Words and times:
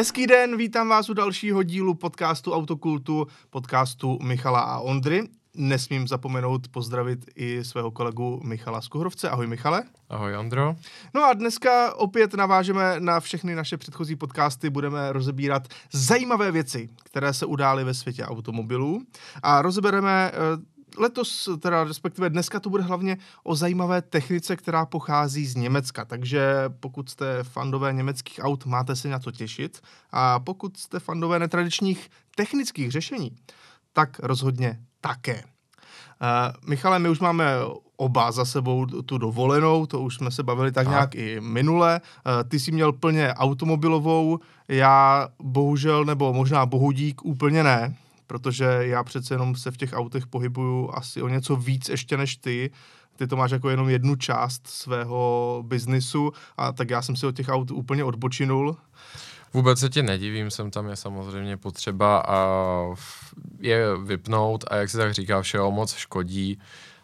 Hezký 0.00 0.26
den, 0.26 0.56
vítám 0.56 0.88
vás 0.88 1.08
u 1.08 1.14
dalšího 1.14 1.62
dílu 1.62 1.94
podcastu 1.94 2.52
Autokultu, 2.52 3.26
podcastu 3.50 4.18
Michala 4.22 4.60
a 4.60 4.78
Ondry. 4.78 5.28
Nesmím 5.56 6.08
zapomenout 6.08 6.68
pozdravit 6.68 7.24
i 7.36 7.64
svého 7.64 7.90
kolegu 7.90 8.40
Michala 8.44 8.80
Skuhrovce. 8.80 9.30
Ahoj 9.30 9.46
Michale. 9.46 9.82
Ahoj 10.08 10.36
Ondro. 10.36 10.76
No 11.14 11.24
a 11.24 11.32
dneska 11.32 11.94
opět 11.94 12.34
navážeme 12.34 13.00
na 13.00 13.20
všechny 13.20 13.54
naše 13.54 13.76
předchozí 13.76 14.16
podcasty, 14.16 14.70
budeme 14.70 15.12
rozebírat 15.12 15.68
zajímavé 15.92 16.52
věci, 16.52 16.88
které 17.04 17.32
se 17.32 17.46
udály 17.46 17.84
ve 17.84 17.94
světě 17.94 18.24
automobilů 18.24 19.02
a 19.42 19.62
rozebereme 19.62 20.30
eh, 20.34 20.36
letos, 20.98 21.48
teda 21.60 21.84
respektive 21.84 22.30
dneska 22.30 22.60
to 22.60 22.70
bude 22.70 22.82
hlavně 22.82 23.18
o 23.44 23.54
zajímavé 23.54 24.02
technice, 24.02 24.56
která 24.56 24.86
pochází 24.86 25.46
z 25.46 25.56
Německa, 25.56 26.04
takže 26.04 26.64
pokud 26.80 27.10
jste 27.10 27.42
fandové 27.42 27.92
německých 27.92 28.40
aut, 28.42 28.66
máte 28.66 28.96
se 28.96 29.08
na 29.08 29.18
to 29.18 29.30
těšit 29.30 29.80
a 30.12 30.40
pokud 30.40 30.76
jste 30.76 31.00
fandové 31.00 31.38
netradičních 31.38 32.10
technických 32.36 32.90
řešení, 32.90 33.36
tak 33.92 34.18
rozhodně 34.18 34.80
také. 35.00 35.44
Uh, 36.22 36.68
Michale, 36.68 36.98
my 36.98 37.08
už 37.08 37.20
máme 37.20 37.52
oba 37.96 38.32
za 38.32 38.44
sebou 38.44 38.86
tu 38.86 39.18
dovolenou, 39.18 39.86
to 39.86 40.00
už 40.00 40.14
jsme 40.14 40.30
se 40.30 40.42
bavili 40.42 40.72
tak, 40.72 40.84
tak. 40.84 40.90
nějak 40.90 41.14
i 41.14 41.40
minule. 41.40 42.00
Uh, 42.00 42.48
ty 42.48 42.60
jsi 42.60 42.72
měl 42.72 42.92
plně 42.92 43.34
automobilovou, 43.34 44.38
já 44.68 45.28
bohužel, 45.42 46.04
nebo 46.04 46.32
možná 46.32 46.66
bohudík 46.66 47.24
úplně 47.24 47.62
ne 47.62 47.96
protože 48.30 48.64
já 48.64 49.04
přece 49.04 49.34
jenom 49.34 49.56
se 49.56 49.70
v 49.70 49.76
těch 49.76 49.92
autech 49.92 50.26
pohybuju 50.26 50.90
asi 50.94 51.22
o 51.22 51.28
něco 51.28 51.56
víc 51.56 51.88
ještě 51.88 52.16
než 52.16 52.36
ty. 52.36 52.70
Ty 53.16 53.26
to 53.26 53.36
máš 53.36 53.50
jako 53.50 53.70
jenom 53.70 53.88
jednu 53.88 54.16
část 54.16 54.66
svého 54.66 55.62
biznisu 55.66 56.32
a 56.56 56.72
tak 56.72 56.90
já 56.90 57.02
jsem 57.02 57.16
si 57.16 57.26
od 57.26 57.36
těch 57.36 57.48
aut 57.48 57.70
úplně 57.70 58.04
odbočinul. 58.04 58.76
Vůbec 59.52 59.78
se 59.78 59.88
tě 59.88 60.02
nedivím, 60.02 60.50
jsem 60.50 60.70
tam 60.70 60.88
je 60.88 60.96
samozřejmě 60.96 61.56
potřeba 61.56 62.22
a 62.28 62.38
je 63.60 63.96
vypnout 63.96 64.64
a 64.70 64.76
jak 64.76 64.90
se 64.90 64.98
tak 64.98 65.14
říká, 65.14 65.42
všeho 65.42 65.70
moc 65.70 65.94
škodí. 65.94 66.58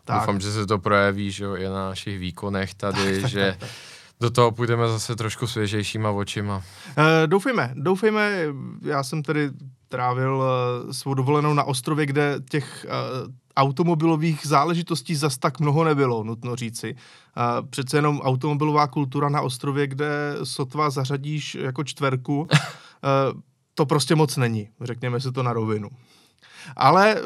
Tak. 0.05 0.21
Doufám, 0.21 0.41
že 0.41 0.53
se 0.53 0.67
to 0.67 0.79
projeví 0.79 1.31
že 1.31 1.47
i 1.59 1.65
na 1.65 1.89
našich 1.89 2.19
výkonech 2.19 2.75
tady, 2.75 3.21
tak, 3.21 3.31
že 3.31 3.47
tak, 3.51 3.59
tak, 3.59 3.69
tak. 3.69 3.79
do 4.21 4.31
toho 4.31 4.53
půjdeme 4.53 4.89
zase 4.89 5.17
trošku 5.17 5.47
svěžejšíma 5.47 6.11
očima. 6.11 6.57
Uh, 6.57 7.05
doufejme, 7.27 7.75
doufejme, 7.75 8.41
já 8.83 9.03
jsem 9.03 9.23
tedy 9.23 9.51
trávil 9.89 10.37
uh, 10.37 10.91
svou 10.93 11.15
dovolenou 11.15 11.55
na 11.55 11.65
ostrově, 11.65 12.07
kde 12.07 12.37
těch 12.51 12.87
uh, 12.89 13.33
automobilových 13.57 14.47
záležitostí 14.47 15.15
zas 15.15 15.39
tak 15.39 15.61
mnoho 15.61 15.85
nebylo, 15.85 16.25
nutno 16.25 16.57
říci. 16.57 16.95
Uh, 16.95 17.67
přece 17.69 17.97
jenom 17.97 18.21
automobilová 18.21 18.87
kultura 18.87 19.29
na 19.29 19.41
ostrově, 19.41 19.87
kde 19.87 20.37
sotva 20.45 20.91
zařadíš 20.91 21.55
jako 21.55 21.85
čtverku, 21.85 22.49
to 23.75 23.87
prostě 23.87 24.15
moc 24.15 24.37
není, 24.37 24.69
řekněme 24.81 25.21
si 25.21 25.33
to 25.33 25.43
na 25.43 25.53
rovinu. 25.53 25.89
Ale 26.77 27.17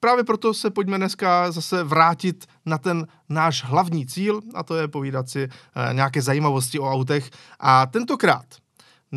právě 0.00 0.24
proto 0.24 0.54
se 0.54 0.70
pojďme 0.70 0.96
dneska 0.96 1.52
zase 1.52 1.84
vrátit 1.84 2.46
na 2.66 2.78
ten 2.78 3.06
náš 3.28 3.64
hlavní 3.64 4.06
cíl, 4.06 4.40
a 4.54 4.62
to 4.62 4.74
je 4.74 4.88
povídat 4.88 5.28
si 5.28 5.48
nějaké 5.92 6.22
zajímavosti 6.22 6.78
o 6.78 6.90
autech. 6.90 7.30
A 7.60 7.86
tentokrát 7.86 8.46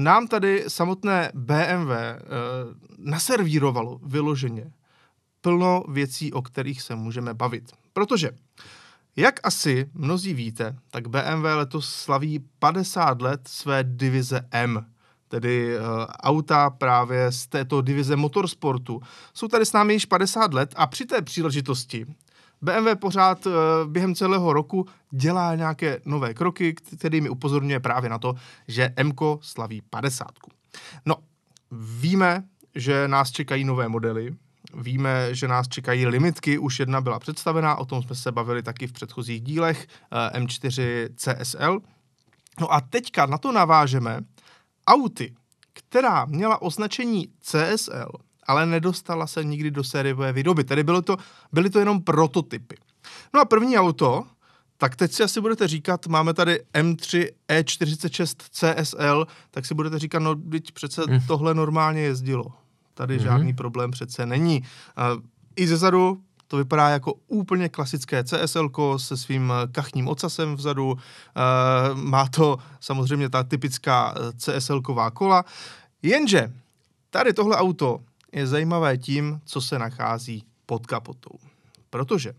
nám 0.03 0.27
tady 0.27 0.65
samotné 0.67 1.31
BMW 1.33 1.91
eh, 1.91 2.17
naservírovalo 2.97 3.99
vyloženě 4.03 4.71
plno 5.41 5.83
věcí, 5.89 6.33
o 6.33 6.41
kterých 6.41 6.81
se 6.81 6.95
můžeme 6.95 7.33
bavit. 7.33 7.71
Protože, 7.93 8.31
jak 9.15 9.39
asi 9.43 9.89
mnozí 9.93 10.33
víte, 10.33 10.75
tak 10.91 11.07
BMW 11.07 11.45
letos 11.45 11.89
slaví 11.89 12.39
50 12.59 13.21
let 13.21 13.41
své 13.47 13.83
divize 13.83 14.47
M, 14.51 14.85
tedy 15.27 15.79
uh, 15.79 15.83
auta 16.09 16.69
právě 16.69 17.31
z 17.31 17.47
této 17.47 17.81
divize 17.81 18.15
motorsportu. 18.15 19.01
Jsou 19.33 19.47
tady 19.47 19.65
s 19.65 19.73
námi 19.73 19.93
již 19.93 20.05
50 20.05 20.53
let 20.53 20.73
a 20.75 20.87
při 20.87 21.05
té 21.05 21.21
příležitosti 21.21 22.05
BMW 22.61 22.95
pořád 22.95 23.45
uh, 23.45 23.53
během 23.85 24.15
celého 24.15 24.53
roku 24.53 24.85
dělá 25.11 25.55
nějaké 25.55 26.01
nové 26.05 26.33
kroky, 26.33 26.73
kterými 26.73 27.29
upozorňuje 27.29 27.79
právě 27.79 28.09
na 28.09 28.19
to, 28.19 28.35
že 28.67 28.93
MKO 29.03 29.39
slaví 29.41 29.81
50. 29.89 30.27
No, 31.05 31.15
víme, 31.71 32.43
že 32.75 33.07
nás 33.07 33.31
čekají 33.31 33.63
nové 33.63 33.87
modely, 33.89 34.35
Víme, 34.73 35.35
že 35.35 35.47
nás 35.47 35.67
čekají 35.67 36.07
limitky, 36.07 36.57
už 36.57 36.79
jedna 36.79 37.01
byla 37.01 37.19
představená, 37.19 37.75
o 37.75 37.85
tom 37.85 38.03
jsme 38.03 38.15
se 38.15 38.31
bavili 38.31 38.63
taky 38.63 38.87
v 38.87 38.91
předchozích 38.91 39.41
dílech, 39.41 39.87
uh, 40.33 40.41
M4 40.41 41.07
CSL. 41.15 41.79
No 42.59 42.73
a 42.73 42.81
teďka 42.81 43.25
na 43.25 43.37
to 43.37 43.51
navážeme 43.51 44.19
auty, 44.87 45.35
která 45.73 46.25
měla 46.25 46.61
označení 46.61 47.27
CSL, 47.41 48.11
ale 48.49 48.65
nedostala 48.65 49.27
se 49.27 49.43
nikdy 49.43 49.71
do 49.71 49.83
sériové 49.83 50.33
výroby. 50.33 50.63
Tedy 50.63 50.83
bylo 50.83 51.01
to, 51.01 51.17
byly 51.51 51.69
to 51.69 51.79
jenom 51.79 52.01
prototypy. 52.01 52.75
No 53.33 53.41
a 53.41 53.45
první 53.45 53.77
auto, 53.77 54.25
tak 54.77 54.95
teď 54.95 55.11
si 55.11 55.23
asi 55.23 55.41
budete 55.41 55.67
říkat, 55.67 56.07
máme 56.07 56.33
tady 56.33 56.59
M3 56.73 57.29
E46 57.49 58.35
CSL, 58.51 59.27
tak 59.51 59.65
si 59.65 59.73
budete 59.73 59.99
říkat, 59.99 60.19
no 60.19 60.35
teď 60.35 60.71
přece 60.71 61.01
mm. 61.09 61.19
tohle 61.27 61.53
normálně 61.53 62.01
jezdilo. 62.01 62.45
Tady 62.93 63.17
mm-hmm. 63.17 63.23
žádný 63.23 63.53
problém 63.53 63.91
přece 63.91 64.25
není. 64.25 64.61
Uh, 64.61 65.21
I 65.55 65.67
zezadu 65.67 66.21
to 66.47 66.57
vypadá 66.57 66.89
jako 66.89 67.13
úplně 67.27 67.69
klasické 67.69 68.23
CSL 68.23 68.69
se 68.97 69.17
svým 69.17 69.53
kachním 69.71 70.07
ocasem 70.07 70.55
vzadu. 70.55 70.91
Uh, 70.91 70.97
má 71.97 72.27
to 72.27 72.57
samozřejmě 72.79 73.29
ta 73.29 73.43
typická 73.43 74.15
CSL 74.37 74.81
kola. 75.13 75.45
Jenže 76.01 76.53
tady 77.09 77.33
tohle 77.33 77.57
auto 77.57 77.99
je 78.31 78.47
zajímavé 78.47 78.97
tím, 78.97 79.41
co 79.45 79.61
se 79.61 79.79
nachází 79.79 80.43
pod 80.65 80.87
kapotou. 80.87 81.39
Protože 81.89 82.33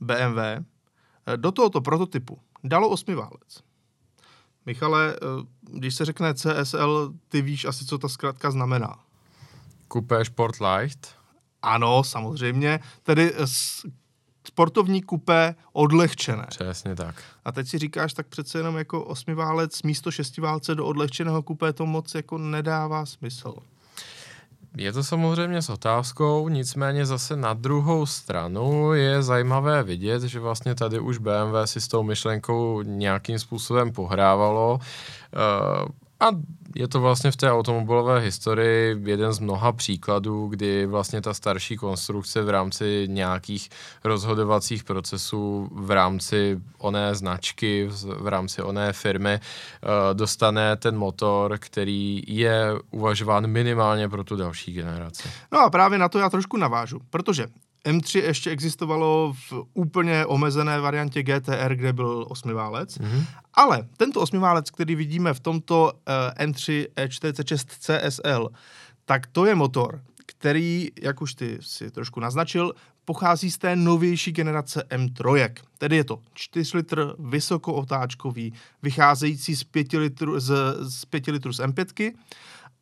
BMW 0.00 0.38
eh, 0.38 0.62
do 1.36 1.52
tohoto 1.52 1.80
prototypu 1.80 2.38
dalo 2.64 2.88
osmiválec. 2.88 3.62
Michale, 4.66 5.14
eh, 5.14 5.18
když 5.62 5.94
se 5.94 6.04
řekne 6.04 6.34
CSL, 6.34 7.12
ty 7.28 7.42
víš 7.42 7.64
asi, 7.64 7.86
co 7.86 7.98
ta 7.98 8.08
zkrátka 8.08 8.50
znamená. 8.50 8.98
Coupé 9.92 10.24
Sport 10.24 10.56
Light. 10.60 11.08
Ano, 11.62 12.04
samozřejmě. 12.04 12.80
Tedy 13.02 13.32
eh, 13.34 13.46
sportovní 14.46 15.02
kupé 15.02 15.54
odlehčené. 15.72 16.46
Přesně 16.48 16.96
tak. 16.96 17.22
A 17.44 17.52
teď 17.52 17.68
si 17.68 17.78
říkáš, 17.78 18.12
tak 18.12 18.26
přece 18.26 18.58
jenom 18.58 18.76
jako 18.76 19.04
osmiválec 19.04 19.82
místo 19.82 20.10
šestiválce 20.10 20.74
do 20.74 20.86
odlehčeného 20.86 21.42
kupé 21.42 21.72
to 21.72 21.86
moc 21.86 22.14
jako 22.14 22.38
nedává 22.38 23.06
smysl. 23.06 23.54
Je 24.76 24.92
to 24.92 25.04
samozřejmě 25.04 25.62
s 25.62 25.70
otázkou, 25.70 26.48
nicméně 26.48 27.06
zase 27.06 27.36
na 27.36 27.54
druhou 27.54 28.06
stranu 28.06 28.92
je 28.92 29.22
zajímavé 29.22 29.82
vidět, 29.82 30.22
že 30.22 30.40
vlastně 30.40 30.74
tady 30.74 31.00
už 31.00 31.18
BMW 31.18 31.56
si 31.64 31.80
s 31.80 31.88
tou 31.88 32.02
myšlenkou 32.02 32.82
nějakým 32.82 33.38
způsobem 33.38 33.92
pohrávalo. 33.92 34.74
Uh, 34.74 35.88
a 36.20 36.30
je 36.74 36.88
to 36.88 37.00
vlastně 37.00 37.30
v 37.30 37.36
té 37.36 37.52
automobilové 37.52 38.20
historii 38.20 38.96
jeden 39.04 39.32
z 39.32 39.38
mnoha 39.38 39.72
příkladů, 39.72 40.46
kdy 40.46 40.86
vlastně 40.86 41.20
ta 41.20 41.34
starší 41.34 41.76
konstrukce 41.76 42.42
v 42.42 42.50
rámci 42.50 43.04
nějakých 43.06 43.68
rozhodovacích 44.04 44.84
procesů, 44.84 45.68
v 45.72 45.90
rámci 45.90 46.60
oné 46.78 47.14
značky, 47.14 47.88
v 48.18 48.26
rámci 48.26 48.62
oné 48.62 48.92
firmy 48.92 49.40
uh, 49.40 49.90
dostane 50.12 50.76
ten 50.76 50.96
motor, 50.96 51.58
který 51.58 52.22
je 52.26 52.66
uvažován 52.90 53.46
minimálně 53.46 54.08
pro 54.08 54.24
tu 54.24 54.36
další 54.36 54.72
generaci. 54.72 55.28
No 55.52 55.60
a 55.60 55.70
právě 55.70 55.98
na 55.98 56.08
to 56.08 56.18
já 56.18 56.30
trošku 56.30 56.56
navážu, 56.56 57.00
protože 57.10 57.46
M3 57.84 58.24
ještě 58.24 58.50
existovalo 58.50 59.34
v 59.50 59.64
úplně 59.74 60.26
omezené 60.26 60.80
variantě 60.80 61.22
GTR, 61.22 61.74
kde 61.74 61.92
byl 61.92 62.26
osmiválec, 62.28 62.98
mm-hmm. 62.98 63.26
ale 63.54 63.88
tento 63.96 64.20
osmiválec, 64.20 64.70
který 64.70 64.94
vidíme 64.94 65.34
v 65.34 65.40
tomto 65.40 65.92
uh, 65.92 66.46
M3 66.46 66.86
E46 66.96 67.66
CSL, 67.78 68.48
tak 69.04 69.26
to 69.26 69.46
je 69.46 69.54
motor, 69.54 70.00
který, 70.26 70.88
jak 71.02 71.22
už 71.22 71.34
ty 71.34 71.58
si 71.60 71.90
trošku 71.90 72.20
naznačil, 72.20 72.72
pochází 73.04 73.50
z 73.50 73.58
té 73.58 73.76
novější 73.76 74.32
generace 74.32 74.84
M3. 74.90 75.52
Tedy 75.78 75.96
je 75.96 76.04
to 76.04 76.18
4 76.34 76.76
litr 76.76 77.14
vysokootáčkový, 77.18 78.52
vycházející 78.82 79.56
z 79.56 79.64
5 79.64 79.92
litrů 79.92 80.40
z, 80.40 80.54
z 80.80 81.04
5 81.04 81.26
litrů 81.26 81.52
z 81.52 81.60
M5. 81.60 82.12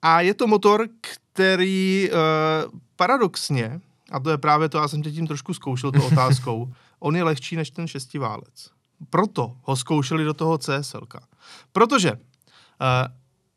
A 0.02 0.20
je 0.20 0.34
to 0.34 0.46
motor, 0.46 0.88
který 1.00 2.10
uh, 2.10 2.78
paradoxně 2.96 3.80
a 4.10 4.20
to 4.20 4.30
je 4.30 4.38
právě 4.38 4.68
to, 4.68 4.78
já 4.78 4.88
jsem 4.88 5.02
tě 5.02 5.12
tím 5.12 5.26
trošku 5.26 5.54
zkoušel 5.54 5.92
tou 5.92 6.02
otázkou, 6.02 6.72
on 7.00 7.16
je 7.16 7.24
lehčí 7.24 7.56
než 7.56 7.70
ten 7.70 7.86
šestiválec. 7.86 8.70
Proto 9.10 9.56
ho 9.62 9.76
zkoušeli 9.76 10.24
do 10.24 10.34
toho 10.34 10.58
CSL. 10.58 11.06
Protože 11.72 12.12
uh, 12.12 12.18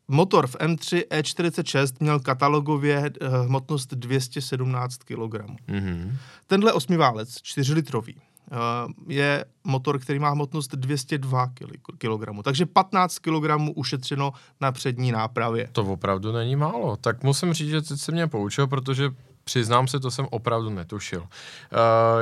motor 0.08 0.48
v 0.48 0.56
M3 0.56 1.04
E46 1.08 1.94
měl 2.00 2.20
katalogově 2.20 3.00
uh, 3.22 3.28
hmotnost 3.46 3.94
217 3.94 4.98
kg. 4.98 5.36
Mm-hmm. 5.68 6.16
Tenhle 6.48 6.74
osmiválec, 6.74 7.42
4 7.42 7.74
litrový, 7.74 8.16
je 9.08 9.46
motor, 9.64 10.00
který 10.00 10.20
má 10.20 10.30
hmotnost 10.30 10.72
202 10.72 11.48
kg. 11.48 12.44
Takže 12.44 12.66
15 12.66 13.20
kg 13.20 13.50
ušetřeno 13.76 14.34
na 14.62 14.72
přední 14.72 15.12
nápravě. 15.12 15.70
To 15.72 15.82
opravdu 15.82 16.32
není 16.32 16.56
málo. 16.56 16.98
Tak 16.98 17.24
musím 17.24 17.54
říct, 17.54 17.70
že 17.70 17.82
teď 17.82 18.00
se 18.00 18.12
mě 18.12 18.28
poučil, 18.28 18.68
protože 18.68 19.10
Přiznám 19.44 19.88
se, 19.88 20.00
to 20.00 20.12
jsem 20.12 20.28
opravdu 20.32 20.70
netušil. 20.70 21.20
Uh, 21.20 21.28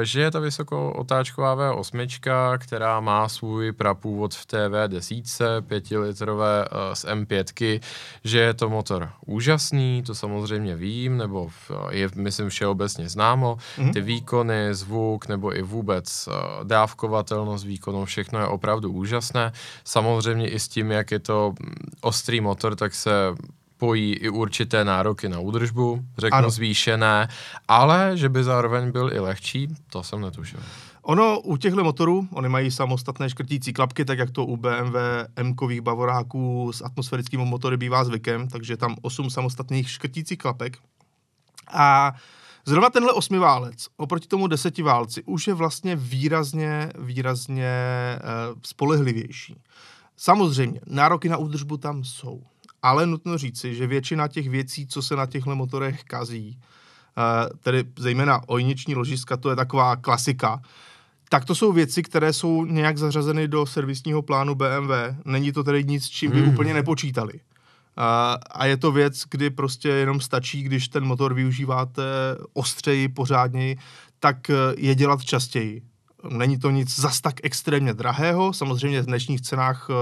že 0.02 0.22
je 0.22 0.32
ta 0.32 0.40
vysokootáčková 0.40 1.56
V8, 1.56 2.58
která 2.58 3.00
má 3.00 3.30
svůj 3.30 3.72
prapůvod 3.72 4.36
v 4.36 4.46
TV 4.46 4.88
desítce, 4.88 5.62
pětilitrové 5.62 6.66
uh, 6.66 6.94
z 6.94 7.06
M5, 7.06 7.80
že 8.24 8.40
je 8.40 8.54
to 8.54 8.70
motor 8.70 9.10
úžasný, 9.26 10.04
to 10.04 10.16
samozřejmě 10.16 10.76
vím, 10.76 11.18
nebo 11.18 11.48
v, 11.48 11.72
je, 11.90 12.10
myslím, 12.16 12.50
všeobecně 12.50 13.10
známo. 13.10 13.58
Mm-hmm. 13.78 13.94
Ty 13.94 14.02
výkony, 14.02 14.76
zvuk, 14.76 15.28
nebo 15.28 15.58
i 15.58 15.62
vůbec 15.62 16.28
uh, 16.28 16.68
dávkovatelnost 16.68 17.66
výkonu, 17.66 18.06
všechno 18.06 18.40
je 18.40 18.46
opravdu 18.46 18.92
úžasné. 18.92 19.52
Samozřejmě 19.84 20.50
i 20.50 20.60
s 20.60 20.68
tím, 20.68 20.92
jak 20.92 21.12
je 21.12 21.20
to 21.20 21.54
mm, 21.60 21.76
ostrý 22.02 22.42
motor, 22.42 22.76
tak 22.76 22.96
se 22.96 23.12
pojí 23.82 24.14
i 24.14 24.30
určité 24.30 24.86
nároky 24.86 25.30
na 25.30 25.40
údržbu, 25.40 26.06
řeknu 26.18 26.38
ano. 26.38 26.50
zvýšené, 26.50 27.28
ale 27.68 28.12
že 28.14 28.30
by 28.30 28.44
zároveň 28.44 28.92
byl 28.92 29.10
i 29.14 29.20
lehčí, 29.20 29.68
to 29.90 30.04
jsem 30.04 30.22
netušil. 30.22 30.60
Ono 31.02 31.42
u 31.42 31.58
těchto 31.58 31.84
motorů, 31.84 32.28
oni 32.34 32.50
mají 32.50 32.72
samostatné 32.72 33.30
škrtící 33.30 33.74
klapky, 33.74 34.06
tak 34.06 34.20
jak 34.20 34.32
to 34.32 34.46
u 34.46 34.58
BMW 34.58 34.96
M-kových 35.36 35.82
bavoráků 35.82 36.72
s 36.74 36.82
atmosférickými 36.82 37.46
motory 37.46 37.78
bývá 37.78 38.04
zvykem, 38.04 38.48
takže 38.48 38.78
tam 38.78 38.96
8 39.02 39.30
samostatných 39.30 39.90
škrtících 39.90 40.38
klapek. 40.38 40.78
A 41.74 42.14
zrovna 42.66 42.90
tenhle 42.90 43.14
osmiválec 43.14 43.88
oproti 43.98 44.28
tomu 44.28 44.48
desetiválci 44.48 45.24
už 45.26 45.48
je 45.48 45.54
vlastně 45.54 45.96
výrazně, 45.96 46.90
výrazně 47.00 47.66
e, 47.66 48.20
spolehlivější. 48.66 49.56
Samozřejmě, 50.18 50.80
nároky 50.86 51.30
na 51.30 51.38
údržbu 51.38 51.78
tam 51.78 52.04
jsou. 52.04 52.42
Ale 52.82 53.06
nutno 53.06 53.38
říci, 53.38 53.76
že 53.76 53.88
většina 53.88 54.28
těch 54.28 54.50
věcí, 54.50 54.88
co 54.88 55.02
se 55.02 55.16
na 55.16 55.26
těchto 55.26 55.56
motorech 55.56 56.04
kazí, 56.04 56.60
eh, 57.18 57.50
tedy 57.60 57.84
zejména 57.98 58.42
ojniční 58.48 58.96
ložiska, 58.96 59.38
to 59.38 59.50
je 59.50 59.56
taková 59.56 59.96
klasika, 59.96 60.62
tak 61.30 61.46
to 61.46 61.56
jsou 61.56 61.72
věci, 61.72 62.04
které 62.04 62.34
jsou 62.34 62.66
nějak 62.66 62.98
zařazeny 62.98 63.48
do 63.48 63.66
servisního 63.66 64.22
plánu 64.22 64.56
BMW. 64.56 64.92
Není 65.26 65.52
to 65.52 65.64
tedy 65.64 65.84
nic, 65.84 66.06
s 66.06 66.10
čím 66.10 66.32
by 66.32 66.42
hmm. 66.42 66.50
úplně 66.50 66.74
nepočítali. 66.74 67.34
A, 67.98 68.38
a 68.52 68.66
je 68.66 68.78
to 68.78 68.92
věc, 68.92 69.24
kdy 69.32 69.50
prostě 69.50 69.90
jenom 69.90 70.22
stačí, 70.22 70.64
když 70.64 70.88
ten 70.88 71.06
motor 71.06 71.34
využíváte 71.34 72.04
ostřeji, 72.54 73.08
pořádněji, 73.08 73.78
tak 74.20 74.50
eh, 74.50 74.56
je 74.78 74.96
dělat 74.96 75.24
častěji. 75.24 75.82
Není 76.30 76.60
to 76.60 76.70
nic 76.70 77.00
zas 77.00 77.22
tak 77.22 77.36
extrémně 77.44 77.94
drahého, 77.94 78.54
samozřejmě 78.54 79.02
v 79.02 79.06
dnešních 79.06 79.42
cenách 79.42 79.90
uh, 79.90 79.96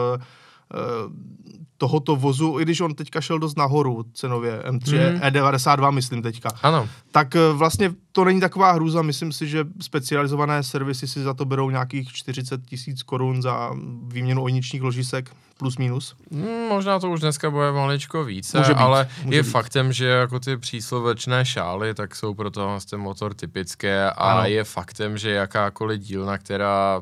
tohoto 1.80 2.16
vozu, 2.16 2.60
i 2.60 2.63
když 2.63 2.81
on 2.81 2.95
teďka 2.95 3.21
šel 3.21 3.39
dost 3.39 3.57
nahoru 3.57 4.06
cenově, 4.13 4.63
M3 4.69 5.10
hmm. 5.10 5.21
E92 5.21 5.92
myslím 5.92 6.21
teďka. 6.21 6.50
Ano. 6.62 6.89
Tak 7.12 7.36
eh, 7.36 7.39
vlastně 7.54 7.92
to 8.12 8.25
není 8.25 8.39
taková 8.39 8.71
hrůza, 8.71 9.01
myslím 9.01 9.31
si, 9.31 9.48
že 9.48 9.66
specializované 9.81 10.63
servisy 10.63 11.07
si 11.07 11.24
za 11.24 11.33
to 11.33 11.45
berou 11.45 11.69
nějakých 11.69 12.13
40 12.13 12.66
tisíc 12.66 13.04
korun 13.04 13.42
za 13.42 13.71
výměnu 14.07 14.44
ojničních 14.44 14.81
ložisek, 14.81 15.31
plus 15.57 15.77
minus. 15.77 16.16
Hmm, 16.31 16.68
možná 16.69 17.00
to 17.00 17.10
už 17.10 17.19
dneska 17.19 17.50
bude 17.50 17.72
maličko 17.72 18.24
více, 18.24 18.57
může 18.57 18.74
být, 18.74 18.80
ale 18.80 19.07
může 19.24 19.38
je 19.38 19.44
být. 19.44 19.50
faktem, 19.50 19.94
že 19.94 20.06
jako 20.07 20.39
ty 20.39 20.57
příslovečné 20.57 21.45
šály, 21.45 21.94
tak 21.94 22.15
jsou 22.15 22.33
pro 22.33 22.51
ten 22.89 23.00
motor 23.00 23.33
typické 23.33 24.12
a 24.12 24.12
ano. 24.12 24.50
je 24.50 24.63
faktem, 24.63 25.18
že 25.18 25.31
jakákoliv 25.31 26.01
dílna, 26.01 26.38
která 26.38 27.01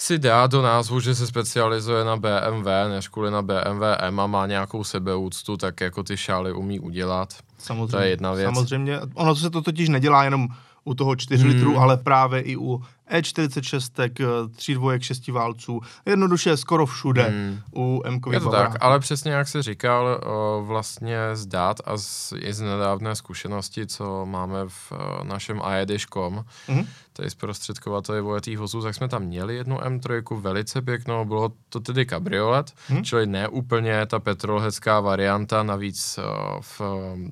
si 0.00 0.18
dá 0.18 0.46
do 0.46 0.62
názvu, 0.62 1.00
že 1.00 1.14
se 1.14 1.26
specializuje 1.26 2.04
na 2.04 2.16
BMW, 2.16 2.68
než 2.88 3.08
kvůli 3.08 3.30
na 3.30 3.42
BMW 3.42 3.82
M 3.98 4.20
a 4.20 4.26
má 4.26 4.46
nějakou 4.46 4.84
sebeúctu, 4.84 5.56
tak 5.56 5.80
jako 5.80 6.02
ty 6.02 6.16
šály 6.16 6.52
umí 6.52 6.80
udělat. 6.80 7.34
Samozřejmě, 7.58 7.90
to 7.90 7.98
je 7.98 8.08
jedna 8.08 8.32
věc. 8.32 8.54
Samozřejmě, 8.54 9.00
ono 9.14 9.36
se 9.36 9.50
to 9.50 9.62
totiž 9.62 9.88
nedělá 9.88 10.24
jenom 10.24 10.48
u 10.84 10.94
toho 10.94 11.16
4 11.16 11.44
hmm. 11.44 11.52
litru, 11.52 11.78
ale 11.78 11.96
právě 11.96 12.40
i 12.40 12.56
u 12.56 12.82
E46, 13.10 14.50
3 14.56 14.74
dvojek, 14.74 15.02
6 15.02 15.28
válců, 15.28 15.80
jednoduše 16.06 16.56
skoro 16.56 16.86
všude 16.86 17.22
hmm. 17.22 17.60
u 17.74 18.02
m 18.04 18.20
Je 18.32 18.40
to 18.40 18.50
tak, 18.50 18.76
ale 18.80 19.00
přesně 19.00 19.32
jak 19.32 19.48
se 19.48 19.62
říkal, 19.62 20.20
vlastně 20.62 21.18
zdát 21.32 21.80
a 21.84 21.96
z, 21.96 22.32
i 22.36 22.52
z 22.52 22.60
nedávné 22.60 23.14
zkušenosti, 23.16 23.86
co 23.86 24.26
máme 24.26 24.58
v 24.68 24.92
našem 25.22 25.62
aedish.com, 25.62 26.44
hmm 26.66 26.86
tady 27.20 27.30
zprostředkovateli 27.30 28.20
vojetých 28.20 28.58
vozů, 28.58 28.82
tak 28.82 28.94
jsme 28.94 29.08
tam 29.08 29.22
měli 29.22 29.56
jednu 29.56 29.76
M3, 29.76 30.40
velice 30.40 30.82
pěknou, 30.82 31.24
bylo 31.24 31.52
to 31.68 31.80
tedy 31.80 32.06
kabriolet, 32.06 32.72
hmm. 32.88 33.04
čili 33.04 33.26
ne 33.26 33.48
úplně 33.48 34.06
ta 34.06 34.18
petrolhecká 34.18 35.00
varianta, 35.00 35.62
navíc 35.62 36.18
v 36.60 36.80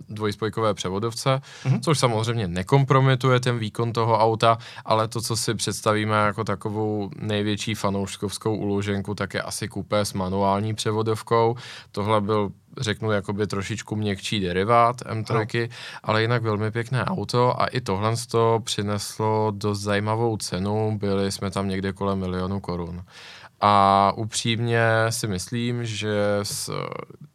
dvojspojkové 0.09 0.75
převodovce, 0.75 1.41
hmm. 1.65 1.81
což 1.81 1.99
samozřejmě 1.99 2.49
nekompromituje 2.49 3.41
ten 3.41 3.59
výkon 3.59 3.93
toho 3.93 4.19
auta, 4.19 4.59
ale 4.85 5.09
to, 5.09 5.21
co 5.21 5.37
si 5.37 5.55
představíme 5.69 6.17
jako 6.17 6.45
takovou 6.45 7.11
největší 7.19 7.75
fanouškovskou 7.75 8.57
uloženku, 8.57 9.15
tak 9.15 9.35
je 9.35 9.43
asi 9.43 9.69
kupé 9.69 10.05
s 10.05 10.13
manuální 10.13 10.75
převodovkou. 10.75 11.57
Tohle 11.93 12.21
byl 12.21 12.51
řeknu, 12.81 13.11
jakoby 13.11 13.47
trošičku 13.47 13.97
měkčí 13.97 14.41
derivát 14.41 14.97
M3, 14.97 15.61
no. 15.61 15.77
ale 16.03 16.23
jinak 16.23 16.43
velmi 16.43 16.71
pěkné 16.71 17.05
auto 17.05 17.63
a 17.63 17.67
i 17.67 17.81
tohle 17.81 18.15
to 18.31 18.61
přineslo 18.65 19.53
dost 19.57 19.81
zajímavou 19.81 20.37
cenu, 20.37 20.99
byli 20.99 21.33
jsme 21.33 21.51
tam 21.51 21.69
někde 21.69 21.93
kolem 21.93 22.19
milionu 22.19 22.61
korun. 22.61 23.05
A 23.61 24.13
upřímně 24.17 24.83
si 25.11 25.27
myslím, 25.27 25.85
že 25.85 26.39
s, 26.43 26.73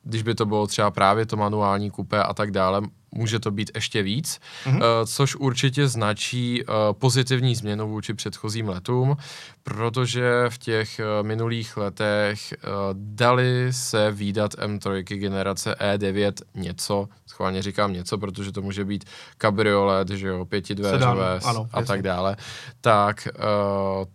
když 0.03 0.23
by 0.23 0.35
to 0.35 0.45
bylo 0.45 0.67
třeba 0.67 0.91
právě 0.91 1.25
to 1.25 1.37
manuální 1.37 1.91
kupé 1.91 2.23
a 2.23 2.33
tak 2.33 2.51
dále, 2.51 2.81
může 3.15 3.39
to 3.39 3.51
být 3.51 3.71
ještě 3.75 4.03
víc, 4.03 4.39
mm-hmm. 4.65 4.75
uh, 4.75 4.81
což 5.05 5.35
určitě 5.35 5.87
značí 5.87 6.63
uh, 6.65 6.75
pozitivní 6.91 7.55
změnu 7.55 7.89
vůči 7.89 8.13
předchozím 8.13 8.69
letům, 8.69 9.17
protože 9.63 10.45
v 10.49 10.57
těch 10.57 10.99
uh, 10.99 11.27
minulých 11.27 11.77
letech 11.77 12.53
uh, 12.53 12.69
dali 12.93 13.67
se 13.71 14.11
výdat 14.11 14.53
M3 14.53 15.03
generace 15.03 15.75
E9 15.79 16.33
něco, 16.55 17.07
schválně 17.27 17.61
říkám 17.61 17.93
něco, 17.93 18.17
protože 18.17 18.51
to 18.51 18.61
může 18.61 18.85
být 18.85 19.05
kabriolet, 19.37 20.09
že 20.09 20.27
jo, 20.27 20.45
pětidveřové 20.45 21.39
a 21.73 21.81
tak 21.81 22.01
dále, 22.01 22.35
tak 22.81 23.27
uh, 23.35 24.05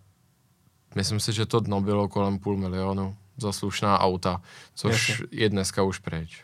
myslím 0.95 1.19
si, 1.19 1.33
že 1.33 1.45
to 1.45 1.59
dno 1.59 1.81
bylo 1.81 2.07
kolem 2.07 2.39
půl 2.39 2.57
milionu 2.57 3.15
za 3.37 3.51
slušná 3.51 3.99
auta, 3.99 4.41
což 4.75 5.09
jasně. 5.09 5.25
je 5.31 5.49
dneska 5.49 5.83
už 5.83 5.99
pryč. 5.99 6.43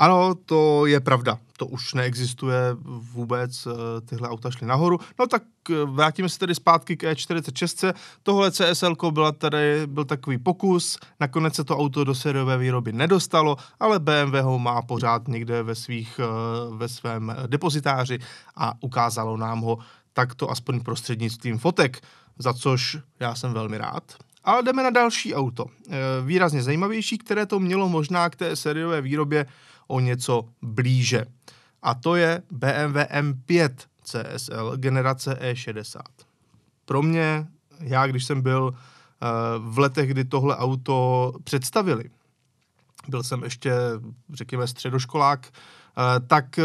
Ano, 0.00 0.34
to 0.34 0.86
je 0.86 1.00
pravda. 1.00 1.38
To 1.56 1.66
už 1.66 1.94
neexistuje 1.94 2.56
vůbec, 3.12 3.66
eh, 3.66 4.00
tyhle 4.00 4.28
auta 4.28 4.50
šly 4.50 4.66
nahoru. 4.66 4.98
No 5.18 5.26
tak 5.26 5.42
eh, 5.70 5.84
vrátíme 5.84 6.28
se 6.28 6.38
tedy 6.38 6.54
zpátky 6.54 6.96
k 6.96 7.02
E46. 7.02 7.94
Tohle 8.22 8.50
CSL 8.50 8.96
byla 9.10 9.32
tady, 9.32 9.86
byl 9.86 10.04
takový 10.04 10.38
pokus, 10.38 10.98
nakonec 11.20 11.54
se 11.54 11.64
to 11.64 11.78
auto 11.78 12.04
do 12.04 12.14
sériové 12.14 12.58
výroby 12.58 12.92
nedostalo, 12.92 13.56
ale 13.80 13.98
BMW 13.98 14.34
ho 14.40 14.58
má 14.58 14.82
pořád 14.82 15.28
někde 15.28 15.62
ve, 15.62 15.74
svých, 15.74 16.20
eh, 16.22 16.76
ve 16.76 16.88
svém 16.88 17.36
depozitáři 17.46 18.18
a 18.56 18.72
ukázalo 18.80 19.36
nám 19.36 19.60
ho 19.60 19.78
takto 20.12 20.50
aspoň 20.50 20.80
prostřednictvím 20.80 21.58
fotek, 21.58 22.00
za 22.38 22.54
což 22.54 22.98
já 23.20 23.34
jsem 23.34 23.52
velmi 23.52 23.78
rád. 23.78 24.02
Ale 24.44 24.62
jdeme 24.62 24.82
na 24.82 24.90
další 24.90 25.34
auto, 25.34 25.66
výrazně 26.24 26.62
zajímavější, 26.62 27.18
které 27.18 27.46
to 27.46 27.60
mělo 27.60 27.88
možná 27.88 28.30
k 28.30 28.36
té 28.36 28.56
sériové 28.56 29.00
výrobě 29.00 29.46
o 29.90 30.00
něco 30.00 30.48
blíže. 30.62 31.24
A 31.82 31.94
to 31.94 32.16
je 32.16 32.42
BMW 32.50 32.96
M5 32.96 33.70
CSL 34.04 34.76
generace 34.76 35.38
E60. 35.52 36.00
Pro 36.84 37.02
mě, 37.02 37.46
já 37.80 38.06
když 38.06 38.24
jsem 38.24 38.42
byl 38.42 38.62
uh, 38.62 39.72
v 39.74 39.78
letech, 39.78 40.10
kdy 40.10 40.24
tohle 40.24 40.56
auto 40.56 41.32
představili, 41.44 42.04
byl 43.08 43.22
jsem 43.22 43.42
ještě, 43.42 43.72
řekněme, 44.32 44.66
středoškolák, 44.66 45.48
uh, 45.50 46.26
tak 46.26 46.58
uh, 46.58 46.64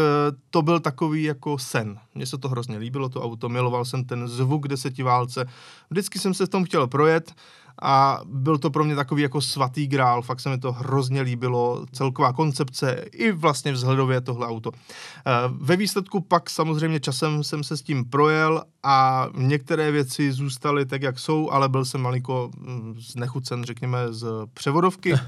to 0.50 0.62
byl 0.62 0.80
takový 0.80 1.22
jako 1.22 1.58
sen. 1.58 1.98
Mně 2.14 2.26
se 2.26 2.38
to 2.38 2.48
hrozně 2.48 2.78
líbilo, 2.78 3.08
to 3.08 3.22
auto, 3.22 3.48
miloval 3.48 3.84
jsem 3.84 4.04
ten 4.04 4.28
zvuk 4.28 4.68
desetiválce, 4.68 5.46
vždycky 5.90 6.18
jsem 6.18 6.34
se 6.34 6.46
v 6.46 6.48
tom 6.48 6.64
chtěl 6.64 6.86
projet, 6.86 7.34
a 7.82 8.20
byl 8.24 8.58
to 8.58 8.70
pro 8.70 8.84
mě 8.84 8.94
takový 8.94 9.22
jako 9.22 9.40
svatý 9.40 9.86
grál, 9.86 10.22
fakt 10.22 10.40
se 10.40 10.48
mi 10.48 10.58
to 10.58 10.72
hrozně 10.72 11.22
líbilo, 11.22 11.86
celková 11.92 12.32
koncepce 12.32 13.04
i 13.12 13.32
vlastně 13.32 13.72
vzhledově 13.72 14.20
tohle 14.20 14.46
auto. 14.46 14.70
Eh, 14.74 15.32
ve 15.60 15.76
výsledku 15.76 16.20
pak 16.20 16.50
samozřejmě 16.50 17.00
časem 17.00 17.44
jsem 17.44 17.64
se 17.64 17.76
s 17.76 17.82
tím 17.82 18.04
projel 18.04 18.62
a 18.82 19.28
některé 19.34 19.90
věci 19.90 20.32
zůstaly 20.32 20.86
tak, 20.86 21.02
jak 21.02 21.18
jsou, 21.18 21.50
ale 21.50 21.68
byl 21.68 21.84
jsem 21.84 22.00
malinko 22.00 22.50
hm, 22.56 22.94
znechucen, 22.98 23.64
řekněme, 23.64 23.98
z 24.10 24.26
převodovky. 24.54 25.12
Uh, 25.12 25.18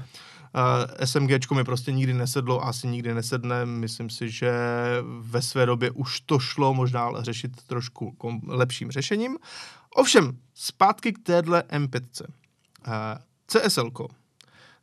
eh, 0.99 1.07
SMG 1.07 1.51
mi 1.51 1.63
prostě 1.63 1.91
nikdy 1.91 2.13
nesedlo, 2.13 2.65
asi 2.65 2.87
nikdy 2.87 3.13
nesedne. 3.13 3.65
Myslím 3.65 4.09
si, 4.09 4.29
že 4.29 4.51
ve 5.19 5.41
své 5.41 5.65
době 5.65 5.91
už 5.91 6.21
to 6.21 6.39
šlo 6.39 6.73
možná 6.73 7.11
řešit 7.19 7.51
trošku 7.67 8.11
kom- 8.11 8.41
lepším 8.47 8.91
řešením. 8.91 9.37
Ovšem, 9.95 10.37
zpátky 10.53 11.13
k 11.13 11.19
téhle 11.23 11.63
M5. 11.69 12.25
CSL. 13.47 13.91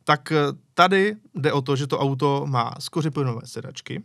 Tak 0.05 0.33
eh, 0.33 0.37
tady 0.75 1.17
jde 1.35 1.53
o 1.53 1.63
to, 1.63 1.77
že 1.77 1.87
to 1.87 1.99
auto 1.99 2.47
má 2.47 2.75
skořiplnové 2.79 3.41
sedačky. 3.45 4.03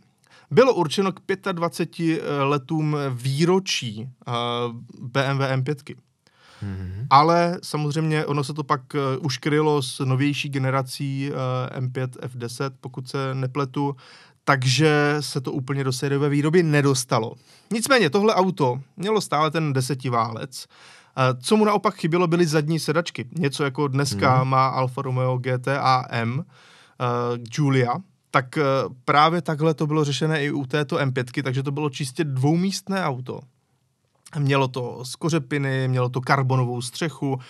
Bylo 0.50 0.74
určeno 0.74 1.12
k 1.12 1.20
25 1.52 2.22
eh, 2.22 2.42
letům 2.42 2.96
výročí 3.10 4.08
eh, 4.28 4.32
BMW 5.00 5.40
M5. 5.40 5.74
Mm-hmm. 6.62 7.06
Ale 7.10 7.58
samozřejmě 7.62 8.26
ono 8.26 8.44
se 8.44 8.54
to 8.54 8.64
pak 8.64 8.80
už 9.20 9.38
krylo 9.38 9.82
s 9.82 10.04
novější 10.04 10.48
generací 10.48 11.30
M5 11.78 12.06
F10, 12.06 12.70
pokud 12.80 13.08
se 13.08 13.34
nepletu, 13.34 13.96
takže 14.44 15.16
se 15.20 15.40
to 15.40 15.52
úplně 15.52 15.84
do 15.84 15.92
sériové 15.92 16.28
výroby 16.28 16.62
nedostalo. 16.62 17.34
Nicméně 17.70 18.10
tohle 18.10 18.34
auto 18.34 18.80
mělo 18.96 19.20
stále 19.20 19.50
ten 19.50 19.72
desetiválec, 19.72 20.66
co 21.42 21.56
mu 21.56 21.64
naopak 21.64 21.94
chybělo, 21.94 22.26
byly 22.26 22.46
zadní 22.46 22.78
sedačky. 22.78 23.28
Něco 23.38 23.64
jako 23.64 23.88
dneska 23.88 24.38
hmm. 24.38 24.48
má 24.48 24.66
Alfa 24.66 25.02
Romeo 25.02 25.38
GT 25.38 25.68
M 26.10 26.38
uh, 26.38 26.44
Julia, 27.58 27.94
tak 28.30 28.46
uh, 28.56 28.94
právě 29.04 29.42
takhle 29.42 29.74
to 29.74 29.86
bylo 29.86 30.04
řešené 30.04 30.44
i 30.44 30.50
u 30.50 30.66
této 30.66 30.96
M5, 30.96 31.42
takže 31.42 31.62
to 31.62 31.70
bylo 31.70 31.90
čistě 31.90 32.24
dvoumístné 32.24 33.04
auto. 33.04 33.40
Mělo 34.38 34.68
to 34.68 35.04
skořepiny, 35.04 35.88
mělo 35.88 36.08
to 36.08 36.20
karbonovou 36.20 36.82
střechu, 36.82 37.32
uh, 37.32 37.40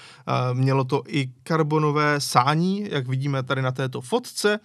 mělo 0.53 0.85
to 0.85 1.03
i 1.09 1.31
karbonové 1.43 2.21
sání, 2.21 2.87
jak 2.91 3.09
vidíme 3.09 3.43
tady 3.43 3.63
na 3.63 3.73
této 3.73 4.01
fotce, 4.01 4.61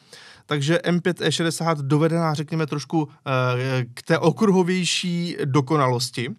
takže 0.45 0.79
M5 0.83 1.13
E60 1.13 1.75
dovedená, 1.75 2.33
řekněme, 2.33 2.67
trošku 2.67 3.09
k 3.93 4.01
té 4.01 4.19
okruhovější 4.19 5.37
dokonalosti. 5.45 6.35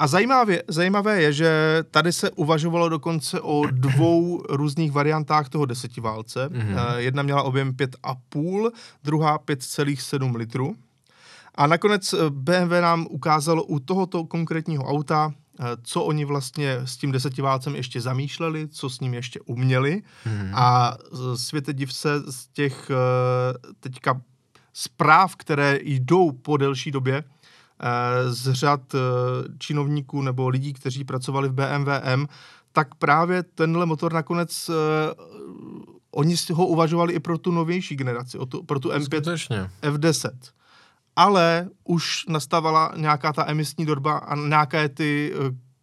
A 0.00 0.06
zajímavé, 0.06 0.58
zajímavé 0.68 1.22
je, 1.22 1.32
že 1.32 1.78
tady 1.90 2.12
se 2.12 2.30
uvažovalo 2.30 2.88
dokonce 2.88 3.40
o 3.40 3.66
dvou 3.70 4.42
různých 4.48 4.92
variantách 4.92 5.48
toho 5.48 5.66
desetiválce. 5.66 6.48
Mm-hmm. 6.48 6.96
Jedna 6.96 7.22
měla 7.22 7.42
objem 7.42 7.72
5,5, 7.72 8.70
druhá 9.04 9.38
5,7 9.38 10.36
litrů. 10.36 10.74
A 11.54 11.66
nakonec 11.66 12.12
eh, 12.12 12.16
BMW 12.30 12.70
nám 12.80 13.06
ukázalo 13.10 13.64
u 13.64 13.78
tohoto 13.78 14.24
konkrétního 14.24 14.84
auta, 14.84 15.32
eh, 15.60 15.64
co 15.82 16.02
oni 16.02 16.24
vlastně 16.24 16.76
s 16.84 16.96
tím 16.96 17.12
desetiválcem 17.12 17.76
ještě 17.76 18.00
zamýšleli, 18.00 18.68
co 18.68 18.90
s 18.90 19.00
ním 19.00 19.14
ještě 19.14 19.40
uměli. 19.40 20.02
Mm-hmm. 20.26 20.50
A 20.54 20.96
světe 21.34 21.72
div 21.72 21.92
se 21.92 22.20
z 22.20 22.46
těch 22.46 22.90
teďka 23.80 24.20
zpráv, 24.72 25.36
které 25.36 25.78
jdou 25.82 26.32
po 26.32 26.56
delší 26.56 26.90
době, 26.90 27.24
z 28.28 28.52
řad 28.52 28.94
eh, 28.94 28.98
činovníků 29.58 30.22
nebo 30.22 30.48
lidí, 30.48 30.72
kteří 30.72 31.04
pracovali 31.04 31.48
v 31.48 31.52
BMWM, 31.52 32.26
tak 32.72 32.94
právě 32.94 33.42
tenhle 33.42 33.86
motor 33.86 34.12
nakonec 34.12 34.68
uh, 34.68 34.74
oni 36.10 36.36
si 36.36 36.52
ho 36.52 36.66
uvažovali 36.66 37.12
i 37.12 37.20
pro 37.20 37.38
tu 37.38 37.50
novější 37.50 37.96
generaci, 37.96 38.38
tu, 38.48 38.62
pro 38.62 38.80
tu 38.80 38.88
M5 38.88 39.02
Skutečně. 39.02 39.70
F10. 39.82 40.30
Ale 41.16 41.68
už 41.84 42.26
nastavala 42.28 42.92
nějaká 42.96 43.32
ta 43.32 43.50
emisní 43.50 43.86
dorba 43.86 44.18
a 44.18 44.36
nějaké 44.36 44.88
ty 44.88 45.34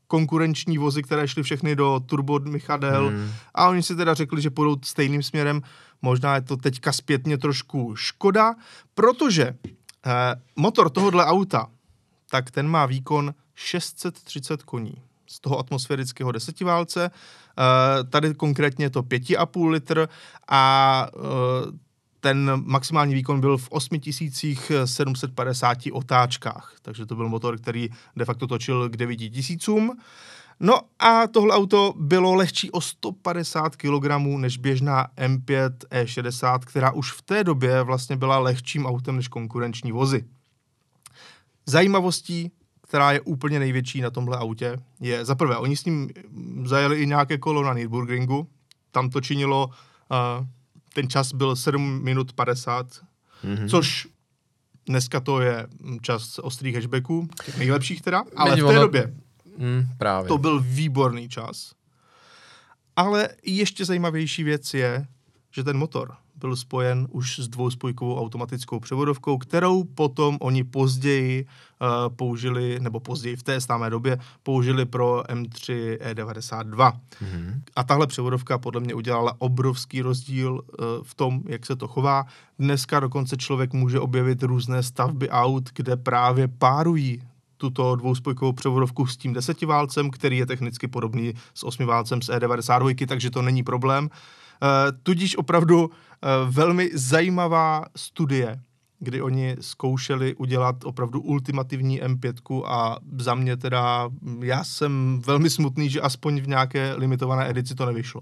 konkurenční 0.08 0.78
vozy, 0.78 1.04
které 1.04 1.28
šly 1.28 1.44
všechny 1.44 1.76
do 1.76 2.02
turbo 2.06 2.40
Michadel 2.40 3.08
hmm. 3.08 3.32
a 3.56 3.70
oni 3.70 3.84
si 3.84 3.96
teda 3.96 4.14
řekli, 4.14 4.42
že 4.42 4.50
půjdou 4.50 4.78
stejným 4.84 5.24
směrem. 5.24 5.62
Možná 6.02 6.36
je 6.36 6.42
to 6.42 6.58
teďka 6.58 6.92
zpětně 6.92 7.38
trošku 7.38 7.96
škoda, 7.96 8.56
protože 8.94 9.56
uh, 9.66 10.12
motor 10.56 10.90
tohohle 10.90 11.26
auta 11.26 11.68
tak 12.30 12.52
ten 12.52 12.68
má 12.68 12.86
výkon 12.86 13.34
630 13.56 14.64
koní 14.64 14.94
z 15.28 15.40
toho 15.40 15.60
atmosférického 15.60 16.32
desetiválce. 16.32 17.12
Uh, 17.12 17.14
tady 18.10 18.34
konkrétně 18.34 18.86
je 18.86 18.90
to 18.90 19.02
5,5 19.02 19.70
litr 19.70 20.10
a 20.48 21.08
uh, 21.16 21.22
ten 22.20 22.52
maximální 22.66 23.14
výkon 23.14 23.42
byl 23.42 23.58
v 23.58 23.68
8750 23.70 25.78
otáčkách, 25.92 26.74
takže 26.82 27.06
to 27.06 27.16
byl 27.16 27.30
motor, 27.30 27.58
který 27.58 27.90
de 28.16 28.26
facto 28.26 28.48
točil 28.48 28.90
k 28.90 28.98
9000. 28.98 29.70
No 30.60 30.80
a 31.00 31.28
tohle 31.28 31.56
auto 31.56 31.94
bylo 31.98 32.36
lehčí 32.36 32.72
o 32.72 32.82
150 32.82 33.76
kg 33.76 34.06
než 34.38 34.58
běžná 34.58 35.08
M5 35.18 35.72
E60, 35.92 36.60
která 36.60 36.92
už 36.92 37.12
v 37.12 37.22
té 37.22 37.44
době 37.44 37.84
vlastně 37.84 38.16
byla 38.16 38.40
lehčím 38.40 38.86
autem 38.86 39.16
než 39.16 39.28
konkurenční 39.28 39.92
vozy. 39.92 40.26
Zajímavostí, 41.68 42.52
která 42.82 43.12
je 43.12 43.22
úplně 43.22 43.60
největší 43.60 44.02
na 44.02 44.10
tomhle 44.10 44.38
autě, 44.38 44.78
je 45.00 45.26
za 45.26 45.36
prvé, 45.36 45.58
oni 45.58 45.78
s 45.78 45.86
ním 45.86 46.10
zajeli 46.66 47.02
i 47.02 47.08
nějaké 47.08 47.38
kolo 47.38 47.64
na 47.64 47.74
Nürburgringu, 47.74 48.48
tam 48.92 49.10
to 49.10 49.22
činilo, 49.22 49.68
uh, 49.68 50.46
ten 50.94 51.10
čas 51.10 51.34
byl 51.34 51.56
7 51.56 52.04
minut 52.04 52.34
50, 52.34 52.88
mm-hmm. 52.88 53.70
což 53.70 54.08
dneska 54.86 55.20
to 55.20 55.42
je 55.42 55.68
čas 56.02 56.40
ostrých 56.40 56.76
hatchbacků, 56.76 57.30
nejlepších 57.58 58.02
teda, 58.02 58.24
ale 58.36 58.52
v 58.52 58.56
té 58.56 58.64
ono... 58.64 58.82
době 58.82 59.14
mm, 59.58 59.84
právě. 59.98 60.28
to 60.28 60.38
byl 60.38 60.60
výborný 60.60 61.30
čas. 61.30 61.74
Ale 62.96 63.30
ještě 63.44 63.86
zajímavější 63.86 64.44
věc 64.44 64.74
je, 64.74 65.06
že 65.52 65.64
ten 65.64 65.78
motor 65.78 66.16
byl 66.38 66.56
spojen 66.56 67.08
už 67.12 67.40
s 67.40 67.48
dvouspojkovou 67.48 68.20
automatickou 68.20 68.80
převodovkou, 68.80 69.38
kterou 69.38 69.84
potom 69.84 70.38
oni 70.42 70.64
později 70.64 71.46
uh, 71.46 72.16
použili, 72.16 72.80
nebo 72.80 73.00
později 73.00 73.36
v 73.36 73.44
té 73.44 73.60
známé 73.60 73.90
době 73.90 74.20
použili 74.44 74.86
pro 74.86 75.24
M3 75.30 75.98
E92. 75.98 76.76
Mm-hmm. 76.76 77.62
A 77.76 77.84
tahle 77.84 78.08
převodovka 78.08 78.58
podle 78.58 78.82
mě 78.82 78.94
udělala 78.94 79.34
obrovský 79.40 80.02
rozdíl 80.02 80.54
uh, 80.54 80.86
v 81.04 81.16
tom, 81.16 81.42
jak 81.46 81.66
se 81.66 81.76
to 81.76 81.88
chová. 81.88 82.26
Dneska 82.60 83.00
dokonce 83.00 83.38
člověk 83.38 83.74
může 83.74 84.00
objevit 84.00 84.44
různé 84.44 84.84
stavby 84.84 85.30
aut, 85.30 85.70
kde 85.74 85.98
právě 85.98 86.48
párují 86.48 87.22
tuto 87.58 87.96
dvouspojkovou 87.96 88.52
převodovku 88.52 89.08
s 89.08 89.18
tím 89.18 89.34
desetiválcem, 89.34 90.10
který 90.10 90.38
je 90.38 90.46
technicky 90.46 90.88
podobný 90.88 91.34
s 91.54 91.64
osmiválcem 91.64 92.22
z 92.22 92.30
E92, 92.30 93.08
takže 93.08 93.32
to 93.32 93.42
není 93.42 93.64
problém. 93.64 94.10
Eh, 94.64 94.92
tudíž 95.04 95.38
opravdu 95.38 95.90
velmi 96.50 96.90
zajímavá 96.94 97.86
studie, 97.96 98.60
kdy 99.00 99.22
oni 99.22 99.56
zkoušeli 99.62 100.36
udělat 100.36 100.76
opravdu 100.84 101.22
ultimativní 101.22 102.02
M5 102.04 102.64
a 102.66 102.98
za 103.20 103.36
mě 103.36 103.58
teda, 103.58 104.10
já 104.42 104.64
jsem 104.64 105.22
velmi 105.26 105.50
smutný, 105.50 105.90
že 105.90 106.02
aspoň 106.02 106.42
v 106.42 106.48
nějaké 106.48 106.94
limitované 106.94 107.50
edici 107.50 107.76
to 107.76 107.86
nevyšlo. 107.86 108.22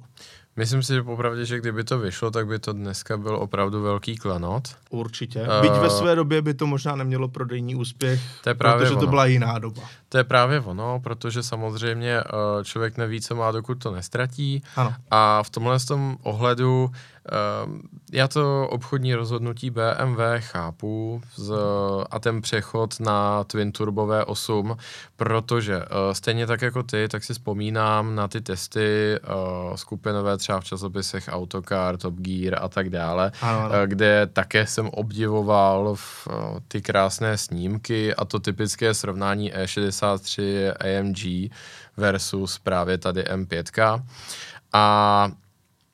Myslím 0.57 0.83
si, 0.83 0.93
že 0.93 1.03
popravdě, 1.03 1.45
že 1.45 1.59
kdyby 1.59 1.83
to 1.83 1.99
vyšlo, 1.99 2.31
tak 2.31 2.47
by 2.47 2.59
to 2.59 2.73
dneska 2.73 3.17
byl 3.17 3.35
opravdu 3.35 3.81
velký 3.81 4.15
klanot. 4.17 4.75
Určitě. 4.89 5.41
Uh, 5.41 5.61
Byť 5.61 5.71
ve 5.71 5.89
své 5.89 6.15
době 6.15 6.41
by 6.41 6.53
to 6.53 6.67
možná 6.67 6.95
nemělo 6.95 7.27
prodejní 7.27 7.75
úspěch, 7.75 8.21
to 8.43 8.49
je 8.49 8.55
právě 8.55 8.79
protože 8.79 8.91
ono. 8.91 9.01
to 9.01 9.07
byla 9.07 9.25
jiná 9.25 9.59
doba. 9.59 9.81
To 10.09 10.17
je 10.17 10.23
právě 10.23 10.59
ono, 10.59 10.99
protože 10.99 11.43
samozřejmě 11.43 12.23
uh, 12.23 12.63
člověk 12.63 12.97
neví, 12.97 13.21
co 13.21 13.35
má, 13.35 13.51
dokud 13.51 13.75
to 13.75 13.91
nestratí. 13.91 14.63
Ano. 14.75 14.93
A 15.11 15.43
v 15.43 15.49
tomhle 15.49 15.79
tom 15.79 16.17
ohledu 16.23 16.83
uh, 16.83 16.95
já 18.11 18.27
to 18.27 18.67
obchodní 18.71 19.15
rozhodnutí 19.15 19.69
BMW 19.69 20.21
chápu 20.37 21.21
z, 21.35 21.53
a 22.09 22.19
ten 22.19 22.41
přechod 22.41 22.99
na 22.99 23.43
Twin 23.43 23.71
Turbo 23.71 24.07
V8, 24.07 24.77
protože 25.15 25.77
uh, 25.77 25.83
stejně 26.13 26.47
tak 26.47 26.61
jako 26.61 26.83
ty, 26.83 27.07
tak 27.07 27.23
si 27.23 27.33
vzpomínám 27.33 28.15
na 28.15 28.27
ty 28.27 28.41
testy 28.41 29.19
uh, 29.69 29.75
skupinové 29.75 30.37
třeba 30.37 30.59
v 30.59 30.63
časopisech 30.63 31.29
Autocar, 31.31 31.97
Top 31.97 32.15
Gear 32.15 32.63
a 32.63 32.69
tak 32.69 32.89
dále, 32.89 33.31
ano, 33.41 33.59
ano. 33.59 33.69
Uh, 33.69 33.75
kde 33.85 34.27
také 34.33 34.67
jsem 34.67 34.89
obdivoval 34.89 35.95
v, 35.95 36.27
uh, 36.27 36.33
ty 36.67 36.81
krásné 36.81 37.37
snímky 37.37 38.15
a 38.15 38.25
to 38.25 38.39
typické 38.39 38.93
srovnání 38.93 39.53
E63 39.53 40.73
AMG 40.79 41.51
versus 41.97 42.59
právě 42.59 42.97
tady 42.97 43.23
M5. 43.23 44.03
A 44.73 45.31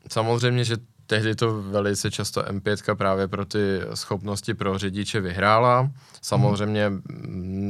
samozřejmě, 0.10 0.64
že 0.64 0.78
tehdy 1.12 1.36
to 1.36 1.62
velice 1.62 2.12
často 2.12 2.42
M5 2.42 2.96
právě 2.96 3.28
pro 3.28 3.46
ty 3.46 3.82
schopnosti 3.94 4.54
pro 4.54 4.78
řidiče 4.78 5.22
vyhrála. 5.22 5.90
Samozřejmě 6.22 6.92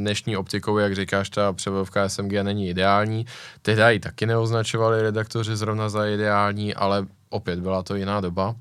dnešní 0.01 0.37
optikou, 0.37 0.77
jak 0.77 0.95
říkáš, 0.95 1.29
ta 1.29 1.53
převodovka 1.53 2.09
SMG 2.09 2.31
není 2.31 2.69
ideální. 2.69 3.25
Tehdy 3.61 3.81
ji 3.89 3.99
taky 3.99 4.25
neoznačovali 4.25 5.01
redaktoři 5.01 5.55
zrovna 5.55 5.89
za 5.89 6.05
ideální, 6.05 6.73
ale 6.73 7.05
opět 7.29 7.59
byla 7.59 7.83
to 7.83 7.95
jiná 7.95 8.21
doba 8.21 8.55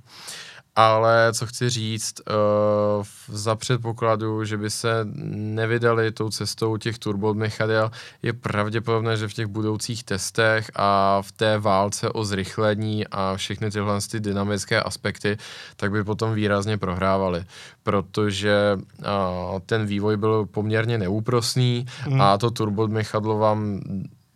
ale 0.76 1.32
co 1.32 1.46
chci 1.46 1.70
říct, 1.70 2.14
uh, 2.20 3.04
za 3.28 3.56
předpokladu, 3.56 4.44
že 4.44 4.56
by 4.56 4.70
se 4.70 5.06
nevydali 5.34 6.12
tou 6.12 6.30
cestou 6.30 6.76
těch 6.76 6.98
turbomechadel, 6.98 7.90
je 8.22 8.32
pravděpodobné, 8.32 9.16
že 9.16 9.28
v 9.28 9.34
těch 9.34 9.46
budoucích 9.46 10.04
testech 10.04 10.70
a 10.76 11.22
v 11.22 11.32
té 11.32 11.58
válce 11.58 12.08
o 12.08 12.24
zrychlení 12.24 13.06
a 13.06 13.36
všechny 13.36 13.70
tyhle 13.70 13.98
ty 14.10 14.20
dynamické 14.20 14.82
aspekty, 14.82 15.36
tak 15.76 15.90
by 15.90 16.04
potom 16.04 16.34
výrazně 16.34 16.78
prohrávali, 16.78 17.44
protože 17.82 18.78
uh, 18.98 19.58
ten 19.66 19.86
vývoj 19.86 20.16
byl 20.16 20.46
poměrně 20.46 20.98
neúprosný 20.98 21.86
mm. 22.08 22.20
a 22.20 22.38
to 22.38 22.50
turbomechadlo 22.50 23.38
vám 23.38 23.80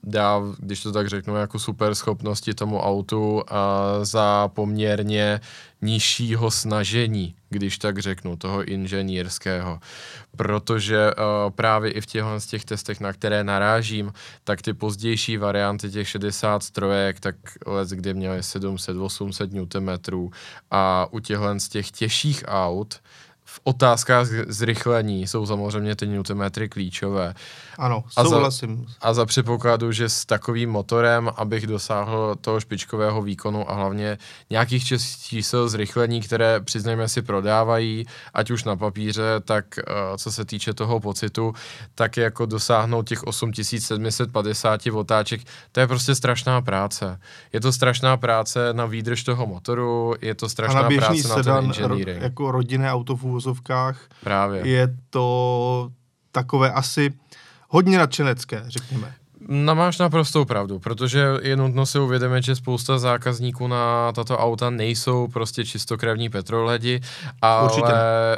dá, 0.07 0.41
když 0.59 0.83
to 0.83 0.93
tak 0.93 1.09
řeknu, 1.09 1.37
jako 1.37 1.59
super 1.59 1.95
schopnosti 1.95 2.55
tomu 2.55 2.81
autu 2.81 3.43
a 3.49 3.85
za 4.03 4.49
poměrně 4.49 5.41
nižšího 5.83 6.51
snažení, 6.51 7.35
když 7.51 7.79
tak 7.79 7.99
řeknu, 7.99 8.37
toho 8.37 8.65
inženýrského. 8.65 9.81
Protože 10.37 11.11
uh, 11.15 11.51
právě 11.51 11.91
i 11.91 12.01
v 12.01 12.07
těchto 12.07 12.41
z 12.41 12.47
těch 12.47 12.65
testech, 12.65 13.01
na 13.01 13.13
které 13.13 13.45
narážím, 13.45 14.13
tak 14.45 14.63
ty 14.63 14.73
pozdější 14.73 15.37
varianty 15.37 15.91
těch 15.91 16.09
60 16.09 16.71
trojek, 16.71 17.21
tak 17.21 17.37
let, 17.67 17.89
kdy 17.89 18.15
měly 18.15 18.41
700-800 18.41 19.49
Nm 19.53 20.31
a 20.71 21.07
u 21.11 21.21
těchto 21.21 21.61
z 21.61 21.69
těch 21.69 21.91
těžších 21.91 22.45
aut, 22.47 23.01
v 23.45 23.61
otázkách 23.65 24.27
zrychlení 24.49 25.27
jsou 25.27 25.47
samozřejmě 25.47 25.97
ty 25.97 26.07
newtonmetry 26.07 26.69
klíčové. 26.69 27.35
Ano, 27.79 28.05
souhlasím. 28.09 28.87
A 28.87 28.91
za, 28.91 29.09
a 29.09 29.15
za 29.15 29.27
předpokladu, 29.27 29.93
že 29.93 30.09
s 30.09 30.27
takovým 30.27 30.71
motorem, 30.71 31.31
abych 31.37 31.67
dosáhl 31.67 32.35
toho 32.41 32.61
špičkového 32.61 33.23
výkonu 33.23 33.71
a 33.71 33.75
hlavně 33.75 34.19
nějakých 34.51 34.85
čísel 35.23 35.69
zrychlení, 35.69 36.21
které 36.21 36.61
přiznejme 36.61 37.09
si 37.09 37.23
prodávají, 37.23 38.07
ať 38.35 38.51
už 38.51 38.65
na 38.65 38.77
papíře, 38.77 39.41
tak 39.45 39.65
uh, 39.79 40.17
co 40.17 40.33
se 40.33 40.45
týče 40.45 40.75
toho 40.75 41.01
pocitu, 41.01 41.53
tak 41.95 42.17
jako 42.17 42.47
dosáhnout 42.47 43.09
těch 43.09 43.23
8750 43.23 44.87
otáček, 44.87 45.41
to 45.73 45.81
je 45.81 45.87
prostě 45.87 46.15
strašná 46.15 46.61
práce. 46.61 47.21
Je 47.53 47.61
to 47.61 47.73
strašná 47.73 48.17
práce 48.17 48.73
na 48.73 48.87
výdrž 48.87 49.23
toho 49.23 49.47
motoru, 49.47 50.15
je 50.21 50.35
to 50.35 50.49
strašná 50.49 50.81
a 50.81 50.83
na 50.83 50.89
práce 50.89 51.29
na 51.29 51.43
ten 51.43 51.55
engineering. 51.55 52.19
Ro, 52.19 52.25
jako 52.25 52.51
rodinné 52.51 52.93
auto 52.93 53.17
v 53.17 53.25
úvozovkách. 53.25 54.01
Právě. 54.21 54.69
Je 54.69 54.89
to 55.11 55.91
takové 56.33 56.73
asi 56.73 57.11
hodně 57.75 57.99
nadšenecké, 57.99 58.65
řekněme. 58.67 59.15
No 59.49 59.75
máš 59.75 59.99
naprostou 59.99 60.45
pravdu, 60.45 60.79
protože 60.79 61.27
je 61.43 61.57
nutno 61.57 61.87
si 61.87 61.99
uvědomit, 61.99 62.45
že 62.45 62.57
spousta 62.57 62.99
zákazníků 62.99 63.67
na 63.67 64.13
tato 64.13 64.39
auta 64.39 64.71
nejsou 64.71 65.29
prostě 65.29 65.65
čistokrevní 65.65 66.29
petroledi, 66.29 67.01
ale 67.43 67.65
Určitě. 67.65 67.93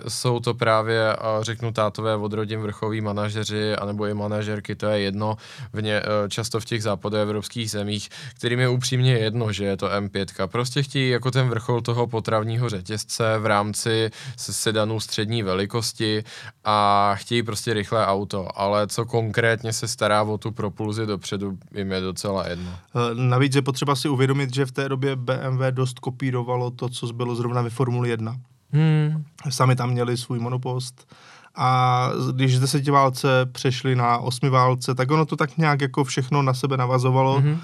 jsou 0.09 0.41
to 0.41 0.55
právě, 0.55 1.17
řeknu 1.41 1.73
tátové 1.73 2.17
od 2.17 2.33
rodin 2.33 2.61
vrchoví 2.61 3.01
manažeři, 3.01 3.77
anebo 3.77 4.07
i 4.07 4.15
manažerky, 4.15 4.75
to 4.75 4.87
je 4.87 5.01
jedno, 5.01 5.37
v 5.73 5.83
ně, 5.83 5.95
e, 5.95 6.29
často 6.29 6.61
v 6.61 6.65
těch 6.65 6.83
západoevropských 6.83 7.71
zemích, 7.71 8.09
kterým 8.39 8.61
je 8.61 8.69
upřímně 8.69 9.13
jedno, 9.13 9.53
že 9.53 9.65
je 9.65 9.77
to 9.77 9.87
M5. 9.87 10.47
Prostě 10.47 10.83
chtějí 10.83 11.11
jako 11.11 11.31
ten 11.31 11.49
vrchol 11.49 11.81
toho 11.81 12.07
potravního 12.07 12.69
řetězce 12.69 13.39
v 13.39 13.47
rámci 13.47 14.11
sedanů 14.37 15.01
střední 15.01 15.43
velikosti 15.43 16.25
a 16.65 17.13
chtějí 17.15 17.43
prostě 17.43 17.75
rychlé 17.75 18.07
auto, 18.07 18.49
ale 18.61 18.87
co 18.87 19.05
konkrétně 19.05 19.73
se 19.73 19.89
stará 19.89 20.23
o 20.23 20.39
tu 20.39 20.53
propulzi 20.53 20.96
impulzy 20.97 21.07
dopředu 21.07 21.59
jim 21.75 21.93
je 21.93 22.01
docela 22.01 22.49
jedno. 22.49 22.71
Eh, 22.71 23.15
navíc 23.15 23.55
je 23.55 23.63
potřeba 23.63 23.95
si 23.95 24.09
uvědomit, 24.09 24.55
že 24.55 24.67
v 24.67 24.73
té 24.73 24.89
době 24.89 25.17
BMW 25.17 25.71
dost 25.71 25.99
kopírovalo 25.99 26.71
to, 26.71 26.89
co 26.89 27.07
bylo 27.07 27.35
zrovna 27.35 27.63
ve 27.63 27.71
Formuli 27.71 28.09
1. 28.09 28.37
Hmm. 28.71 29.25
Sami 29.51 29.77
tam 29.77 29.91
měli 29.91 30.17
svůj 30.17 30.39
monopost 30.39 31.15
a 31.55 32.11
když 32.33 32.57
z 32.57 32.61
deseti 32.61 32.91
válce 32.91 33.47
přešli 33.53 33.97
na 33.97 34.19
osmi 34.19 34.49
válce, 34.51 34.95
tak 34.95 35.11
ono 35.11 35.27
to 35.27 35.37
tak 35.37 35.59
nějak 35.59 35.81
jako 35.81 36.05
všechno 36.05 36.43
na 36.43 36.55
sebe 36.55 36.77
navazovalo. 36.77 37.41
Hmm. 37.41 37.61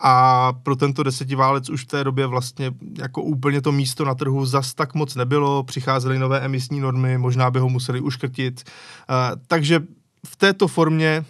A 0.00 0.52
pro 0.52 0.76
tento 0.76 1.02
desetiválec 1.02 1.70
už 1.70 1.84
v 1.84 1.86
té 1.86 2.04
době 2.04 2.26
vlastně 2.26 2.72
jako 2.98 3.22
úplně 3.22 3.60
to 3.60 3.72
místo 3.72 4.04
na 4.04 4.14
trhu 4.14 4.46
zas 4.46 4.74
tak 4.74 4.94
moc 4.94 5.14
nebylo, 5.14 5.62
přicházely 5.62 6.18
nové 6.18 6.40
emisní 6.40 6.80
normy, 6.80 7.18
možná 7.18 7.50
by 7.50 7.58
ho 7.58 7.68
museli 7.68 8.00
uškrtit. 8.00 8.62
Uh, 8.62 9.40
takže 9.46 9.80
v 10.26 10.36
této 10.36 10.68
formě 10.68 11.24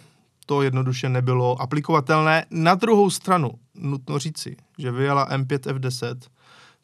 to 0.45 0.61
jednoduše 0.61 1.09
nebylo 1.09 1.61
aplikovatelné. 1.61 2.45
Na 2.51 2.75
druhou 2.75 3.09
stranu 3.09 3.51
nutno 3.75 4.19
říci, 4.19 4.55
že 4.77 4.91
vyjela 4.91 5.29
M5 5.29 5.57
F10, 5.57 6.15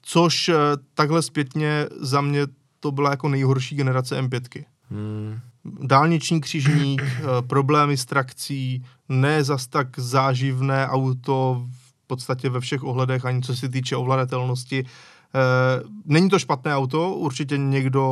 což 0.01 0.49
eh, 0.49 0.55
takhle 0.93 1.21
zpětně 1.21 1.87
za 1.99 2.21
mě 2.21 2.47
to 2.79 2.91
byla 2.91 3.09
jako 3.09 3.29
nejhorší 3.29 3.75
generace 3.75 4.21
M5. 4.21 4.63
Hmm. 4.89 5.39
Dálniční 5.65 6.41
křižník, 6.41 7.01
eh, 7.01 7.21
problémy 7.41 7.97
s 7.97 8.05
trakcí, 8.05 8.83
ne 9.09 9.43
zas 9.43 9.67
tak 9.67 9.99
záživné 9.99 10.87
auto 10.87 11.65
v 12.03 12.07
podstatě 12.07 12.49
ve 12.49 12.59
všech 12.59 12.83
ohledech, 12.83 13.25
ani 13.25 13.41
co 13.41 13.55
se 13.55 13.69
týče 13.69 13.95
ovladatelnosti. 13.95 14.85
Eh, 15.35 15.83
není 16.05 16.29
to 16.29 16.39
špatné 16.39 16.75
auto, 16.75 17.13
určitě 17.13 17.57
někdo 17.57 18.03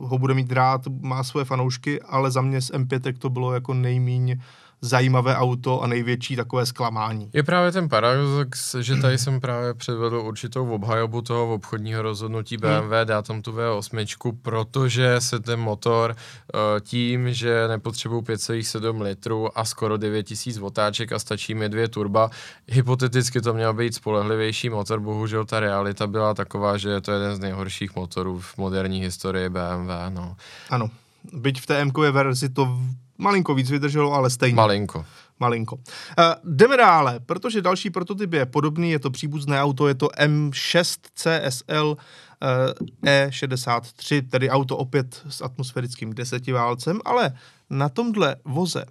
ho 0.00 0.18
bude 0.18 0.34
mít 0.34 0.52
rád, 0.52 0.80
má 1.00 1.24
svoje 1.24 1.44
fanoušky, 1.44 2.02
ale 2.02 2.30
za 2.30 2.40
mě 2.40 2.60
z 2.60 2.70
M5 2.70 3.18
to 3.18 3.30
bylo 3.30 3.54
jako 3.54 3.74
nejmíň 3.74 4.40
zajímavé 4.80 5.36
auto 5.36 5.80
a 5.80 5.86
největší 5.86 6.36
takové 6.36 6.66
zklamání. 6.66 7.30
Je 7.32 7.42
právě 7.42 7.72
ten 7.72 7.88
paradox, 7.88 8.74
že 8.80 8.96
tady 8.96 9.18
jsem 9.18 9.40
právě 9.40 9.74
předvedl 9.74 10.16
určitou 10.16 10.70
obhajobu 10.70 11.22
toho 11.22 11.54
obchodního 11.54 12.02
rozhodnutí 12.02 12.56
BMW, 12.56 12.94
hmm. 12.94 13.06
dát 13.06 13.26
tam 13.26 13.42
tu 13.42 13.52
V8, 13.52 14.36
protože 14.42 15.20
se 15.20 15.40
ten 15.40 15.60
motor 15.60 16.10
uh, 16.54 16.60
tím, 16.80 17.34
že 17.34 17.68
nepotřebují 17.68 18.22
5,7 18.22 19.02
litrů 19.02 19.58
a 19.58 19.64
skoro 19.64 19.96
9000 19.96 20.58
otáček 20.62 21.12
a 21.12 21.18
stačí 21.18 21.54
mi 21.54 21.68
dvě 21.68 21.88
turba, 21.88 22.30
hypoteticky 22.68 23.40
to 23.40 23.54
měl 23.54 23.74
být 23.74 23.94
spolehlivější 23.94 24.70
motor, 24.70 25.00
bohužel 25.00 25.44
ta 25.44 25.60
realita 25.60 26.06
byla 26.06 26.34
taková, 26.34 26.76
že 26.76 26.90
je 26.90 27.00
to 27.00 27.12
jeden 27.12 27.36
z 27.36 27.38
nejhorších 27.38 27.96
motorů 27.96 28.38
v 28.40 28.58
moderní 28.58 29.00
historii 29.00 29.48
BMW. 29.48 29.90
No. 30.08 30.36
Ano, 30.70 30.90
byť 31.32 31.60
v 31.60 31.66
té 31.66 31.80
m 31.80 31.90
verzi 32.12 32.48
to 32.48 32.78
malinko 33.18 33.54
víc 33.54 33.70
vydrželo, 33.70 34.12
ale 34.12 34.30
stejně. 34.30 34.56
Malinko. 34.56 35.04
Malinko. 35.40 35.76
Uh, 35.76 35.82
jdeme 36.44 36.76
dále, 36.76 37.20
protože 37.20 37.62
další 37.62 37.90
prototyp 37.90 38.32
je 38.32 38.46
podobný, 38.46 38.90
je 38.90 38.98
to 38.98 39.10
příbuzné 39.10 39.62
auto, 39.62 39.88
je 39.88 39.94
to 39.94 40.06
M6 40.06 40.98
CSL 41.14 41.86
uh, 41.86 41.96
E63, 43.04 44.28
tedy 44.30 44.50
auto 44.50 44.76
opět 44.76 45.22
s 45.28 45.42
atmosférickým 45.42 46.12
desetiválcem, 46.12 47.00
ale 47.04 47.32
na 47.70 47.88
tomhle 47.88 48.36
voze 48.44 48.84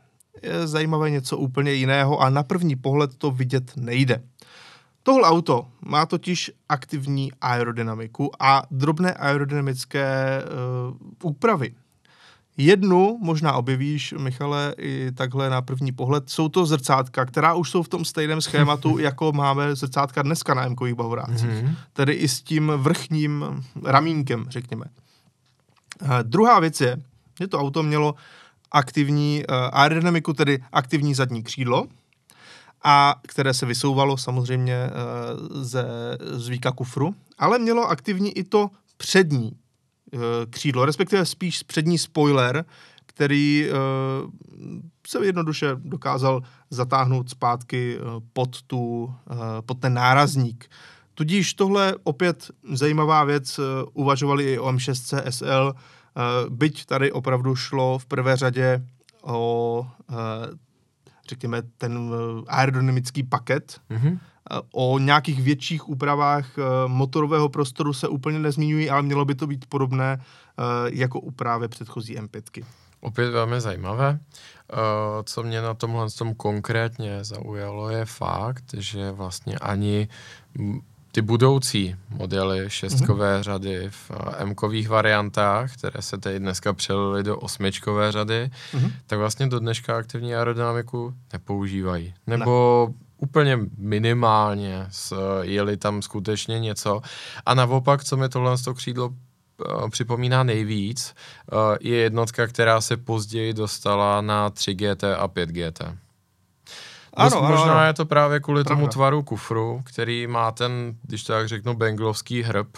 je 0.44 0.68
zajímavé 0.68 1.10
něco 1.10 1.38
úplně 1.38 1.72
jiného 1.72 2.20
a 2.20 2.30
na 2.30 2.44
první 2.44 2.76
pohled 2.76 3.16
to 3.16 3.32
vidět 3.32 3.72
nejde. 3.76 4.24
Tohle 5.04 5.30
auto 5.30 5.68
má 5.86 6.06
totiž 6.06 6.52
aktivní 6.70 7.32
aerodynamiku 7.42 8.32
a 8.40 8.64
drobné 8.72 9.14
aerodynamické 9.14 10.44
uh, 10.44 11.32
úpravy. 11.32 11.74
Jednu 12.58 13.18
možná 13.22 13.54
objevíš, 13.54 14.14
Michale, 14.18 14.76
i 14.78 15.12
takhle 15.12 15.50
na 15.50 15.62
první 15.62 15.92
pohled. 15.92 16.30
Jsou 16.30 16.50
to 16.50 16.66
zrcátka, 16.66 17.26
která 17.26 17.54
už 17.54 17.70
jsou 17.70 17.84
v 17.84 17.88
tom 17.88 18.06
stejném 18.06 18.42
schématu, 18.42 18.98
jako 19.00 19.32
máme 19.32 19.76
zrcátka 19.76 20.22
dneska 20.22 20.54
na 20.54 20.66
M-kových 20.66 20.96
bavorácích. 20.96 21.50
Mm-hmm. 21.50 21.76
Tedy 21.94 22.14
i 22.14 22.28
s 22.28 22.42
tím 22.42 22.72
vrchním 22.78 23.64
ramínkem, 23.84 24.46
řekněme. 24.50 24.86
Uh, 26.02 26.10
druhá 26.24 26.60
věc 26.60 26.82
je, 26.82 26.98
že 27.40 27.48
to 27.48 27.60
auto 27.60 27.84
mělo 27.84 28.16
aktivní 28.72 29.44
uh, 29.50 29.56
aerodynamiku, 29.72 30.34
tedy 30.34 30.64
aktivní 30.72 31.14
zadní 31.14 31.44
křídlo, 31.44 31.88
a 32.84 33.16
které 33.28 33.54
se 33.54 33.66
vysouvalo 33.66 34.18
samozřejmě 34.18 34.90
uh, 34.90 35.64
ze 35.64 35.86
zvíka 36.20 36.72
kufru, 36.72 37.16
ale 37.38 37.60
mělo 37.60 37.90
aktivní 37.90 38.38
i 38.38 38.44
to 38.44 38.70
přední 38.98 39.52
Eh, 39.52 39.67
křídlo, 40.50 40.86
respektive 40.86 41.26
spíš 41.26 41.64
přední 41.64 41.98
spoiler, 41.98 42.66
který 43.06 43.66
uh, 43.70 44.32
se 45.08 45.26
jednoduše 45.26 45.68
dokázal 45.76 46.42
zatáhnout 46.70 47.30
zpátky 47.30 47.98
uh, 48.00 48.24
pod, 48.34 48.62
tu, 48.62 49.14
pod 49.66 49.80
ten 49.80 49.94
nárazník. 49.94 50.70
Tudíž 51.14 51.54
tohle 51.54 51.96
opět 52.04 52.52
zajímavá 52.72 53.24
věc, 53.24 53.60
uvažovali 53.94 54.54
i 54.54 54.60
o 54.60 54.72
M6 54.72 55.24
SL, 55.30 55.74
uh, 55.74 56.56
byť 56.56 56.86
tady 56.86 57.12
opravdu 57.12 57.56
šlo 57.56 58.00
v 58.00 58.06
prvé 58.06 58.38
řadě 58.38 58.86
o, 59.24 59.88
řekněme, 61.30 61.62
ten 61.78 62.12
aerodynamický 62.48 63.24
paket, 63.24 63.82
mm-hmm 63.90 64.20
O 64.72 65.00
nějakých 65.00 65.42
větších 65.42 65.90
úpravách 65.90 66.58
eh, 66.58 66.62
motorového 66.88 67.50
prostoru 67.50 67.94
se 67.94 68.08
úplně 68.08 68.40
nezmiňují, 68.40 68.90
ale 68.90 69.02
mělo 69.02 69.26
by 69.26 69.36
to 69.36 69.48
být 69.48 69.66
podobné 69.66 70.22
eh, 70.22 70.64
jako 70.94 71.20
u 71.20 71.32
právě 71.32 71.68
předchozí 71.68 72.18
M5. 72.18 72.64
Opět 73.00 73.32
velmi 73.32 73.62
zajímavé. 73.62 74.20
Eh, 74.20 74.76
co 75.24 75.44
mě 75.44 75.62
na 75.62 75.74
tomhle 75.74 76.10
tom 76.10 76.36
konkrétně 76.36 77.24
zaujalo, 77.24 77.90
je 77.90 78.06
fakt, 78.06 78.64
že 78.74 79.12
vlastně 79.12 79.58
ani 79.58 80.08
ty 81.12 81.22
budoucí 81.22 81.96
modely 82.10 82.66
šestkové 82.68 83.38
mm-hmm. 83.38 83.44
řady 83.44 83.90
v 83.90 84.12
M-kových 84.38 84.90
variantách, 84.90 85.74
které 85.74 86.02
se 86.02 86.18
tady 86.18 86.40
dneska 86.40 86.74
přelily 86.74 87.24
do 87.24 87.38
osmičkové 87.38 88.12
řady, 88.12 88.52
mm-hmm. 88.74 88.92
tak 89.08 89.20
vlastně 89.20 89.48
do 89.48 89.60
dneška 89.60 89.98
aktivní 89.98 90.36
aerodynamiku 90.36 91.14
nepoužívají. 91.34 92.14
Nebo 92.28 92.88
ne 92.90 93.07
úplně 93.18 93.60
minimálně, 93.78 94.88
je-li 95.42 95.78
tam 95.78 96.02
skutečně 96.02 96.60
něco. 96.60 97.02
A 97.46 97.54
naopak, 97.54 98.04
co 98.04 98.18
mi 98.18 98.30
tohle 98.30 98.58
z 98.58 98.62
toho 98.62 98.76
křídlo 98.76 99.08
uh, 99.08 99.90
připomíná 99.90 100.44
nejvíc, 100.44 101.16
uh, 101.52 101.60
je 101.82 101.98
jednotka, 101.98 102.48
která 102.48 102.82
se 102.82 102.98
později 102.98 103.54
dostala 103.54 104.22
na 104.22 104.50
3GT 104.50 105.16
a 105.20 105.28
5GT. 105.28 105.98
Ano, 107.14 107.42
Možná 107.42 107.64
ano, 107.64 107.74
ano. 107.74 107.86
je 107.86 107.94
to 107.94 108.06
právě 108.06 108.40
kvůli 108.40 108.64
Pravda. 108.64 108.82
tomu 108.82 108.92
tvaru 108.92 109.24
kufru, 109.24 109.82
který 109.86 110.28
má 110.28 110.52
ten, 110.52 110.96
když 111.02 111.24
to 111.24 111.34
tak 111.34 111.48
řeknu, 111.48 111.74
benglovský 111.74 112.42
hrb, 112.42 112.78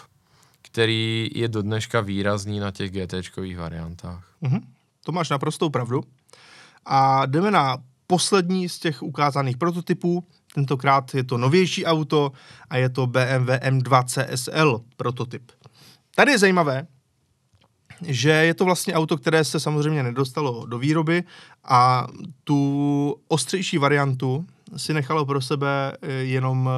který 0.62 1.30
je 1.36 1.48
do 1.48 1.62
dneška 1.62 2.02
výrazný 2.02 2.60
na 2.60 2.72
těch 2.72 2.92
GTčkových 2.92 3.58
variantách. 3.58 4.24
Mhm. 4.42 4.60
To 5.06 5.12
máš 5.12 5.30
naprostou 5.30 5.70
pravdu. 5.70 6.04
A 6.86 7.26
jdeme 7.26 7.52
na 7.52 7.78
poslední 8.10 8.70
z 8.70 8.80
těch 8.80 9.04
ukázaných 9.04 9.58
prototypů. 9.58 10.24
Tentokrát 10.56 11.16
je 11.16 11.24
to 11.24 11.38
novější 11.38 11.86
auto 11.86 12.32
a 12.70 12.78
je 12.78 12.90
to 12.90 13.08
BMW 13.08 13.50
M2 13.50 14.04
CSL 14.04 14.82
prototyp. 14.98 15.52
Tady 16.16 16.32
je 16.32 16.38
zajímavé, 16.38 16.88
že 18.02 18.30
je 18.30 18.54
to 18.54 18.66
vlastně 18.66 18.94
auto, 18.94 19.18
které 19.18 19.44
se 19.44 19.60
samozřejmě 19.60 20.04
nedostalo 20.04 20.66
do 20.66 20.80
výroby 20.80 21.24
a 21.64 22.08
tu 22.44 23.16
ostřejší 23.28 23.78
variantu 23.78 24.46
si 24.78 24.94
nechalo 24.94 25.26
pro 25.26 25.42
sebe 25.42 25.94
eh, 26.02 26.12
jenom 26.12 26.70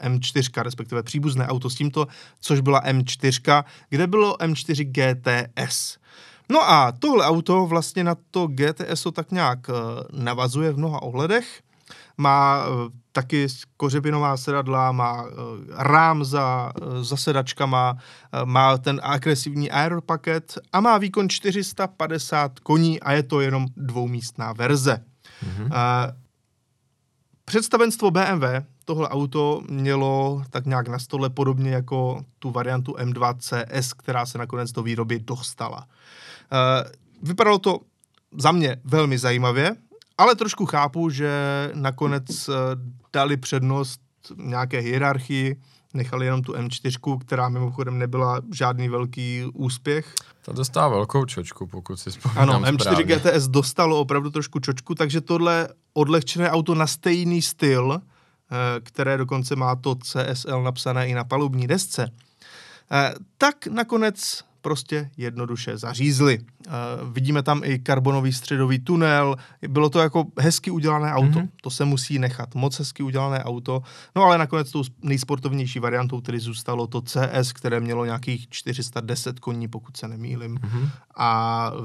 eh, 0.00 0.08
M4, 0.08 0.62
respektive 0.62 1.02
příbuzné 1.02 1.48
auto 1.48 1.70
s 1.70 1.74
tímto, 1.74 2.06
což 2.40 2.60
byla 2.60 2.84
M4, 2.84 3.64
kde 3.88 4.06
bylo 4.06 4.36
M4 4.36 4.84
GTS. 4.92 5.98
No 6.48 6.70
a 6.70 6.92
tohle 6.92 7.26
auto 7.26 7.66
vlastně 7.66 8.04
na 8.04 8.16
to 8.30 8.46
GTS 8.46 9.06
tak 9.12 9.32
nějak 9.32 9.58
eh, 9.68 9.72
navazuje 10.12 10.72
v 10.72 10.78
mnoha 10.78 11.02
ohledech. 11.02 11.62
Má 12.16 12.64
eh, 12.66 12.90
taky 13.12 13.46
kořepinová 13.76 14.36
sedadla, 14.36 14.92
má 14.92 15.24
eh, 15.26 15.32
rám 15.70 16.24
za, 16.24 16.72
za 17.00 17.16
sedačkama, 17.16 17.96
má 18.44 18.78
ten 18.78 19.00
agresivní 19.02 19.70
aeropaket 19.70 20.58
a 20.72 20.80
má 20.80 20.98
výkon 20.98 21.28
450 21.28 22.58
koní 22.60 23.00
a 23.00 23.12
je 23.12 23.22
to 23.22 23.40
jenom 23.40 23.66
dvoumístná 23.76 24.52
verze. 24.52 25.04
Mm-hmm. 25.44 25.70
Představenstvo 27.44 28.10
BMW 28.10 28.44
tohle 28.84 29.08
auto 29.08 29.62
mělo 29.70 30.42
tak 30.50 30.66
nějak 30.66 30.88
na 30.88 30.98
stole 30.98 31.30
podobně 31.30 31.70
jako 31.70 32.24
tu 32.38 32.50
variantu 32.50 32.92
M2 32.92 33.34
CS, 33.38 33.92
která 33.92 34.26
se 34.26 34.38
nakonec 34.38 34.72
do 34.72 34.82
výroby 34.82 35.18
dostala. 35.18 35.86
Vypadalo 37.22 37.58
to 37.58 37.80
za 38.38 38.52
mě 38.52 38.76
velmi 38.84 39.18
zajímavě, 39.18 39.76
ale 40.18 40.34
trošku 40.34 40.66
chápu, 40.66 41.10
že 41.10 41.30
nakonec 41.74 42.48
eh, 42.48 42.52
dali 43.12 43.36
přednost 43.36 44.00
nějaké 44.36 44.78
hierarchii, 44.78 45.56
nechali 45.94 46.26
jenom 46.26 46.42
tu 46.42 46.52
M4, 46.52 47.18
která 47.18 47.48
mimochodem 47.48 47.98
nebyla 47.98 48.40
žádný 48.52 48.88
velký 48.88 49.44
úspěch. 49.54 50.14
Ta 50.42 50.52
dostává 50.52 50.88
velkou 50.88 51.24
čočku, 51.24 51.66
pokud 51.66 51.96
si 51.96 52.10
vzpomínám 52.10 52.48
Ano, 52.50 52.60
M4 52.60 52.80
správně. 52.80 53.04
GTS 53.04 53.48
dostalo 53.48 54.00
opravdu 54.00 54.30
trošku 54.30 54.60
čočku, 54.60 54.94
takže 54.94 55.20
tohle 55.20 55.68
odlehčené 55.92 56.50
auto 56.50 56.74
na 56.74 56.86
stejný 56.86 57.42
styl, 57.42 58.00
eh, 58.00 58.80
které 58.80 59.16
dokonce 59.16 59.56
má 59.56 59.76
to 59.76 59.94
CSL 59.94 60.62
napsané 60.62 61.08
i 61.08 61.14
na 61.14 61.24
palubní 61.24 61.66
desce, 61.66 62.10
eh, 62.92 63.14
tak 63.38 63.66
nakonec 63.66 64.44
prostě 64.64 65.10
jednoduše 65.16 65.76
zařízli. 65.78 66.38
Eh, 66.66 66.70
Vidíme 67.12 67.42
tam 67.42 67.60
i 67.64 67.78
karbonový 67.78 68.32
středový 68.32 68.78
tunel, 68.78 69.36
bylo 69.68 69.90
to 69.90 69.98
jako 69.98 70.24
hezky 70.40 70.70
udělané 70.70 71.12
auto, 71.12 71.28
Mhm. 71.28 71.38
mm-hmm. 71.38 71.60
to 71.62 71.70
se 71.70 71.84
musí 71.84 72.18
nechat, 72.18 72.54
moc 72.54 72.78
hezky 72.78 73.02
udělané 73.02 73.44
auto, 73.44 73.82
no 74.16 74.22
ale 74.22 74.38
nakonec 74.38 74.70
tou 74.70 74.82
nejsportovnější 75.02 75.78
variantou 75.78 76.20
tedy 76.20 76.38
zůstalo 76.40 76.86
to 76.86 77.02
CS, 77.02 77.52
které 77.52 77.80
mělo 77.80 78.04
nějakých 78.04 78.48
410 78.48 79.40
koní, 79.40 79.68
pokud 79.68 79.96
se 79.96 80.08
nemýlim, 80.08 80.58
Mhm. 80.62 80.88
a 81.16 81.70
eh, 81.74 81.78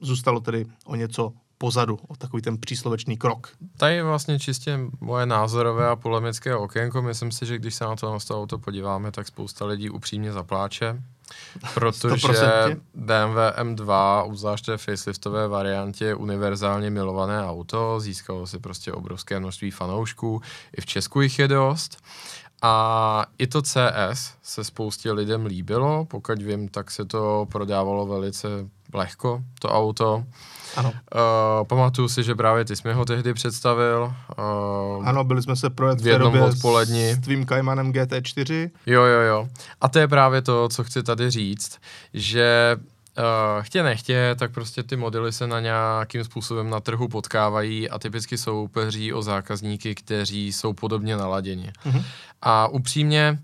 zůstalo 0.00 0.40
tedy 0.40 0.66
o 0.86 0.96
něco 0.96 1.32
pozadu, 1.58 1.98
o 2.08 2.16
takový 2.16 2.42
ten 2.42 2.58
příslovečný 2.58 3.16
krok. 3.16 3.48
Tady 3.76 3.94
je 3.94 4.04
vlastně 4.04 4.38
čistě 4.38 4.78
moje 5.00 5.26
názorové 5.26 5.88
a 5.88 5.96
polemické 5.96 6.56
okénko. 6.56 7.02
Myslím 7.02 7.32
si, 7.32 7.46
že 7.46 7.58
když 7.58 7.74
se 7.74 7.84
na 7.84 7.96
to, 7.96 8.12
na 8.12 8.18
to 8.28 8.38
auto 8.42 8.58
podíváme, 8.58 9.12
tak 9.12 9.26
spousta 9.26 9.64
lidí 9.66 9.90
upřímně 9.90 10.32
zapláče. 10.32 11.02
Protože 11.74 12.28
100%. 12.28 12.80
BMW 12.94 13.38
M2, 13.56 14.22
obzvlášť 14.24 14.66
té 14.66 14.78
faceliftové 14.78 15.48
variantě, 15.48 16.04
je 16.04 16.14
univerzálně 16.14 16.90
milované 16.90 17.46
auto, 17.46 18.00
získalo 18.00 18.46
si 18.46 18.58
prostě 18.58 18.92
obrovské 18.92 19.40
množství 19.40 19.70
fanoušků, 19.70 20.42
i 20.76 20.80
v 20.80 20.86
Česku 20.86 21.20
jich 21.20 21.38
je 21.38 21.48
dost. 21.48 21.96
A 22.62 23.26
i 23.38 23.46
to 23.46 23.62
CS 23.62 24.34
se 24.42 24.64
spoustě 24.64 25.12
lidem 25.12 25.46
líbilo, 25.46 26.04
pokud 26.04 26.42
vím, 26.42 26.68
tak 26.68 26.90
se 26.90 27.04
to 27.04 27.46
prodávalo 27.52 28.06
velice 28.06 28.48
lehko, 28.94 29.42
to 29.60 29.68
auto. 29.68 30.24
Ano. 30.76 30.88
Uh, 30.90 31.66
pamatuju 31.66 32.08
si, 32.08 32.22
že 32.22 32.34
právě 32.34 32.64
ty 32.64 32.76
jsi 32.76 32.88
mi 32.88 32.94
ho 32.94 33.04
tehdy 33.04 33.34
představil. 33.34 34.14
Uh, 34.98 35.08
Ano, 35.08 35.24
byli 35.24 35.42
jsme 35.42 35.56
se 35.56 35.70
projet 35.70 36.00
V 36.00 36.02
v 36.02 36.06
jednom 36.06 36.32
době 36.32 36.48
odpoledni. 36.48 37.14
s 37.14 37.18
tvým 37.18 37.46
Caymanem 37.46 37.92
GT4. 37.92 38.70
Jo, 38.86 39.02
jo, 39.02 39.20
jo. 39.20 39.48
A 39.80 39.88
to 39.88 39.98
je 39.98 40.08
právě 40.08 40.42
to, 40.42 40.68
co 40.68 40.84
chci 40.84 41.02
tady 41.02 41.30
říct, 41.30 41.78
že 42.14 42.76
uh, 43.18 43.62
chtě 43.62 43.82
nechtě, 43.82 44.36
tak 44.38 44.50
prostě 44.52 44.82
ty 44.82 44.96
modely 44.96 45.32
se 45.32 45.46
na 45.46 45.60
nějakým 45.60 46.24
způsobem 46.24 46.70
na 46.70 46.80
trhu 46.80 47.08
potkávají 47.08 47.90
a 47.90 47.98
typicky 47.98 48.38
soupeří 48.38 49.12
o 49.12 49.22
zákazníky, 49.22 49.94
kteří 49.94 50.52
jsou 50.52 50.72
podobně 50.72 51.16
naladěni. 51.16 51.72
Mhm. 51.84 52.02
A 52.42 52.66
upřímně, 52.68 53.38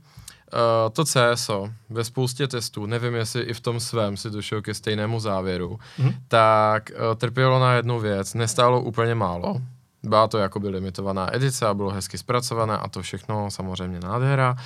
Uh, 0.52 0.92
to 0.92 1.04
CSO 1.04 1.70
ve 1.90 2.04
spoustě 2.04 2.48
testů, 2.48 2.87
nevím 2.87 3.14
jestli 3.14 3.42
i 3.42 3.54
v 3.54 3.61
tom 3.61 3.80
svém 3.80 4.16
si 4.16 4.30
došel 4.30 4.62
ke 4.62 4.74
stejnému 4.74 5.20
závěru, 5.20 5.78
Mhm. 5.98 6.14
tak 6.28 6.90
uh, 6.90 7.14
trpělo 7.16 7.61
na 7.61 7.72
jednu 7.74 8.00
věc, 8.00 8.34
nestálo 8.34 8.80
úplně 8.80 9.14
málo, 9.14 9.61
byla 10.02 10.28
to 10.28 10.38
jakoby 10.38 10.68
limitovaná 10.68 11.34
edice 11.37 11.66
a 11.66 11.74
bylo 11.74 11.90
hezky 11.90 12.18
zpracované 12.18 12.78
a 12.78 12.88
to 12.88 13.02
všechno 13.02 13.50
samozřejmě 13.50 14.00
nádhera, 14.00 14.56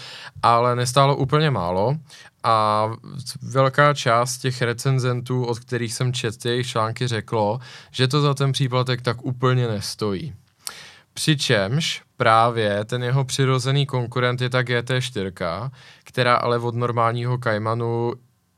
ale 0.43 0.77
nestálo 0.77 1.17
úplně 1.17 1.51
málo 1.51 1.97
a 2.43 2.89
velká 3.43 3.95
část 3.95 4.39
těch 4.39 4.63
recenzentů, 4.63 5.45
od 5.45 5.59
kterých 5.59 5.95
jsem 5.95 6.13
četl 6.13 6.49
jejich 6.49 6.67
články, 6.67 7.07
řeklo, 7.09 7.59
že 7.91 8.09
to 8.09 8.21
za 8.21 8.35
ten 8.35 8.53
příplatek 8.53 9.03
tak 9.03 9.25
úplně 9.25 9.69
nestojí. 9.69 10.35
Přičemž 11.15 12.03
právě 12.23 12.85
ten 12.85 13.03
jeho 13.03 13.25
přirozený 13.25 13.87
konkurent 13.87 14.41
je 14.41 14.51
ta 14.51 14.63
GT4, 14.63 15.71
která 16.05 16.35
ale 16.35 16.59
od 16.59 16.75
normálního 16.75 17.39
Caymanu 17.39 18.13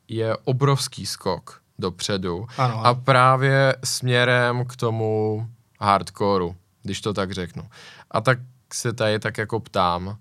je 0.09 0.37
obrovský 0.45 1.07
skok 1.07 1.61
dopředu. 1.79 2.47
Ano, 2.59 2.87
A 2.87 2.95
právě 2.95 3.77
směrem 3.85 4.65
k 4.65 4.77
tomu 4.77 5.47
hardcoreu, 5.81 6.55
když 6.83 7.01
to 7.01 7.13
tak 7.13 7.33
řeknu. 7.33 7.63
A 8.11 8.21
tak 8.21 8.39
se 8.73 8.93
tady 8.93 9.19
tak 9.19 9.39
jako 9.39 9.61
ptám, 9.61 10.17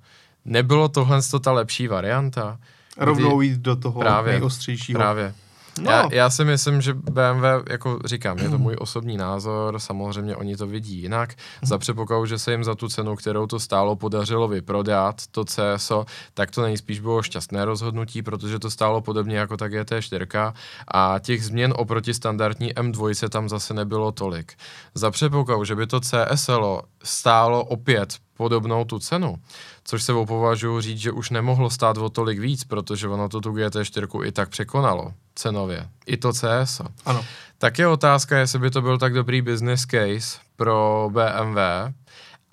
nebylo 0.46 0.90
tohle 0.90 1.20
ta 1.44 1.52
lepší 1.52 1.88
varianta? 1.88 2.60
rovnou 2.98 3.42
jít 3.42 3.58
do 3.58 3.76
toho 3.76 4.00
Právě, 4.00 4.34
nejostřejšího. 4.34 5.00
Právě. 5.00 5.34
No. 5.82 5.92
Já, 5.92 6.10
já 6.12 6.30
si 6.30 6.46
myslím, 6.46 6.82
že 6.82 6.94
BMW, 6.94 7.46
jako 7.70 8.00
říkám, 8.06 8.38
je 8.38 8.50
to 8.50 8.58
můj 8.58 8.76
osobní 8.80 9.18
názor, 9.18 9.80
samozřejmě 9.80 10.36
oni 10.36 10.58
to 10.58 10.68
vidí 10.68 11.02
jinak. 11.02 11.34
Za 11.62 11.78
předpokladu, 11.78 12.26
že 12.26 12.40
se 12.40 12.52
jim 12.52 12.64
za 12.64 12.76
tu 12.76 12.88
cenu, 12.88 13.16
kterou 13.16 13.48
to 13.48 13.60
stálo, 13.60 13.96
podařilo 13.96 14.48
vyprodat 14.48 15.22
to 15.32 15.46
CSO, 15.46 16.06
tak 16.34 16.52
to 16.52 16.62
nejspíš 16.62 17.00
bylo 17.00 17.24
šťastné 17.24 17.66
rozhodnutí, 17.66 18.22
protože 18.22 18.60
to 18.60 18.70
stálo 18.70 19.02
podobně 19.02 19.38
jako 19.38 19.58
ta 19.58 19.68
GT4 19.68 20.54
a 20.88 21.20
těch 21.20 21.46
změn 21.46 21.74
oproti 21.78 22.14
standardní 22.14 22.74
M2 22.74 23.30
tam 23.30 23.50
zase 23.50 23.74
nebylo 23.74 24.12
tolik. 24.12 24.54
Za 24.96 25.12
předpokladu, 25.12 25.64
že 25.64 25.76
by 25.76 25.88
to 25.88 26.00
CSL 26.00 26.82
stálo 27.04 27.64
opět 27.64 28.18
podobnou 28.38 28.86
tu 28.86 29.00
cenu, 29.00 29.36
což 29.84 30.04
se 30.04 30.14
považuji 30.14 30.82
říct, 30.82 31.00
že 31.00 31.12
už 31.12 31.30
nemohlo 31.30 31.70
stát 31.70 31.98
o 31.98 32.10
tolik 32.10 32.40
víc, 32.40 32.64
protože 32.64 33.08
ono 33.08 33.30
to 33.30 33.42
tu 33.42 33.52
GT4 33.52 34.26
i 34.26 34.32
tak 34.32 34.50
překonalo 34.50 35.14
cenově. 35.36 35.90
I 36.06 36.18
to 36.18 36.34
CS. 36.34 36.82
Ano. 37.06 37.26
Tak 37.58 37.80
je 37.80 37.88
otázka, 37.88 38.38
jestli 38.38 38.60
by 38.60 38.72
to 38.72 38.82
byl 38.82 38.98
tak 38.98 39.14
dobrý 39.14 39.42
business 39.42 39.86
case 39.86 40.40
pro 40.56 41.10
BMW, 41.14 41.58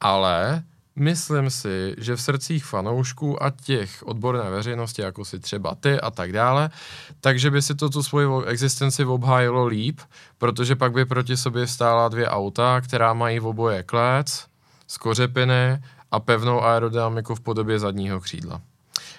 ale 0.00 0.62
myslím 0.96 1.50
si, 1.50 1.94
že 1.98 2.16
v 2.16 2.22
srdcích 2.22 2.64
fanoušků 2.64 3.42
a 3.42 3.50
těch 3.50 4.02
odborné 4.06 4.50
veřejnosti, 4.50 5.02
jako 5.02 5.24
si 5.24 5.38
třeba 5.38 5.74
ty 5.74 6.00
a 6.00 6.10
tak 6.10 6.32
dále, 6.32 6.70
takže 7.20 7.50
by 7.50 7.62
si 7.62 7.74
to 7.74 7.90
tu 7.90 8.02
svoji 8.02 8.46
existenci 8.46 9.04
obhájilo 9.04 9.66
líp, 9.66 10.00
protože 10.38 10.76
pak 10.76 10.92
by 10.92 11.04
proti 11.04 11.36
sobě 11.36 11.66
stála 11.66 12.08
dvě 12.08 12.28
auta, 12.28 12.80
která 12.80 13.12
mají 13.14 13.38
v 13.38 13.46
oboje 13.46 13.82
klec, 13.82 14.46
z 14.90 14.96
kořepiny 14.98 15.78
a 16.10 16.20
pevnou 16.20 16.62
aerodynamiku 16.62 17.34
v 17.34 17.40
podobě 17.40 17.78
zadního 17.78 18.20
křídla. 18.20 18.60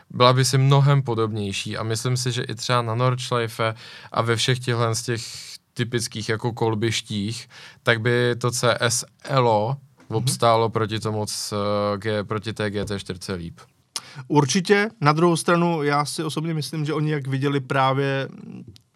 Byla 0.09 0.33
by 0.33 0.45
si 0.45 0.57
mnohem 0.57 1.01
podobnější 1.01 1.77
a 1.77 1.83
myslím 1.83 2.17
si, 2.17 2.31
že 2.31 2.43
i 2.43 2.55
třeba 2.55 2.81
na 2.81 2.95
Nordschleife 2.95 3.73
a 4.11 4.21
ve 4.21 4.35
všech 4.35 4.59
těchhle 4.59 4.95
z 4.95 5.01
těch 5.01 5.21
typických 5.73 6.29
jako 6.29 6.53
kolbištích, 6.53 7.49
tak 7.83 8.01
by 8.01 8.35
to 8.35 8.51
CSLO 8.51 9.77
obstálo 10.09 10.69
proti 10.69 10.99
tomu, 10.99 11.25
c- 11.25 11.55
G, 11.97 12.23
proti 12.23 12.53
té 12.53 12.69
GT4 12.69 13.35
líp. 13.35 13.59
Určitě. 14.27 14.89
Na 15.01 15.13
druhou 15.13 15.35
stranu, 15.35 15.83
já 15.83 16.05
si 16.05 16.23
osobně 16.23 16.53
myslím, 16.53 16.85
že 16.85 16.93
oni 16.93 17.11
jak 17.11 17.27
viděli 17.27 17.59
právě 17.59 18.27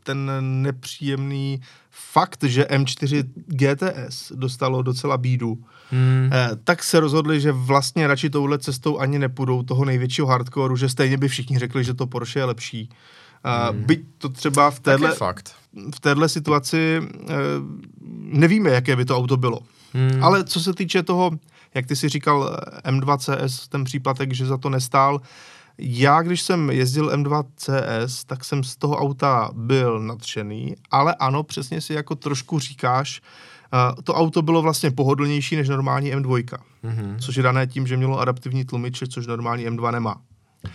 ten 0.05 0.31
nepříjemný 0.39 1.61
fakt, 1.91 2.43
že 2.43 2.63
M4 2.63 3.23
GTS 3.35 4.31
dostalo 4.35 4.81
docela 4.81 5.17
bídu, 5.17 5.57
hmm. 5.91 6.29
eh, 6.33 6.49
tak 6.63 6.83
se 6.83 6.99
rozhodli, 6.99 7.41
že 7.41 7.51
vlastně 7.51 8.07
radši 8.07 8.29
touhle 8.29 8.59
cestou 8.59 8.99
ani 8.99 9.19
nepůjdou 9.19 9.63
toho 9.63 9.85
největšího 9.85 10.27
hardcoreu, 10.27 10.75
že 10.75 10.89
stejně 10.89 11.17
by 11.17 11.27
všichni 11.27 11.59
řekli, 11.59 11.83
že 11.83 11.93
to 11.93 12.07
Porsche 12.07 12.39
je 12.39 12.45
lepší. 12.45 12.89
Eh, 13.45 13.71
hmm. 13.71 13.83
Byť 13.83 14.05
to 14.17 14.29
třeba 14.29 14.71
v 14.71 14.79
téhle, 14.79 15.15
v 15.95 15.99
téhle 15.99 16.29
situaci 16.29 17.01
eh, 17.01 17.33
nevíme, 18.19 18.69
jaké 18.69 18.95
by 18.95 19.05
to 19.05 19.17
auto 19.17 19.37
bylo. 19.37 19.59
Hmm. 19.93 20.23
Ale 20.23 20.43
co 20.43 20.59
se 20.59 20.73
týče 20.73 21.03
toho, 21.03 21.31
jak 21.73 21.85
ty 21.85 21.95
si 21.95 22.09
říkal, 22.09 22.59
M2 22.83 23.17
CS, 23.17 23.67
ten 23.67 23.83
příplatek, 23.83 24.33
že 24.33 24.45
za 24.45 24.57
to 24.57 24.69
nestál, 24.69 25.21
já, 25.77 26.21
když 26.21 26.41
jsem 26.41 26.69
jezdil 26.69 27.09
M2 27.09 27.45
CS, 27.55 28.23
tak 28.23 28.45
jsem 28.45 28.63
z 28.63 28.75
toho 28.75 28.97
auta 28.97 29.49
byl 29.53 29.99
nadšený, 29.99 30.75
ale 30.91 31.15
ano, 31.15 31.43
přesně 31.43 31.81
si 31.81 31.93
jako 31.93 32.15
trošku 32.15 32.59
říkáš, 32.59 33.21
uh, 33.73 34.01
to 34.03 34.13
auto 34.13 34.41
bylo 34.41 34.61
vlastně 34.61 34.91
pohodlnější 34.91 35.55
než 35.55 35.69
normální 35.69 36.15
M2, 36.15 36.43
mm-hmm. 36.83 37.19
což 37.19 37.35
je 37.35 37.43
dané 37.43 37.67
tím, 37.67 37.87
že 37.87 37.97
mělo 37.97 38.19
adaptivní 38.19 38.65
tlumiče, 38.65 39.07
což 39.07 39.27
normální 39.27 39.67
M2 39.67 39.91
nemá. 39.91 40.15
Uh, 40.15 40.71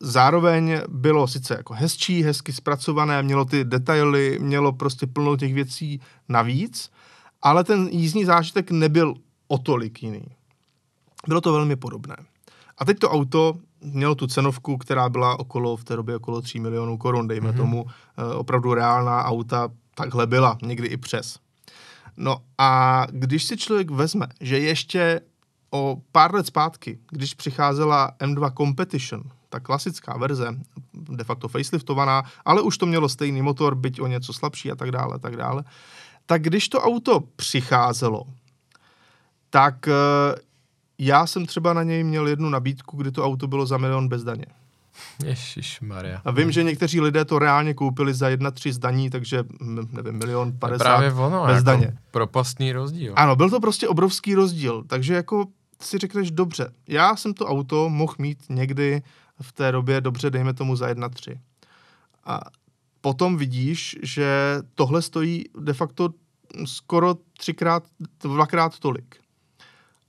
zároveň 0.00 0.80
bylo 0.88 1.28
sice 1.28 1.54
jako 1.54 1.74
hezčí, 1.74 2.22
hezky 2.22 2.52
zpracované, 2.52 3.22
mělo 3.22 3.44
ty 3.44 3.64
detaily, 3.64 4.38
mělo 4.40 4.72
prostě 4.72 5.06
plno 5.06 5.36
těch 5.36 5.54
věcí 5.54 6.00
navíc, 6.28 6.90
ale 7.42 7.64
ten 7.64 7.88
jízdní 7.90 8.24
zážitek 8.24 8.70
nebyl 8.70 9.14
o 9.48 9.58
tolik 9.58 10.02
jiný. 10.02 10.24
Bylo 11.28 11.40
to 11.40 11.52
velmi 11.52 11.76
podobné. 11.76 12.16
A 12.78 12.84
teď 12.84 12.98
to 12.98 13.10
auto 13.10 13.54
mělo 13.84 14.14
tu 14.14 14.26
cenovku, 14.26 14.76
která 14.78 15.08
byla 15.08 15.38
okolo, 15.40 15.76
v 15.76 15.84
té 15.84 15.96
době 15.96 16.16
okolo 16.16 16.42
3 16.42 16.60
milionů 16.60 16.98
korun, 16.98 17.28
dejme 17.28 17.50
mm-hmm. 17.50 17.56
tomu, 17.56 17.86
e, 18.16 18.34
opravdu 18.34 18.74
reálná 18.74 19.24
auta 19.24 19.68
takhle 19.94 20.26
byla, 20.26 20.58
někdy 20.62 20.88
i 20.88 20.96
přes. 20.96 21.38
No 22.16 22.36
a 22.58 23.02
když 23.10 23.44
si 23.44 23.56
člověk 23.56 23.90
vezme, 23.90 24.26
že 24.40 24.58
ještě 24.58 25.20
o 25.70 25.96
pár 26.12 26.34
let 26.34 26.46
zpátky, 26.46 26.98
když 27.10 27.34
přicházela 27.34 28.12
M2 28.20 28.52
Competition, 28.56 29.22
ta 29.48 29.60
klasická 29.60 30.16
verze, 30.16 30.56
de 30.94 31.24
facto 31.24 31.48
faceliftovaná, 31.48 32.22
ale 32.44 32.62
už 32.62 32.78
to 32.78 32.86
mělo 32.86 33.08
stejný 33.08 33.42
motor, 33.42 33.74
byť 33.74 34.00
o 34.00 34.06
něco 34.06 34.32
slabší 34.32 34.72
a 34.72 34.76
tak 34.76 34.90
dále, 34.90 35.18
tak 35.18 35.36
dále, 35.36 35.64
tak 36.26 36.42
když 36.42 36.68
to 36.68 36.80
auto 36.80 37.20
přicházelo, 37.20 38.24
tak 39.50 39.88
e, 39.88 39.92
já 40.98 41.26
jsem 41.26 41.46
třeba 41.46 41.72
na 41.72 41.82
něj 41.82 42.04
měl 42.04 42.28
jednu 42.28 42.48
nabídku, 42.48 42.96
kdy 42.96 43.12
to 43.12 43.24
auto 43.24 43.46
bylo 43.46 43.66
za 43.66 43.76
milion 43.76 44.08
bez 44.08 44.24
daně. 44.24 44.46
Ježíš 45.24 45.80
Maria. 45.80 46.22
A 46.24 46.30
vím, 46.30 46.52
že 46.52 46.62
někteří 46.62 47.00
lidé 47.00 47.24
to 47.24 47.38
reálně 47.38 47.74
koupili 47.74 48.14
za 48.14 48.28
jedna 48.28 48.50
tři 48.50 48.72
zdaní, 48.72 49.10
takže 49.10 49.44
nevím, 49.92 50.18
milion 50.18 50.52
padesát 50.58 50.84
právě 50.84 51.12
ono, 51.12 51.46
bez 51.46 51.56
jako 51.56 51.64
daně. 51.64 51.98
propastný 52.10 52.72
rozdíl. 52.72 53.12
Ano, 53.16 53.36
byl 53.36 53.50
to 53.50 53.60
prostě 53.60 53.88
obrovský 53.88 54.34
rozdíl, 54.34 54.84
takže 54.86 55.14
jako 55.14 55.46
si 55.80 55.98
řekneš 55.98 56.30
dobře, 56.30 56.72
já 56.88 57.16
jsem 57.16 57.34
to 57.34 57.46
auto 57.46 57.88
mohl 57.88 58.14
mít 58.18 58.38
někdy 58.48 59.02
v 59.40 59.52
té 59.52 59.72
době 59.72 60.00
dobře, 60.00 60.30
dejme 60.30 60.54
tomu 60.54 60.76
za 60.76 60.88
jedna 60.88 61.08
tři. 61.08 61.40
A 62.24 62.40
potom 63.00 63.36
vidíš, 63.36 63.96
že 64.02 64.58
tohle 64.74 65.02
stojí 65.02 65.44
de 65.60 65.72
facto 65.72 66.08
skoro 66.64 67.14
třikrát, 67.38 67.82
dvakrát 68.20 68.78
tolik 68.78 69.16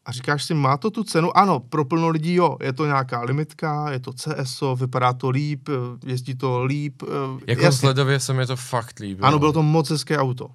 a 0.06 0.12
říkáš 0.12 0.44
si, 0.44 0.54
má 0.54 0.78
to 0.78 0.92
tu 0.92 1.04
cenu? 1.04 1.38
Ano, 1.38 1.60
pro 1.60 1.86
plno 1.86 2.10
lidí 2.10 2.34
jo, 2.34 2.58
je 2.64 2.74
to 2.74 2.86
nějaká 2.86 3.22
limitka, 3.22 3.92
je 3.92 4.00
to 4.00 4.14
CSO, 4.14 4.76
vypadá 4.76 5.14
to 5.14 5.30
líp, 5.30 5.70
jezdí 6.06 6.36
to 6.36 6.64
líp. 6.64 7.04
Eh, 7.04 7.08
jako 7.48 7.62
jasně. 7.62 7.70
vzhledově 7.70 8.20
se 8.20 8.34
mi 8.34 8.46
to 8.46 8.56
fakt 8.56 9.00
líbí. 9.00 9.22
Ano, 9.22 9.40
bylo 9.40 9.54
to 9.54 9.64
moc 9.64 9.90
hezké 9.90 10.18
auto. 10.18 10.50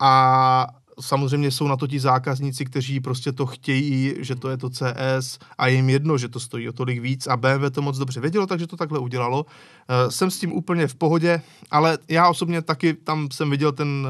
A 0.00 0.66
samozřejmě 1.00 1.50
jsou 1.50 1.68
na 1.68 1.76
to 1.76 1.86
ti 1.86 2.00
zákazníci, 2.00 2.64
kteří 2.64 3.00
prostě 3.00 3.32
to 3.32 3.46
chtějí, 3.46 4.14
že 4.18 4.34
to 4.34 4.48
je 4.48 4.56
to 4.56 4.70
CS 4.70 5.38
a 5.58 5.66
jim 5.66 5.90
jedno, 5.90 6.18
že 6.18 6.28
to 6.28 6.40
stojí 6.40 6.68
o 6.68 6.72
tolik 6.72 7.00
víc 7.00 7.26
a 7.26 7.36
BMW 7.36 7.70
to 7.72 7.82
moc 7.82 7.98
dobře 7.98 8.20
vědělo, 8.20 8.46
takže 8.46 8.66
to 8.66 8.76
takhle 8.76 8.98
udělalo. 8.98 9.44
Uh, 9.44 10.10
jsem 10.10 10.30
s 10.30 10.38
tím 10.38 10.52
úplně 10.52 10.86
v 10.86 10.94
pohodě, 10.94 11.42
ale 11.70 11.98
já 12.08 12.28
osobně 12.28 12.62
taky 12.62 12.94
tam 12.94 13.28
jsem 13.32 13.50
viděl 13.50 13.72
ten 13.72 14.08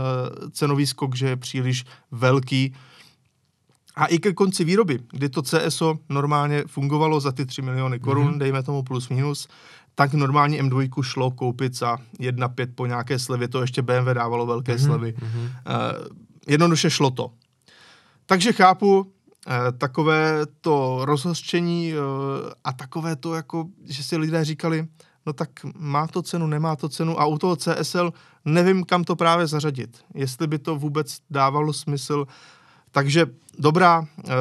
cenový 0.53 0.87
skok, 0.87 1.17
že 1.17 1.29
je 1.29 1.37
příliš 1.37 1.85
velký. 2.11 2.75
A 3.97 4.07
i 4.07 4.19
ke 4.19 4.33
konci 4.33 4.65
výroby, 4.65 4.99
kdy 5.13 5.29
to 5.29 5.43
CSO 5.43 5.99
normálně 6.09 6.65
fungovalo 6.67 7.21
za 7.21 7.33
ty 7.33 7.47
3 7.47 7.63
miliony 7.63 7.99
korun, 7.99 8.29
mm-hmm. 8.29 8.39
dejme 8.39 8.63
tomu 8.63 8.83
plus 8.83 9.09
minus, 9.09 9.49
tak 9.95 10.15
normálně 10.15 10.63
M2 10.63 11.03
šlo 11.03 11.31
koupit 11.31 11.75
za 11.77 11.97
1,5 12.21 12.69
po 12.75 12.87
nějaké 12.87 13.19
slevě, 13.19 13.49
to 13.49 13.61
ještě 13.61 13.83
BMW 13.83 14.15
dávalo 14.15 14.47
velké 14.47 14.75
mm-hmm. 14.75 14.87
slevy. 14.87 15.15
Mm-hmm. 15.19 15.43
Uh, 15.43 15.51
jednoduše 16.49 16.91
šlo 16.91 17.11
to. 17.11 17.31
Takže 18.27 18.53
chápu 18.53 18.99
uh, 18.99 19.07
takové 19.79 20.47
to 20.61 21.01
rozhořčení 21.05 21.95
uh, 21.95 22.01
a 22.65 22.73
takové 22.73 23.17
to, 23.17 23.35
jako, 23.35 23.67
že 23.85 24.03
si 24.03 24.17
lidé 24.17 24.45
říkali, 24.45 24.87
no 25.27 25.33
tak 25.33 25.49
má 25.79 26.07
to 26.07 26.23
cenu, 26.23 26.47
nemá 26.47 26.77
to 26.77 26.89
cenu 26.89 27.21
a 27.21 27.27
u 27.27 27.39
toho 27.39 27.57
CSL 27.57 28.13
nevím, 28.45 28.85
kam 28.85 29.05
to 29.05 29.17
právě 29.17 29.47
zařadit. 29.47 29.99
Jestli 30.15 30.47
by 30.47 30.59
to 30.59 30.77
vůbec 30.77 31.19
dávalo 31.31 31.73
smysl, 31.73 32.27
takže 32.97 33.27
dobrá, 33.59 34.07
eh, 34.25 34.33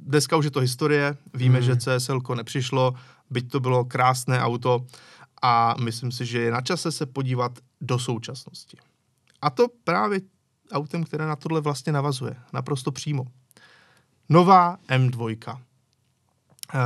dneska 0.00 0.36
už 0.36 0.44
je 0.44 0.50
to 0.50 0.60
historie, 0.60 1.16
víme, 1.34 1.60
mm. 1.60 1.64
že 1.64 1.76
CSL 1.76 2.20
nepřišlo, 2.34 2.94
byť 3.30 3.50
to 3.50 3.60
bylo 3.60 3.84
krásné 3.84 4.40
auto 4.40 4.86
a 5.42 5.74
myslím 5.80 6.12
si, 6.12 6.26
že 6.26 6.40
je 6.40 6.50
na 6.50 6.60
čase 6.60 6.92
se 6.92 7.06
podívat 7.06 7.52
do 7.80 7.98
současnosti. 7.98 8.76
A 9.42 9.50
to 9.50 9.68
právě 9.84 10.20
autem, 10.72 11.04
které 11.04 11.26
na 11.26 11.36
tohle 11.36 11.60
vlastně 11.60 11.92
navazuje, 11.92 12.36
naprosto 12.52 12.92
přímo. 12.92 13.24
Nová 14.28 14.78
M2. 14.88 15.36
Eh, 16.74 16.78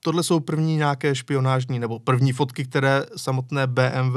tohle 0.00 0.22
jsou 0.22 0.40
první 0.40 0.76
nějaké 0.76 1.14
špionážní 1.14 1.78
nebo 1.78 1.98
první 1.98 2.32
fotky, 2.32 2.64
které 2.64 3.06
samotné 3.16 3.66
BMW 3.66 4.16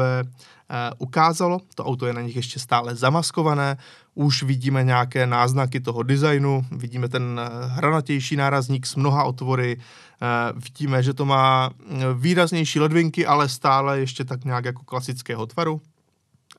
ukázalo. 0.98 1.62
To 1.76 1.86
auto 1.86 2.08
je 2.08 2.14
na 2.14 2.22
nich 2.22 2.36
ještě 2.36 2.60
stále 2.60 2.96
zamaskované. 2.96 3.78
Už 4.16 4.44
vidíme 4.44 4.84
nějaké 4.84 5.28
náznaky 5.28 5.80
toho 5.80 6.04
designu, 6.04 6.66
vidíme 6.72 7.10
ten 7.10 7.42
eh, 7.44 7.68
hranatější 7.68 8.36
nárazník 8.36 8.86
s 8.86 8.96
mnoha 8.96 9.24
otvory, 9.24 9.78
eh, 9.80 10.54
vidíme, 10.54 11.04
že 11.04 11.14
to 11.14 11.26
má 11.26 11.70
eh, 11.70 11.96
výraznější 12.14 12.80
ledvinky, 12.80 13.26
ale 13.26 13.50
stále 13.50 14.00
ještě 14.00 14.26
tak 14.26 14.46
nějak 14.46 14.66
jako 14.66 14.84
klasického 14.84 15.46
tvaru. 15.46 15.82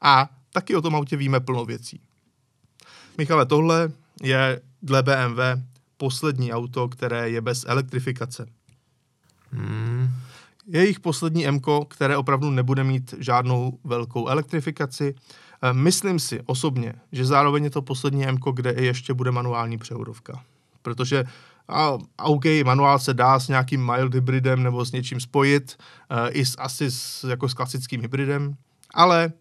A 0.03 0.29
taky 0.53 0.77
o 0.77 0.83
tom 0.83 0.97
autě 0.97 1.17
víme 1.17 1.41
plno 1.41 1.65
věcí. 1.65 2.01
Michale, 3.19 3.47
tohle 3.47 3.93
je 4.23 4.61
dle 4.83 5.03
BMW 5.03 5.41
poslední 5.97 6.53
auto, 6.53 6.89
které 6.89 7.31
je 7.31 7.41
bez 7.41 7.65
elektrifikace. 7.69 8.47
Hmm. 9.53 9.88
Je 10.69 10.87
jich 10.87 11.01
poslední 11.01 11.47
M, 11.47 11.61
které 11.89 12.17
opravdu 12.17 12.51
nebude 12.51 12.85
mít 12.85 13.15
žádnou 13.19 13.79
velkou 13.85 14.29
elektrifikaci. 14.29 15.15
Eh, 15.63 15.73
myslím 15.73 16.19
si 16.19 16.41
osobně, 16.47 16.93
že 17.13 17.25
zároveň 17.25 17.65
je 17.65 17.71
to 17.71 17.83
poslední 17.83 18.27
M, 18.27 18.37
kde 18.55 18.75
ještě 18.79 19.15
bude 19.15 19.31
manuální 19.31 19.79
převodovka. 19.79 20.43
Protože 20.83 21.25
a, 21.69 21.99
OK, 22.23 22.45
manuál 22.65 22.99
se 22.99 23.15
dá 23.15 23.39
s 23.39 23.49
nějakým 23.49 23.87
mild 23.87 24.15
hybridem 24.15 24.63
nebo 24.63 24.85
s 24.85 24.93
něčím 24.93 25.21
spojit, 25.21 25.77
uh, 26.11 26.29
i 26.31 26.47
s, 26.47 26.55
asi 26.59 26.91
s, 26.91 27.25
jako 27.25 27.49
s 27.49 27.55
klasickým 27.55 28.01
hybridem, 28.01 28.57
ale 28.95 29.33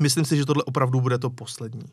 myslím 0.00 0.24
si, 0.24 0.36
že 0.36 0.46
tohle 0.46 0.62
opravdu 0.64 1.00
bude 1.00 1.18
to 1.18 1.30
poslední. 1.30 1.84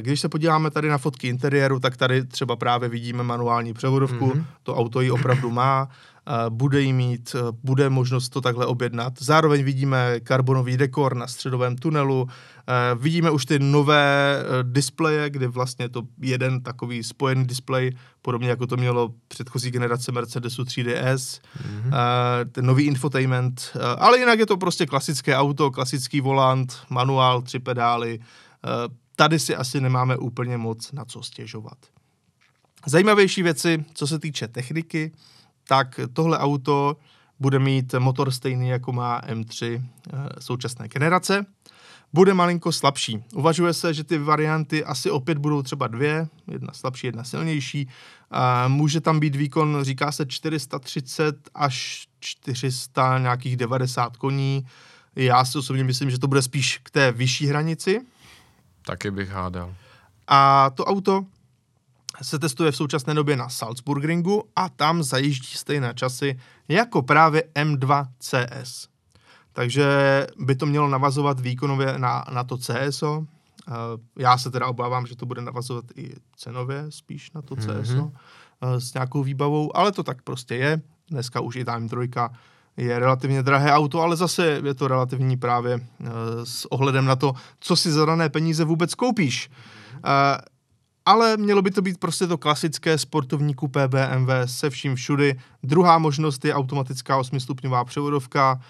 Když 0.00 0.20
se 0.20 0.28
podíváme 0.28 0.70
tady 0.70 0.88
na 0.88 0.98
fotky 0.98 1.28
interiéru, 1.28 1.80
tak 1.80 1.96
tady 1.96 2.24
třeba 2.24 2.56
právě 2.56 2.88
vidíme 2.88 3.22
manuální 3.22 3.74
převodovku, 3.74 4.30
mm-hmm. 4.30 4.44
to 4.62 4.76
auto 4.76 5.00
ji 5.00 5.10
opravdu 5.10 5.50
má, 5.50 5.88
bude 6.48 6.80
jí 6.80 6.92
mít, 6.92 7.36
bude 7.62 7.90
možnost 7.90 8.28
to 8.28 8.40
takhle 8.40 8.66
objednat. 8.66 9.12
Zároveň 9.18 9.64
vidíme 9.64 10.20
karbonový 10.20 10.76
dekor 10.76 11.16
na 11.16 11.26
středovém 11.26 11.76
tunelu, 11.76 12.28
vidíme 12.96 13.30
už 13.30 13.46
ty 13.46 13.58
nové 13.58 14.36
e, 14.38 14.62
displeje, 14.62 15.30
kde 15.30 15.48
vlastně 15.48 15.88
to 15.88 16.02
jeden 16.20 16.62
takový 16.62 17.02
spojený 17.02 17.46
displej, 17.46 17.96
podobně 18.22 18.48
jako 18.48 18.66
to 18.66 18.76
mělo 18.76 19.10
předchozí 19.28 19.70
generace 19.70 20.12
Mercedesu 20.12 20.62
3DS, 20.62 21.14
mm-hmm. 21.14 21.90
ten 22.52 22.66
nový 22.66 22.84
infotainment, 22.84 23.70
e, 23.74 23.80
ale 23.80 24.18
jinak 24.18 24.38
je 24.38 24.46
to 24.46 24.56
prostě 24.56 24.86
klasické 24.86 25.36
auto, 25.36 25.70
klasický 25.70 26.20
volant, 26.20 26.76
manuál, 26.90 27.42
tři 27.42 27.58
pedály. 27.58 28.20
Tady 29.16 29.38
si 29.38 29.56
asi 29.56 29.80
nemáme 29.80 30.16
úplně 30.16 30.56
moc 30.56 30.92
na 30.92 31.04
co 31.04 31.22
stěžovat. 31.22 31.78
Zajímavější 32.86 33.42
věci, 33.42 33.84
co 33.94 34.06
se 34.06 34.18
týče 34.18 34.48
techniky, 34.48 35.12
tak 35.68 36.00
tohle 36.12 36.38
auto 36.38 36.96
bude 37.40 37.58
mít 37.58 37.94
motor 37.98 38.30
stejný, 38.30 38.68
jako 38.68 38.92
má 38.92 39.20
M3 39.20 39.82
eh, 39.82 40.28
současné 40.40 40.88
generace. 40.88 41.46
Bude 42.12 42.34
malinko 42.34 42.72
slabší. 42.72 43.24
Uvažuje 43.34 43.72
se, 43.72 43.94
že 43.94 44.04
ty 44.04 44.18
varianty 44.18 44.84
asi 44.84 45.10
opět 45.10 45.38
budou 45.38 45.62
třeba 45.62 45.86
dvě, 45.86 46.28
jedna 46.50 46.72
slabší, 46.72 47.06
jedna 47.06 47.24
silnější. 47.24 47.88
může 48.68 49.00
tam 49.00 49.20
být 49.20 49.36
výkon, 49.36 49.78
říká 49.82 50.12
se 50.12 50.26
430 50.26 51.36
až 51.54 52.06
400, 52.20 53.18
nějakých 53.18 53.56
90 53.56 54.16
koní. 54.16 54.66
Já 55.16 55.44
si 55.44 55.58
osobně 55.58 55.84
myslím, 55.84 56.10
že 56.10 56.18
to 56.18 56.28
bude 56.28 56.42
spíš 56.42 56.78
k 56.82 56.90
té 56.90 57.12
vyšší 57.12 57.46
hranici. 57.46 58.00
Taky 58.86 59.10
bych 59.10 59.30
hádal. 59.30 59.74
A 60.28 60.70
to 60.70 60.84
auto 60.84 61.24
se 62.22 62.38
testuje 62.38 62.72
v 62.72 62.76
současné 62.76 63.14
době 63.14 63.36
na 63.36 63.48
Salzburgringu 63.48 64.44
a 64.56 64.68
tam 64.68 65.02
zajíždí 65.02 65.46
stejné 65.56 65.94
časy 65.94 66.38
jako 66.68 67.02
právě 67.02 67.42
M2 67.54 68.06
CS. 68.18 68.88
Takže 69.52 69.86
by 70.38 70.54
to 70.54 70.66
mělo 70.66 70.88
navazovat 70.88 71.40
výkonově 71.40 71.98
na, 71.98 72.24
na 72.32 72.44
to 72.44 72.58
CSO. 72.58 73.26
Já 74.18 74.38
se 74.38 74.50
teda 74.50 74.66
obávám, 74.66 75.06
že 75.06 75.16
to 75.16 75.26
bude 75.26 75.42
navazovat 75.42 75.84
i 75.96 76.14
cenově 76.36 76.84
spíš 76.88 77.32
na 77.32 77.42
to 77.42 77.56
CSO 77.56 77.70
mm-hmm. 77.72 78.12
s 78.78 78.94
nějakou 78.94 79.22
výbavou, 79.22 79.76
ale 79.76 79.92
to 79.92 80.02
tak 80.02 80.22
prostě 80.22 80.54
je. 80.54 80.80
Dneska 81.10 81.40
už 81.40 81.56
i 81.56 81.64
Time 81.64 81.88
3 81.88 81.96
je 82.76 82.98
relativně 82.98 83.42
drahé 83.42 83.72
auto, 83.72 84.00
ale 84.00 84.16
zase 84.16 84.60
je 84.64 84.74
to 84.74 84.88
relativní 84.88 85.36
právě 85.36 85.80
s 86.44 86.72
ohledem 86.72 87.04
na 87.04 87.16
to, 87.16 87.32
co 87.60 87.76
si 87.76 87.92
za 87.92 88.04
dané 88.04 88.28
peníze 88.28 88.64
vůbec 88.64 88.94
koupíš 88.94 89.50
ale 91.06 91.36
mělo 91.36 91.62
by 91.62 91.70
to 91.70 91.82
být 91.82 91.98
prostě 91.98 92.26
to 92.26 92.38
klasické 92.38 92.98
sportovní 92.98 93.54
kupé 93.54 93.88
BMW 93.88 94.30
se 94.44 94.70
vším 94.70 94.94
všudy. 94.94 95.40
Druhá 95.62 95.98
možnost 95.98 96.44
je 96.44 96.54
automatická 96.54 97.20
8-stupňová 97.20 97.84
převodovka. 97.84 98.60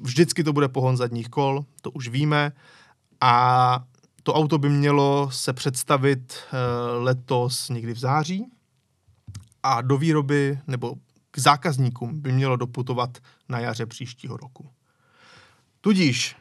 Vždycky 0.00 0.44
to 0.44 0.52
bude 0.52 0.68
pohon 0.68 0.96
zadních 0.96 1.28
kol, 1.28 1.64
to 1.82 1.90
už 1.90 2.08
víme. 2.08 2.52
A 3.20 3.84
to 4.22 4.34
auto 4.34 4.58
by 4.58 4.68
mělo 4.68 5.30
se 5.32 5.52
představit 5.52 6.34
eh, 6.34 6.56
letos 6.98 7.68
někdy 7.68 7.92
v 7.94 7.98
září 7.98 8.46
a 9.62 9.82
do 9.82 9.98
výroby 9.98 10.58
nebo 10.66 10.94
k 11.34 11.38
zákazníkům 11.38 12.20
by 12.20 12.32
mělo 12.32 12.56
doputovat 12.56 13.18
na 13.48 13.58
jaře 13.58 13.86
příštího 13.86 14.36
roku. 14.36 14.70
Tudíž, 15.80 16.36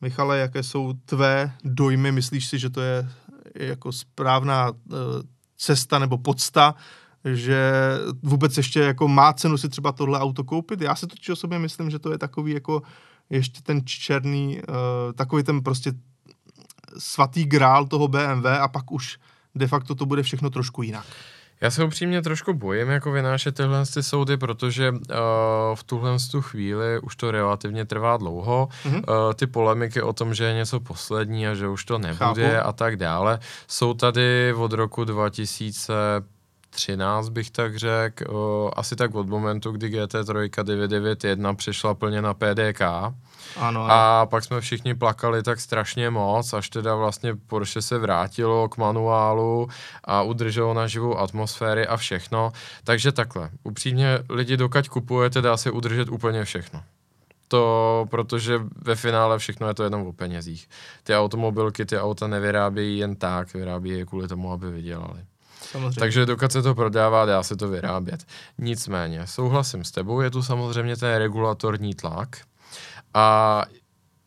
Michale, 0.00 0.38
jaké 0.38 0.62
jsou 0.62 0.92
tvé 0.92 1.52
dojmy? 1.64 2.12
Myslíš 2.12 2.48
si, 2.48 2.58
že 2.58 2.70
to 2.70 2.80
je 2.80 3.08
jako 3.54 3.92
správná 3.92 4.70
uh, 4.70 4.76
cesta 5.56 5.98
nebo 5.98 6.18
podsta, 6.18 6.74
že 7.34 7.72
vůbec 8.22 8.56
ještě 8.56 8.80
jako 8.80 9.08
má 9.08 9.32
cenu 9.32 9.58
si 9.58 9.68
třeba 9.68 9.92
tohle 9.92 10.20
auto 10.20 10.44
koupit. 10.44 10.80
Já 10.80 10.94
si 10.94 11.06
totiž 11.06 11.28
o 11.28 11.36
sobě 11.36 11.58
myslím, 11.58 11.90
že 11.90 11.98
to 11.98 12.12
je 12.12 12.18
takový 12.18 12.52
jako 12.52 12.82
ještě 13.30 13.62
ten 13.62 13.86
černý, 13.86 14.58
uh, 14.58 15.12
takový 15.14 15.42
ten 15.42 15.62
prostě 15.62 15.92
svatý 16.98 17.44
grál 17.44 17.86
toho 17.86 18.08
BMW 18.08 18.46
a 18.60 18.68
pak 18.68 18.92
už 18.92 19.18
de 19.54 19.66
facto 19.66 19.94
to 19.94 20.06
bude 20.06 20.22
všechno 20.22 20.50
trošku 20.50 20.82
jinak. 20.82 21.06
Já 21.64 21.70
se 21.70 21.84
upřímně 21.84 22.22
trošku 22.22 22.54
bojím 22.54 22.88
jako 22.88 23.12
vynášet 23.12 23.54
tyhle 23.54 23.86
ty 23.94 24.02
soudy, 24.02 24.36
protože 24.36 24.90
uh, 24.90 24.98
v 25.74 25.82
tuhle 25.84 26.16
tu 26.30 26.42
chvíli 26.42 27.00
už 27.00 27.16
to 27.16 27.30
relativně 27.30 27.84
trvá 27.84 28.16
dlouho. 28.16 28.68
Mm-hmm. 28.84 28.94
Uh, 29.08 29.32
ty 29.34 29.46
polemiky 29.46 30.02
o 30.02 30.12
tom, 30.12 30.34
že 30.34 30.44
je 30.44 30.54
něco 30.54 30.80
poslední 30.80 31.48
a 31.48 31.54
že 31.54 31.68
už 31.68 31.84
to 31.84 31.98
nebude 31.98 32.50
Chápu. 32.50 32.68
a 32.68 32.72
tak 32.72 32.96
dále, 32.96 33.38
jsou 33.68 33.94
tady 33.94 34.54
od 34.56 34.72
roku 34.72 35.04
2000 35.04 35.92
13 36.74 37.28
bych 37.28 37.50
tak 37.50 37.76
řekl, 37.76 38.70
asi 38.76 38.96
tak 38.96 39.14
od 39.14 39.28
momentu, 39.28 39.72
kdy 39.72 39.88
GT3 39.88 40.64
991 40.64 41.54
přešla 41.54 41.94
plně 41.94 42.22
na 42.22 42.34
PDK. 42.34 42.80
Ano, 43.56 43.86
a 43.90 44.26
pak 44.26 44.44
jsme 44.44 44.60
všichni 44.60 44.94
plakali 44.94 45.42
tak 45.42 45.60
strašně 45.60 46.10
moc, 46.10 46.52
až 46.52 46.68
teda 46.68 46.94
vlastně 46.94 47.34
Porsche 47.46 47.82
se 47.82 47.98
vrátilo 47.98 48.68
k 48.68 48.76
manuálu 48.76 49.68
a 50.04 50.22
udrželo 50.22 50.74
na 50.74 50.86
živou 50.86 51.18
atmosféry 51.18 51.86
a 51.86 51.96
všechno. 51.96 52.52
Takže 52.84 53.12
takhle, 53.12 53.50
upřímně 53.62 54.18
lidi 54.28 54.56
dokud 54.56 54.88
kupujete, 54.88 55.42
dá 55.42 55.56
se 55.56 55.70
udržet 55.70 56.08
úplně 56.08 56.44
všechno 56.44 56.82
to, 57.48 58.06
protože 58.10 58.60
ve 58.76 58.94
finále 58.94 59.38
všechno 59.38 59.68
je 59.68 59.74
to 59.74 59.84
jenom 59.84 60.06
o 60.06 60.12
penězích. 60.12 60.68
Ty 61.02 61.16
automobilky, 61.16 61.86
ty 61.86 61.98
auta 61.98 62.26
nevyrábějí 62.26 62.98
jen 62.98 63.16
tak, 63.16 63.54
vyrábějí 63.54 63.98
je 63.98 64.06
kvůli 64.06 64.28
tomu, 64.28 64.52
aby 64.52 64.70
vydělali. 64.70 65.24
Samozřejmě. 65.74 66.00
Takže 66.00 66.26
dokud 66.26 66.52
se 66.52 66.62
to 66.62 66.74
prodává, 66.74 67.24
dá 67.24 67.42
se 67.42 67.56
to 67.56 67.68
vyrábět. 67.68 68.24
Nicméně, 68.58 69.26
souhlasím 69.26 69.84
s 69.84 69.90
tebou, 69.90 70.20
je 70.20 70.30
tu 70.30 70.42
samozřejmě 70.42 70.96
ten 70.96 71.16
regulatorní 71.18 71.94
tlak 71.94 72.36
a 73.14 73.62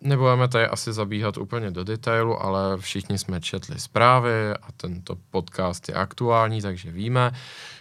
Nebudeme 0.01 0.47
tady 0.47 0.67
asi 0.67 0.93
zabíhat 0.93 1.37
úplně 1.37 1.71
do 1.71 1.83
detailu, 1.83 2.43
ale 2.43 2.77
všichni 2.77 3.17
jsme 3.17 3.41
četli 3.41 3.79
zprávy 3.79 4.53
a 4.61 4.71
tento 4.77 5.17
podcast 5.31 5.89
je 5.89 5.95
aktuální, 5.95 6.61
takže 6.61 6.91
víme, 6.91 7.31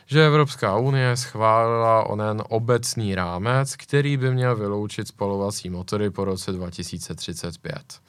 že 0.06 0.26
Evropská 0.26 0.76
unie 0.76 1.16
schválila 1.16 2.06
onen 2.06 2.42
obecný 2.48 3.14
rámec, 3.14 3.76
který 3.76 4.16
by 4.16 4.30
měl 4.30 4.56
vyloučit 4.56 5.08
spalovací 5.08 5.70
motory 5.70 6.10
po 6.10 6.24
roce 6.24 6.52
2035. 6.52 8.00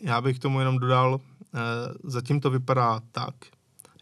Já 0.00 0.20
bych 0.20 0.38
tomu 0.38 0.58
jenom 0.58 0.78
dodal, 0.78 1.20
eh, 1.20 1.58
zatím 2.04 2.40
to 2.40 2.50
vypadá 2.50 3.00
tak, 3.12 3.34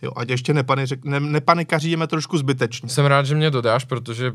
Jo, 0.03 0.13
ať 0.17 0.29
ještě 0.29 0.55
nepani, 0.55 0.85
ne, 1.05 1.21
nepanikaříme 1.21 2.07
trošku 2.07 2.39
zbytečně. 2.39 2.89
Jsem 2.89 3.07
rád, 3.07 3.27
že 3.27 3.35
mě 3.35 3.51
dodáš, 3.51 3.85
protože 3.85 4.33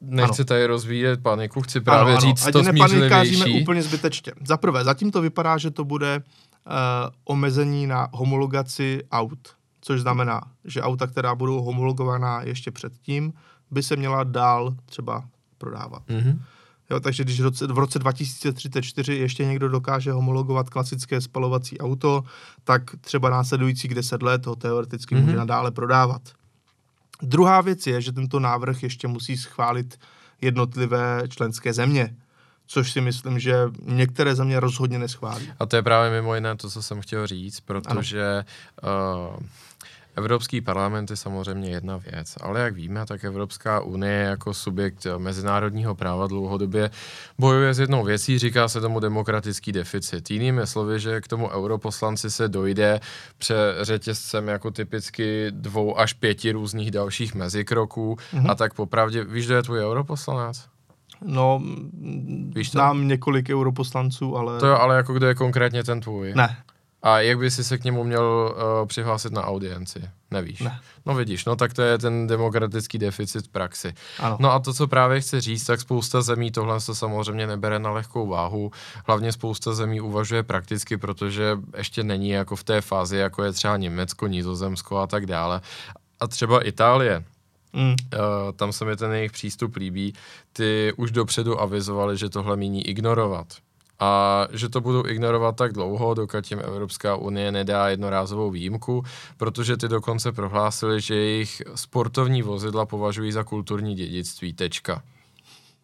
nechci 0.00 0.42
ano. 0.42 0.46
tady 0.46 0.66
rozvíjet 0.66 1.22
paniku, 1.22 1.60
chci 1.62 1.80
právě 1.80 2.14
ano, 2.14 2.18
ano. 2.18 2.20
říct 2.20 2.46
ať 2.46 2.52
to 2.52 2.64
smířlivější. 2.64 3.62
úplně 3.62 3.82
zbytečně. 3.82 4.32
Za 4.46 4.56
prvé, 4.56 4.84
zatím 4.84 5.10
to 5.10 5.22
vypadá, 5.22 5.58
že 5.58 5.70
to 5.70 5.84
bude 5.84 6.16
uh, 6.16 6.72
omezení 7.24 7.86
na 7.86 8.08
homologaci 8.12 9.02
aut, 9.10 9.48
což 9.80 10.00
znamená, 10.00 10.40
že 10.64 10.82
auta, 10.82 11.06
která 11.06 11.34
budou 11.34 11.62
homologovaná 11.62 12.42
ještě 12.42 12.70
předtím, 12.70 13.32
by 13.70 13.82
se 13.82 13.96
měla 13.96 14.24
dál 14.24 14.74
třeba 14.86 15.24
prodávat. 15.58 16.02
Mm-hmm. 16.08 16.38
Jo, 16.90 17.00
takže 17.00 17.24
když 17.24 17.40
v 17.40 17.44
roce, 17.44 17.66
v 17.66 17.78
roce 17.78 17.98
2034 17.98 19.14
ještě 19.14 19.44
někdo 19.44 19.68
dokáže 19.68 20.12
homologovat 20.12 20.70
klasické 20.70 21.20
spalovací 21.20 21.78
auto, 21.78 22.24
tak 22.64 22.82
třeba 23.00 23.30
následujících 23.30 23.94
10 23.94 24.22
let 24.22 24.46
ho 24.46 24.56
teoreticky 24.56 25.14
mm-hmm. 25.14 25.24
může 25.24 25.36
nadále 25.36 25.70
prodávat. 25.70 26.22
Druhá 27.22 27.60
věc 27.60 27.86
je, 27.86 28.00
že 28.00 28.12
tento 28.12 28.40
návrh 28.40 28.82
ještě 28.82 29.08
musí 29.08 29.36
schválit 29.36 29.98
jednotlivé 30.40 31.22
členské 31.28 31.72
země 31.72 32.16
což 32.72 32.92
si 32.92 33.00
myslím, 33.00 33.38
že 33.38 33.54
některé 33.82 34.34
země 34.34 34.60
rozhodně 34.60 34.98
neschválí. 34.98 35.52
A 35.58 35.66
to 35.66 35.76
je 35.76 35.82
právě 35.82 36.10
mimo 36.10 36.34
jiné 36.34 36.56
to, 36.56 36.70
co 36.70 36.82
jsem 36.82 37.00
chtěl 37.00 37.26
říct, 37.26 37.60
protože 37.60 38.44
uh, 38.82 39.36
Evropský 40.16 40.60
parlament 40.60 41.10
je 41.10 41.16
samozřejmě 41.16 41.70
jedna 41.70 41.96
věc, 41.96 42.34
ale 42.40 42.60
jak 42.60 42.74
víme, 42.74 43.06
tak 43.06 43.24
Evropská 43.24 43.80
unie 43.80 44.14
jako 44.14 44.54
subjekt 44.54 45.06
mezinárodního 45.18 45.94
práva 45.94 46.26
dlouhodobě 46.26 46.90
bojuje 47.38 47.74
s 47.74 47.78
jednou 47.78 48.04
věcí, 48.04 48.38
říká 48.38 48.68
se 48.68 48.80
tomu 48.80 49.00
demokratický 49.00 49.72
deficit. 49.72 50.30
Jinými 50.30 50.66
slovy, 50.66 51.00
že 51.00 51.20
k 51.20 51.28
tomu 51.28 51.48
europoslanci 51.48 52.30
se 52.30 52.48
dojde 52.48 53.00
řetězcem 53.80 54.48
jako 54.48 54.70
typicky 54.70 55.46
dvou 55.50 55.98
až 55.98 56.12
pěti 56.12 56.52
různých 56.52 56.90
dalších 56.90 57.34
mezikroků 57.34 58.16
mm-hmm. 58.32 58.50
a 58.50 58.54
tak 58.54 58.74
popravdě, 58.74 59.24
víš, 59.24 59.46
kdo 59.46 59.54
je 59.54 59.62
tvůj 59.62 59.80
europoslanec? 59.80 60.64
No, 61.24 61.62
Víš 62.54 62.70
to? 62.70 62.78
znám 62.78 63.08
několik 63.08 63.50
europoslanců, 63.50 64.36
ale... 64.36 64.60
To 64.60 64.66
jo, 64.66 64.76
ale 64.76 64.96
jako 64.96 65.12
kdo 65.12 65.26
je 65.26 65.34
konkrétně 65.34 65.84
ten 65.84 66.00
tvůj? 66.00 66.32
Ne. 66.34 66.56
A 67.02 67.20
jak 67.20 67.38
by 67.38 67.50
si 67.50 67.64
se 67.64 67.78
k 67.78 67.84
němu 67.84 68.04
měl 68.04 68.54
uh, 68.54 68.88
přihlásit 68.88 69.32
na 69.32 69.44
audienci? 69.44 70.02
Nevíš. 70.30 70.60
Ne. 70.60 70.80
No 71.06 71.14
vidíš, 71.14 71.44
no 71.44 71.56
tak 71.56 71.74
to 71.74 71.82
je 71.82 71.98
ten 71.98 72.26
demokratický 72.26 72.98
deficit 72.98 73.46
v 73.46 73.48
praxi. 73.48 73.94
Ano. 74.18 74.36
No 74.40 74.52
a 74.52 74.58
to, 74.58 74.74
co 74.74 74.88
právě 74.88 75.20
chci 75.20 75.40
říct, 75.40 75.64
tak 75.64 75.80
spousta 75.80 76.22
zemí 76.22 76.50
tohle 76.50 76.80
se 76.80 76.94
samozřejmě 76.94 77.46
nebere 77.46 77.78
na 77.78 77.90
lehkou 77.90 78.26
váhu. 78.26 78.70
Hlavně 79.06 79.32
spousta 79.32 79.74
zemí 79.74 80.00
uvažuje 80.00 80.42
prakticky, 80.42 80.96
protože 80.96 81.58
ještě 81.76 82.04
není 82.04 82.30
jako 82.30 82.56
v 82.56 82.64
té 82.64 82.80
fázi, 82.80 83.16
jako 83.16 83.44
je 83.44 83.52
třeba 83.52 83.76
Německo, 83.76 84.26
Nizozemsko 84.26 84.98
a 84.98 85.06
tak 85.06 85.26
dále. 85.26 85.60
A 86.20 86.26
třeba 86.26 86.66
Itálie, 86.66 87.24
Mm. 87.72 87.88
Uh, 87.88 87.96
tam 88.56 88.72
se 88.72 88.84
mi 88.84 88.96
ten 88.96 89.12
jejich 89.12 89.32
přístup 89.32 89.76
líbí. 89.76 90.12
Ty 90.52 90.92
už 90.96 91.10
dopředu 91.10 91.60
avizovali, 91.60 92.16
že 92.16 92.28
tohle 92.28 92.56
míní 92.56 92.86
ignorovat 92.86 93.46
a 94.00 94.46
že 94.52 94.68
to 94.68 94.80
budou 94.80 95.06
ignorovat 95.06 95.56
tak 95.56 95.72
dlouho, 95.72 96.14
dokud 96.14 96.50
jim 96.50 96.60
Evropská 96.60 97.16
unie 97.16 97.52
nedá 97.52 97.88
jednorázovou 97.88 98.50
výjimku, 98.50 99.04
protože 99.36 99.76
ty 99.76 99.88
dokonce 99.88 100.32
prohlásili, 100.32 101.00
že 101.00 101.14
jejich 101.14 101.62
sportovní 101.74 102.42
vozidla 102.42 102.86
považují 102.86 103.32
za 103.32 103.44
kulturní 103.44 103.94
dědictví. 103.94 104.52
Tečka. 104.52 105.02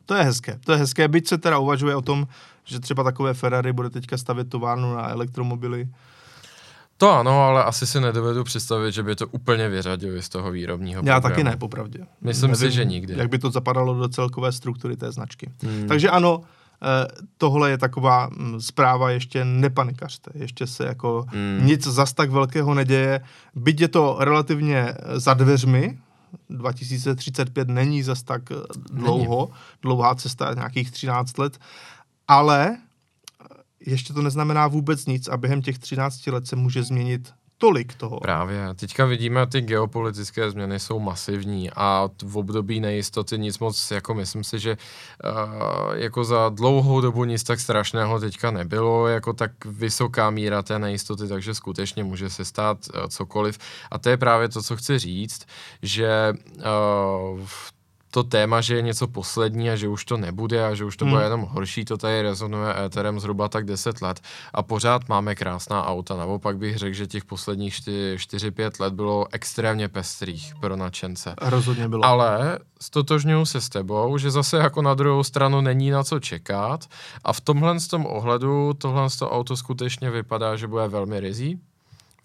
To 0.07 0.15
je 0.15 0.23
hezké, 0.23 0.59
to 0.65 0.73
je 0.73 0.79
hezké, 0.79 1.09
byť 1.09 1.29
se 1.29 1.39
teda 1.39 1.59
uvažuje 1.59 1.97
o 1.97 2.03
tom, 2.03 2.27
že 2.65 2.81
třeba 2.81 3.03
takové 3.03 3.35
Ferrari 3.35 3.73
bude 3.73 3.91
teďka 3.91 4.17
stavět 4.17 4.49
továrnu 4.51 4.95
na 4.95 5.09
elektromobily. 5.09 5.89
To 6.99 7.11
ano, 7.11 7.43
ale 7.43 7.65
asi 7.65 7.87
si 7.87 8.01
nedovedu 8.01 8.45
představit, 8.45 8.93
že 8.93 9.03
by 9.03 9.17
to 9.17 9.27
úplně 9.27 9.69
vyřadili 9.69 10.23
z 10.23 10.29
toho 10.29 10.51
výrobního 10.51 11.03
Já 11.05 11.21
taky 11.21 11.45
ne, 11.45 11.57
popravdě. 11.57 12.07
Myslím 12.21 12.51
Nevím, 12.51 12.71
si, 12.71 12.77
že 12.77 12.85
nikdy. 12.85 13.15
Jak 13.17 13.29
by 13.29 13.39
to 13.39 13.51
zapadalo 13.51 13.95
do 13.95 14.09
celkové 14.09 14.53
struktury 14.53 14.97
té 14.97 15.13
značky. 15.13 15.51
Hmm. 15.63 15.89
Takže 15.89 16.11
ano, 16.11 16.41
tohle 17.39 17.71
je 17.71 17.79
taková 17.79 18.31
mm, 18.37 18.61
zpráva, 18.61 19.11
ještě 19.11 19.45
nepanikařte, 19.45 20.31
ještě 20.35 20.67
se 20.67 20.87
jako 20.87 21.27
mm. 21.33 21.67
nic 21.67 21.87
zas 21.87 22.13
tak 22.13 22.31
velkého 22.31 22.75
neděje, 22.75 23.21
byť 23.55 23.81
je 23.81 23.89
to 23.89 24.17
relativně 24.21 24.79
eh, 24.79 25.21
za 25.21 25.35
dveřmi, 25.35 25.99
2035 26.51 27.69
není 27.69 28.03
zas 28.03 28.23
tak 28.23 28.43
eh, 28.51 28.55
dlouho, 28.93 29.49
není. 29.51 29.61
dlouhá 29.83 30.15
cesta, 30.15 30.55
nějakých 30.55 30.91
13 30.91 31.39
let, 31.39 31.59
ale 32.29 32.77
ještě 33.81 34.13
to 34.13 34.23
neznamená 34.23 34.69
vůbec 34.69 35.07
nic 35.07 35.29
a 35.29 35.37
během 35.37 35.63
těch 35.63 35.79
13 35.79 36.27
let 36.27 36.47
se 36.47 36.57
může 36.57 36.83
změnit 36.83 37.35
tolik 37.59 37.95
toho. 37.95 38.21
Právě. 38.21 38.75
Teďka 38.75 39.05
vidíme, 39.05 39.47
ty 39.47 39.61
geopolitické 39.61 40.51
změny 40.51 40.81
jsou 40.81 40.99
masivní 40.99 41.71
a 41.77 42.09
v 42.23 42.39
období 42.39 42.81
nejistoty 42.81 43.39
nic 43.39 43.59
moc, 43.59 43.91
jako 43.91 44.15
myslím 44.15 44.45
si, 44.45 44.59
že 44.59 44.77
uh, 45.25 45.97
jako 45.97 46.25
za 46.25 46.49
dlouhou 46.49 47.01
dobu 47.01 47.25
nic 47.25 47.43
tak 47.43 47.61
strašného 47.61 48.21
teďka 48.21 48.51
nebylo, 48.51 49.07
jako 49.09 49.33
tak 49.33 49.51
vysoká 49.65 50.31
míra 50.31 50.63
té 50.63 50.79
nejistoty, 50.79 51.29
takže 51.29 51.55
skutečně 51.55 52.05
může 52.05 52.31
se 52.31 52.45
stát 52.45 52.79
uh, 52.95 53.07
cokoliv. 53.07 53.59
A 53.91 53.99
to 53.99 54.09
je 54.09 54.17
právě 54.17 54.49
to, 54.49 54.63
co 54.63 54.77
chci 54.77 54.99
říct, 54.99 55.47
že 55.83 56.33
uh, 57.33 57.41
to 58.11 58.25
téma, 58.25 58.61
že 58.61 58.77
je 58.77 58.83
něco 58.83 59.09
poslední 59.09 59.71
a 59.71 59.77
že 59.77 59.89
už 59.89 60.05
to 60.05 60.17
nebude 60.17 60.67
a 60.67 60.75
že 60.75 60.85
už 60.85 60.97
to 60.97 61.05
hmm. 61.05 61.15
bude 61.15 61.25
jenom 61.25 61.41
horší, 61.41 61.85
to 61.85 61.97
tady 61.97 62.23
rezonuje 62.23 62.75
éterem 62.85 63.21
zhruba 63.21 63.49
tak 63.49 63.67
10 63.67 64.03
let 64.03 64.21
a 64.55 64.63
pořád 64.63 65.09
máme 65.09 65.35
krásná 65.35 65.87
auta. 65.87 66.17
Naopak 66.17 66.59
bych 66.59 66.77
řekl, 66.77 66.95
že 66.95 67.07
těch 67.07 67.25
posledních 67.25 67.75
4-5 67.75 68.71
let 68.81 68.95
bylo 68.95 69.27
extrémně 69.33 69.89
pestrých 69.89 70.55
pro 70.61 70.77
nadšence. 70.77 71.35
Rozhodně 71.43 71.89
bylo. 71.89 72.05
Ale 72.05 72.59
stotožňuju 72.81 73.45
se 73.47 73.61
s 73.61 73.69
tebou, 73.69 74.19
že 74.19 74.31
zase 74.31 74.57
jako 74.57 74.83
na 74.83 74.95
druhou 74.95 75.25
stranu 75.25 75.61
není 75.61 75.91
na 75.91 76.05
co 76.05 76.21
čekat 76.21 76.85
a 77.25 77.33
v 77.33 77.41
tomhle 77.41 77.81
z 77.81 77.89
tom 77.89 78.07
ohledu 78.07 78.73
tohle 78.79 79.11
z 79.11 79.17
to 79.17 79.31
auto 79.31 79.57
skutečně 79.57 80.11
vypadá, 80.11 80.57
že 80.57 80.67
bude 80.67 80.89
velmi 80.89 81.21
rizí 81.21 81.61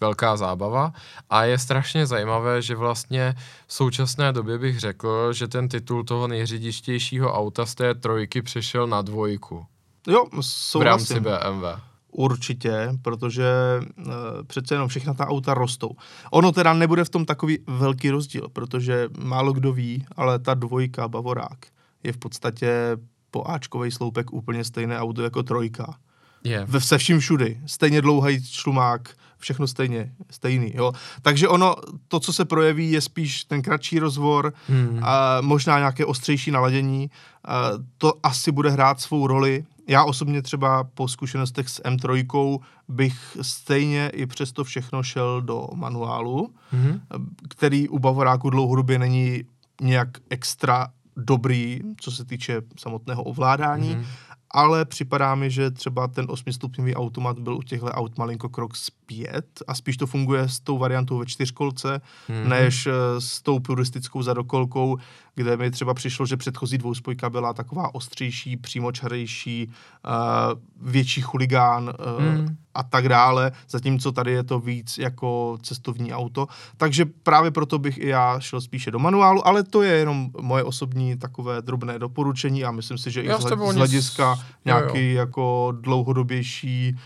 velká 0.02 0.36
zábava 0.36 0.92
a 1.30 1.44
je 1.44 1.58
strašně 1.58 2.06
zajímavé, 2.06 2.62
že 2.62 2.74
vlastně 2.76 3.34
v 3.66 3.72
současné 3.72 4.32
době 4.32 4.58
bych 4.58 4.80
řekl, 4.80 5.32
že 5.32 5.48
ten 5.48 5.68
titul 5.68 6.04
toho 6.04 6.28
nejřidištějšího 6.28 7.32
auta 7.32 7.66
z 7.66 7.74
té 7.74 7.94
trojky 7.94 8.42
přešel 8.42 8.86
na 8.86 9.02
dvojku. 9.02 9.66
Jo, 10.06 10.26
souhlasím. 10.40 11.22
V 11.22 11.26
rámci 11.26 11.50
BMW. 11.50 11.64
Určitě, 12.10 12.92
protože 13.02 13.48
uh, 13.80 14.12
přece 14.46 14.74
jenom 14.74 14.88
všechna 14.88 15.14
ta 15.14 15.26
auta 15.26 15.54
rostou. 15.54 15.90
Ono 16.30 16.52
teda 16.52 16.72
nebude 16.72 17.04
v 17.04 17.08
tom 17.08 17.24
takový 17.24 17.58
velký 17.66 18.10
rozdíl, 18.10 18.48
protože 18.52 19.08
málo 19.18 19.52
kdo 19.52 19.72
ví, 19.72 20.06
ale 20.16 20.38
ta 20.38 20.54
dvojka 20.54 21.08
Bavorák 21.08 21.58
je 22.02 22.12
v 22.12 22.16
podstatě 22.16 22.96
po 23.30 23.44
Ačkovej 23.46 23.90
sloupek 23.90 24.32
úplně 24.32 24.64
stejné 24.64 25.00
auto 25.00 25.22
jako 25.22 25.42
trojka. 25.42 25.96
Yeah. 26.44 26.68
Ve 26.68 26.80
se 26.80 26.98
vším 26.98 27.20
všudy. 27.20 27.60
Stejně 27.66 28.02
dlouhý 28.02 28.44
šlumák, 28.44 29.14
všechno 29.42 29.66
stejně, 29.66 30.12
stejný, 30.30 30.72
jo. 30.74 30.92
Takže 31.22 31.48
ono, 31.48 31.74
to, 32.08 32.20
co 32.20 32.32
se 32.32 32.44
projeví, 32.44 32.92
je 32.92 33.00
spíš 33.00 33.44
ten 33.44 33.62
kratší 33.62 33.98
rozvor, 33.98 34.52
hmm. 34.68 35.00
a 35.02 35.40
možná 35.40 35.78
nějaké 35.78 36.04
ostřejší 36.04 36.50
naladění. 36.50 37.10
A 37.44 37.70
to 37.98 38.12
asi 38.22 38.52
bude 38.52 38.70
hrát 38.70 39.00
svou 39.00 39.26
roli. 39.26 39.64
Já 39.88 40.04
osobně 40.04 40.42
třeba 40.42 40.84
po 40.84 41.08
zkušenostech 41.08 41.68
s 41.68 41.82
M3 41.82 42.60
bych 42.88 43.36
stejně 43.42 44.10
i 44.14 44.26
přesto 44.26 44.64
všechno 44.64 45.02
šel 45.02 45.42
do 45.42 45.68
manuálu, 45.74 46.54
hmm. 46.70 47.00
který 47.48 47.88
u 47.88 47.98
Bavoráku 47.98 48.50
dlouhodobě 48.50 48.98
není 48.98 49.44
nějak 49.80 50.08
extra 50.30 50.88
dobrý, 51.16 51.80
co 52.00 52.10
se 52.10 52.24
týče 52.24 52.62
samotného 52.78 53.22
ovládání. 53.22 53.92
Hmm 53.92 54.04
ale 54.52 54.84
připadá 54.84 55.34
mi, 55.34 55.50
že 55.50 55.70
třeba 55.70 56.08
ten 56.08 56.26
osmistupňový 56.28 56.94
automat 56.94 57.38
byl 57.38 57.56
u 57.56 57.62
těchto 57.62 57.86
aut 57.86 58.18
malinko 58.18 58.48
krok 58.48 58.76
zpět 58.76 59.62
a 59.66 59.74
spíš 59.74 59.96
to 59.96 60.06
funguje 60.06 60.48
s 60.48 60.60
tou 60.60 60.78
variantou 60.78 61.18
ve 61.18 61.26
čtyřkolce, 61.26 62.00
hmm. 62.28 62.48
než 62.48 62.86
eh, 62.86 62.92
s 63.18 63.42
tou 63.42 63.58
puristickou 63.58 64.22
zadokolkou, 64.22 64.98
kde 65.34 65.56
mi 65.56 65.70
třeba 65.70 65.94
přišlo, 65.94 66.26
že 66.26 66.36
předchozí 66.36 66.78
dvouspojka 66.78 67.30
byla 67.30 67.52
taková 67.52 67.94
ostřejší, 67.94 68.56
přímočarejší, 68.56 69.68
uh, 69.68 70.90
větší 70.90 71.20
chuligán 71.20 71.84
uh, 71.84 72.22
hmm. 72.22 72.56
A 72.74 72.82
tak 72.82 73.08
dále, 73.08 73.52
zatímco 73.68 74.12
tady 74.12 74.32
je 74.32 74.42
to 74.42 74.58
víc 74.58 74.98
jako 74.98 75.58
cestovní 75.62 76.12
auto. 76.12 76.46
Takže 76.76 77.04
právě 77.22 77.50
proto 77.50 77.78
bych 77.78 77.98
i 77.98 78.08
já 78.08 78.40
šel 78.40 78.60
spíše 78.60 78.90
do 78.90 78.98
manuálu, 78.98 79.46
ale 79.46 79.62
to 79.62 79.82
je 79.82 79.92
jenom 79.92 80.30
moje 80.40 80.64
osobní 80.64 81.16
takové 81.16 81.62
drobné 81.62 81.98
doporučení 81.98 82.64
a 82.64 82.70
myslím 82.70 82.98
si, 82.98 83.10
že 83.10 83.22
já 83.22 83.36
i 83.36 83.42
z 83.42 83.74
hlediska 83.74 84.34
nic... 84.34 84.44
nějaký 84.64 84.98
jo, 84.98 85.10
jo. 85.10 85.18
jako 85.18 85.74
dlouhodobější 85.80 86.92
uh, 86.94 87.00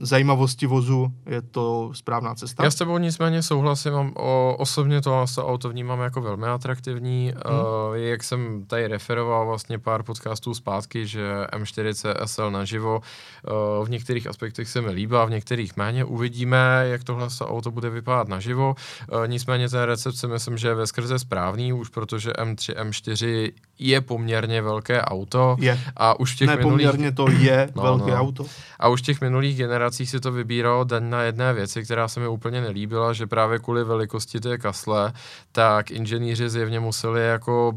zajímavosti 0.00 0.66
vozu 0.66 1.12
je 1.26 1.42
to 1.42 1.90
správná 1.92 2.34
cesta. 2.34 2.64
Já 2.64 2.70
s 2.70 2.74
tebou 2.74 2.98
nicméně 2.98 3.42
souhlasím, 3.42 4.12
o, 4.16 4.56
osobně 4.58 5.00
to, 5.00 5.24
to 5.34 5.48
auto 5.48 5.68
vnímám 5.68 6.00
jako 6.00 6.20
velmi 6.20 6.46
atraktivní. 6.46 7.32
Hmm. 7.46 7.58
Uh, 7.58 7.94
jak 7.94 8.24
jsem 8.24 8.64
tady 8.66 8.86
referoval 8.86 9.46
vlastně 9.46 9.78
pár 9.78 10.02
podcastů 10.02 10.54
zpátky, 10.54 11.06
že 11.06 11.46
M40 11.52 12.14
SL 12.24 12.50
naživo 12.50 13.00
uh, 13.00 13.86
v 13.86 13.90
některých 13.90 14.26
aspektech 14.26 14.68
se 14.68 14.80
mi 14.80 14.90
líbá, 14.90 15.24
v 15.24 15.30
některých 15.30 15.76
méně. 15.76 16.04
Uvidíme, 16.04 16.84
jak 16.90 17.04
tohle 17.04 17.28
auto 17.40 17.70
bude 17.70 17.90
vypadat 17.90 18.28
naživo. 18.28 18.74
Uh, 19.12 19.28
nicméně 19.28 19.68
ten 19.68 19.82
recept 19.82 20.14
si 20.14 20.26
myslím, 20.26 20.58
že 20.58 20.68
je 20.68 20.74
ve 20.74 20.86
skrze 20.86 21.18
správný, 21.18 21.72
už 21.72 21.88
protože 21.88 22.30
M3, 22.30 22.74
M4 22.74 23.52
je 23.78 24.00
poměrně 24.00 24.62
velké 24.62 25.02
auto. 25.02 25.56
Je. 25.58 25.80
A 25.96 26.20
už 26.20 26.32
v 26.32 26.36
těch 26.36 26.48
ne, 26.48 26.56
minulých... 26.56 26.86
poměrně 26.86 27.12
to 27.12 27.30
je 27.30 27.68
no, 27.76 27.82
velké 27.82 28.10
no. 28.10 28.16
auto. 28.16 28.46
A 28.78 28.88
už 28.88 28.95
v 28.96 29.02
těch 29.02 29.20
minulých 29.20 29.56
generacích 29.56 30.10
si 30.10 30.20
to 30.20 30.32
vybíralo 30.32 30.84
den 30.84 31.10
na 31.10 31.22
jedné 31.22 31.52
věci, 31.52 31.84
která 31.84 32.08
se 32.08 32.20
mi 32.20 32.28
úplně 32.28 32.60
nelíbila, 32.60 33.12
že 33.12 33.26
právě 33.26 33.58
kvůli 33.58 33.84
velikosti 33.84 34.40
té 34.40 34.58
kasle, 34.58 35.12
tak 35.52 35.90
inženýři 35.90 36.50
zjevně 36.50 36.80
museli 36.80 37.26
jako 37.26 37.72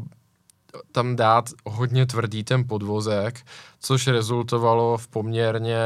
tam 0.92 1.16
dát 1.16 1.44
hodně 1.66 2.06
tvrdý 2.06 2.44
ten 2.44 2.64
podvozek, 2.68 3.40
což 3.80 4.06
rezultovalo 4.06 4.98
v 4.98 5.08
poměrně 5.08 5.78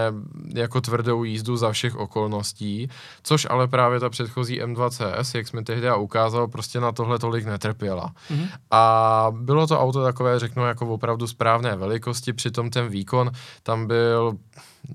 jako 0.54 0.80
tvrdou 0.80 1.24
jízdu 1.24 1.56
za 1.56 1.72
všech 1.72 1.96
okolností, 1.96 2.88
což 3.22 3.46
ale 3.50 3.68
právě 3.68 4.00
ta 4.00 4.10
předchozí 4.10 4.62
M2CS, 4.62 5.36
jak 5.36 5.48
jsme 5.48 5.64
tehdy 5.64 5.96
ukázal, 5.96 6.48
prostě 6.48 6.80
na 6.80 6.92
tohle 6.92 7.18
tolik 7.18 7.44
netrpěla. 7.44 8.12
Mm-hmm. 8.30 8.48
A 8.70 9.26
bylo 9.30 9.66
to 9.66 9.80
auto 9.80 10.02
takové, 10.02 10.38
řeknu, 10.38 10.66
jako 10.66 10.86
opravdu 10.86 11.26
správné 11.26 11.76
velikosti, 11.76 12.32
přitom 12.32 12.70
ten 12.70 12.88
výkon 12.88 13.30
tam 13.62 13.86
byl 13.86 14.36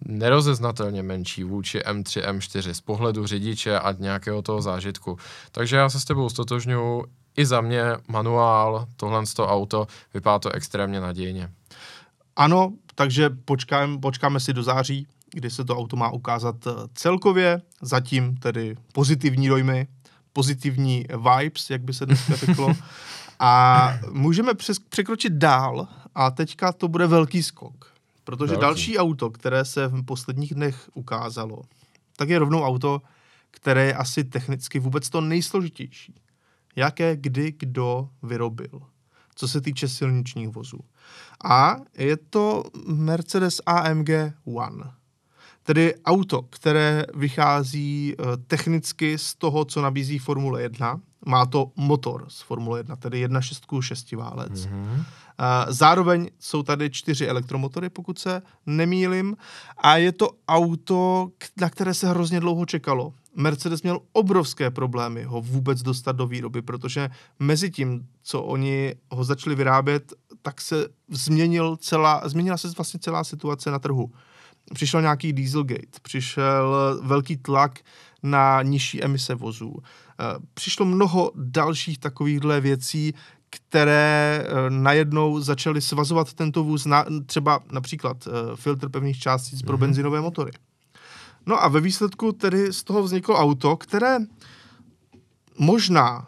nerozeznatelně 0.05 1.03
menší 1.03 1.43
vůči 1.43 1.79
M3, 1.79 2.29
M4 2.31 2.71
z 2.71 2.81
pohledu 2.81 3.27
řidiče 3.27 3.79
a 3.79 3.91
nějakého 3.91 4.41
toho 4.41 4.61
zážitku. 4.61 5.17
Takže 5.51 5.75
já 5.75 5.89
se 5.89 5.99
s 5.99 6.05
tebou 6.05 6.29
stotožňuji, 6.29 7.05
i 7.37 7.45
za 7.45 7.61
mě 7.61 7.83
manuál, 8.07 8.87
tohle 8.95 9.25
z 9.25 9.33
toho 9.33 9.47
auto, 9.47 9.87
vypadá 10.13 10.39
to 10.39 10.51
extrémně 10.51 10.99
nadějně. 10.99 11.49
Ano, 12.35 12.73
takže 12.95 13.29
počkáme, 13.29 13.97
počkáme 13.97 14.39
si 14.39 14.53
do 14.53 14.63
září, 14.63 15.07
kdy 15.33 15.49
se 15.49 15.65
to 15.65 15.77
auto 15.77 15.95
má 15.95 16.09
ukázat 16.09 16.55
eh, 16.67 16.71
celkově, 16.93 17.61
zatím 17.81 18.37
tedy 18.37 18.75
pozitivní 18.93 19.47
dojmy, 19.47 19.87
pozitivní 20.33 21.05
vibes, 21.09 21.69
jak 21.69 21.81
by 21.81 21.93
se 21.93 22.05
dneska 22.05 22.35
řeklo. 22.45 22.73
A 23.39 23.93
můžeme 24.11 24.53
přes, 24.53 24.79
překročit 24.79 25.33
dál 25.33 25.87
a 26.15 26.31
teďka 26.31 26.71
to 26.71 26.87
bude 26.87 27.07
velký 27.07 27.43
skok. 27.43 27.93
Protože 28.29 28.51
velký. 28.51 28.61
další 28.61 28.97
auto, 28.97 29.29
které 29.29 29.65
se 29.65 29.87
v 29.87 30.03
posledních 30.05 30.53
dnech 30.53 30.89
ukázalo, 30.93 31.61
tak 32.17 32.29
je 32.29 32.39
rovnou 32.39 32.63
auto, 32.63 33.01
které 33.51 33.85
je 33.85 33.93
asi 33.93 34.23
technicky 34.23 34.79
vůbec 34.79 35.09
to 35.09 35.21
nejsložitější 35.21 36.15
jaké 36.79 37.15
kdy 37.15 37.53
kdo 37.59 38.09
vyrobil, 38.23 38.81
co 39.35 39.47
se 39.47 39.61
týče 39.61 39.87
silničních 39.87 40.49
vozů. 40.49 40.79
A 41.43 41.75
je 41.97 42.17
to 42.17 42.63
Mercedes 42.85 43.61
AMG 43.65 44.09
One. 44.45 44.91
Tedy 45.63 45.95
auto, 46.05 46.41
které 46.41 47.05
vychází 47.15 48.15
eh, 48.19 48.37
technicky 48.47 49.17
z 49.17 49.35
toho, 49.35 49.65
co 49.65 49.81
nabízí 49.81 50.19
Formule 50.19 50.61
1. 50.61 51.01
Má 51.25 51.45
to 51.45 51.71
motor 51.75 52.25
z 52.27 52.41
Formule 52.41 52.79
1, 52.79 52.95
tedy 52.95 53.27
1.6 53.27 53.81
šestiválec. 53.81 54.51
Mm-hmm. 54.51 55.05
Zároveň 55.67 56.29
jsou 56.39 56.63
tady 56.63 56.89
čtyři 56.89 57.27
elektromotory, 57.27 57.89
pokud 57.89 58.19
se 58.19 58.41
nemýlim. 58.65 59.37
A 59.77 59.97
je 59.97 60.11
to 60.11 60.29
auto, 60.47 61.29
na 61.61 61.69
které 61.69 61.93
se 61.93 62.09
hrozně 62.09 62.39
dlouho 62.39 62.65
čekalo. 62.65 63.13
Mercedes 63.35 63.81
měl 63.81 63.99
obrovské 64.11 64.71
problémy 64.71 65.23
ho 65.23 65.41
vůbec 65.41 65.81
dostat 65.81 66.15
do 66.15 66.27
výroby, 66.27 66.61
protože 66.61 67.09
mezi 67.39 67.71
tím, 67.71 68.07
co 68.21 68.41
oni 68.41 68.95
ho 69.11 69.23
začali 69.23 69.55
vyrábět, 69.55 70.13
tak 70.41 70.61
se 70.61 70.87
změnil 71.09 71.77
celá, 71.77 72.21
změnila 72.25 72.57
se 72.57 72.67
vlastně 72.77 72.99
celá 72.99 73.23
situace 73.23 73.71
na 73.71 73.79
trhu. 73.79 74.11
Přišel 74.73 75.01
nějaký 75.01 75.33
Dieselgate, 75.33 75.99
přišel 76.01 76.99
velký 77.03 77.37
tlak 77.37 77.79
na 78.23 78.61
nižší 78.61 79.03
emise 79.03 79.35
vozů. 79.35 79.75
Eh, 80.19 80.23
přišlo 80.53 80.85
mnoho 80.85 81.31
dalších 81.35 81.97
takovýchhle 81.97 82.61
věcí, 82.61 83.13
které 83.49 84.43
eh, 84.43 84.69
najednou 84.69 85.39
začaly 85.39 85.81
svazovat 85.81 86.33
tento 86.33 86.63
vůz, 86.63 86.85
na, 86.85 87.05
třeba 87.25 87.59
například 87.71 88.27
eh, 88.27 88.55
filtr 88.55 88.89
pevných 88.89 89.19
částic 89.19 89.61
mm-hmm. 89.61 89.65
pro 89.65 89.77
mhm. 89.77 89.81
benzinové 89.81 90.21
motory. 90.21 90.51
No 91.45 91.63
a 91.63 91.67
ve 91.67 91.81
výsledku 91.81 92.31
tedy 92.31 92.73
z 92.73 92.83
toho 92.83 93.03
vzniklo 93.03 93.35
auto, 93.35 93.77
které 93.77 94.17
možná 95.57 96.27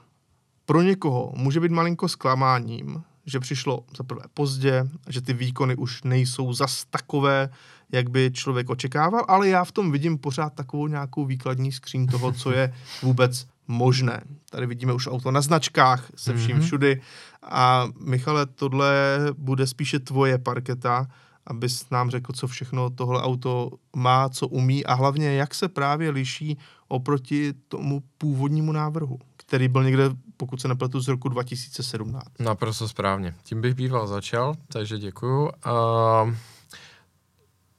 pro 0.65 0.81
někoho 0.81 1.33
může 1.35 1.59
být 1.59 1.71
malinko 1.71 2.09
zklamáním, 2.09 3.03
že 3.25 3.39
přišlo 3.39 3.85
za 3.97 4.03
prvé 4.03 4.21
pozdě, 4.33 4.87
že 5.09 5.21
ty 5.21 5.33
výkony 5.33 5.75
už 5.75 6.03
nejsou 6.03 6.53
zas 6.53 6.85
takové, 6.89 7.49
jak 7.91 8.09
by 8.09 8.31
člověk 8.33 8.69
očekával, 8.69 9.25
ale 9.27 9.49
já 9.49 9.63
v 9.63 9.71
tom 9.71 9.91
vidím 9.91 10.17
pořád 10.17 10.53
takovou 10.53 10.87
nějakou 10.87 11.25
výkladní 11.25 11.71
skříň 11.71 12.07
toho, 12.07 12.31
co 12.31 12.51
je 12.51 12.73
vůbec 13.01 13.47
možné. 13.71 14.21
Tady 14.49 14.67
vidíme 14.67 14.93
už 14.93 15.07
auto 15.07 15.31
na 15.31 15.41
značkách, 15.41 16.09
se 16.15 16.33
vším 16.33 16.57
mm-hmm. 16.57 16.65
všudy. 16.65 17.01
A 17.43 17.87
Michale, 17.99 18.45
tohle 18.45 19.19
bude 19.37 19.67
spíše 19.67 19.99
tvoje 19.99 20.37
parketa, 20.37 21.07
abys 21.47 21.89
nám 21.89 22.09
řekl, 22.09 22.33
co 22.33 22.47
všechno 22.47 22.89
tohle 22.89 23.21
auto 23.21 23.71
má, 23.95 24.29
co 24.29 24.47
umí 24.47 24.85
a 24.85 24.93
hlavně, 24.93 25.33
jak 25.33 25.55
se 25.55 25.67
právě 25.67 26.09
liší 26.09 26.57
oproti 26.87 27.53
tomu 27.67 28.03
původnímu 28.17 28.71
návrhu, 28.71 29.19
který 29.37 29.67
byl 29.67 29.83
někde, 29.83 30.09
pokud 30.37 30.61
se 30.61 30.67
nepletu, 30.67 30.99
z 30.99 31.07
roku 31.07 31.29
2017. 31.29 32.25
Naprosto 32.39 32.87
správně. 32.87 33.35
Tím 33.43 33.61
bych 33.61 33.73
býval 33.73 34.07
začal, 34.07 34.53
takže 34.67 34.97
děkuju. 34.97 35.43
Uh... 35.43 36.33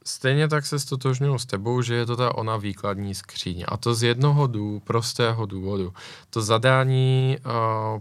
Stejně 0.05 0.49
tak 0.49 0.67
se 0.67 0.79
stotožňuji 0.79 1.39
s 1.39 1.47
tebou, 1.47 1.83
že 1.83 1.95
je 1.95 2.07
to 2.07 2.17
ta 2.17 2.35
ona 2.35 2.57
výkladní 2.57 3.15
skříň. 3.15 3.65
A 3.69 3.77
to 3.77 3.95
z 3.95 4.03
jednoho 4.03 4.47
dů, 4.47 4.81
prostého 4.85 5.47
důvodu. 5.47 5.93
To 6.31 6.43
zadání 6.43 7.37
uh, 7.47 7.53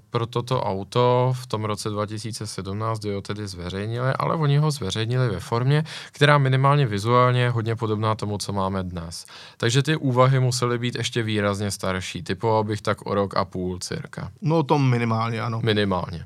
pro 0.09 0.25
toto 0.25 0.61
auto 0.61 1.33
v 1.35 1.47
tom 1.47 1.65
roce 1.65 1.89
2017 1.89 3.03
ho 3.03 3.21
tedy 3.21 3.47
zveřejnili, 3.47 4.13
ale 4.19 4.35
oni 4.35 4.57
ho 4.57 4.71
zveřejnili 4.71 5.29
ve 5.29 5.39
formě, 5.39 5.83
která 6.11 6.37
minimálně 6.37 6.85
vizuálně 6.87 7.41
je 7.41 7.49
hodně 7.49 7.75
podobná 7.75 8.15
tomu, 8.15 8.37
co 8.37 8.53
máme 8.53 8.83
dnes. 8.83 9.25
Takže 9.57 9.83
ty 9.83 9.95
úvahy 9.95 10.39
musely 10.39 10.77
být 10.77 10.95
ještě 10.95 11.23
výrazně 11.23 11.71
starší. 11.71 12.23
Typoval 12.23 12.63
bych 12.63 12.81
tak 12.81 13.05
o 13.05 13.15
rok 13.15 13.37
a 13.37 13.45
půl 13.45 13.79
cirka. 13.79 14.31
No 14.41 14.63
to 14.63 14.77
minimálně, 14.77 15.41
ano. 15.41 15.61
Minimálně. 15.63 16.25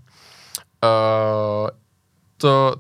Uh, 0.84 1.70
to, 2.38 2.76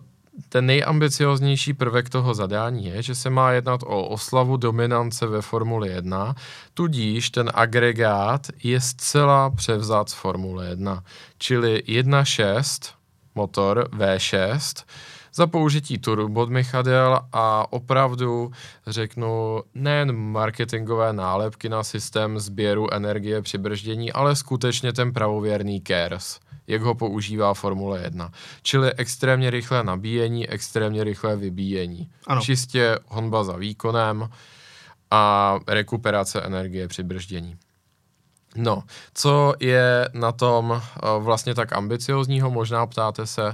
ten 0.50 0.66
nejambicioznější 0.66 1.74
prvek 1.74 2.10
toho 2.10 2.34
zadání 2.34 2.86
je, 2.86 3.04
že 3.04 3.16
se 3.16 3.30
má 3.30 3.52
jednat 3.52 3.84
o 3.84 4.08
oslavu 4.08 4.58
dominance 4.58 5.28
ve 5.28 5.42
Formuli 5.42 5.90
1, 5.90 6.36
tudíž 6.74 7.30
ten 7.30 7.52
agregát 7.54 8.48
je 8.64 8.82
zcela 8.82 9.50
převzat 9.50 10.10
z 10.10 10.14
Formule 10.14 10.70
1, 10.70 11.04
čili 11.38 11.84
1.6 11.88 12.92
motor 13.36 13.90
V6 13.92 14.84
za 15.36 15.48
použití 15.48 15.98
turbodmychadel 15.98 17.20
a 17.34 17.74
opravdu 17.74 18.52
řeknu 18.88 19.62
nejen 19.74 20.12
marketingové 20.18 21.14
nálepky 21.14 21.70
na 21.70 21.84
systém 21.84 22.40
sběru 22.40 22.94
energie 22.94 23.42
při 23.42 23.58
brždění, 23.58 24.12
ale 24.12 24.36
skutečně 24.36 24.94
ten 24.94 25.14
pravověrný 25.14 25.82
KERS 25.82 26.40
jak 26.68 26.82
ho 26.82 26.96
používá 26.96 27.54
Formule 27.54 28.02
1. 28.02 28.32
Čili 28.62 28.94
extrémně 28.94 29.50
rychlé 29.50 29.84
nabíjení, 29.84 30.50
extrémně 30.50 31.04
rychlé 31.04 31.36
vybíjení. 31.36 32.10
Ano. 32.28 32.42
Čistě 32.42 33.00
honba 33.08 33.44
za 33.44 33.58
výkonem 33.58 34.30
a 35.12 35.56
rekuperace 35.68 36.42
energie 36.42 36.88
při 36.88 37.04
brždění. 37.04 37.58
No, 38.56 38.84
co 39.14 39.54
je 39.60 40.10
na 40.14 40.32
tom 40.32 40.70
uh, 40.70 41.24
vlastně 41.24 41.56
tak 41.56 41.74
ambiciozního, 41.74 42.52
možná 42.52 42.86
ptáte 42.86 43.28
se. 43.28 43.46
Uh, 43.46 43.54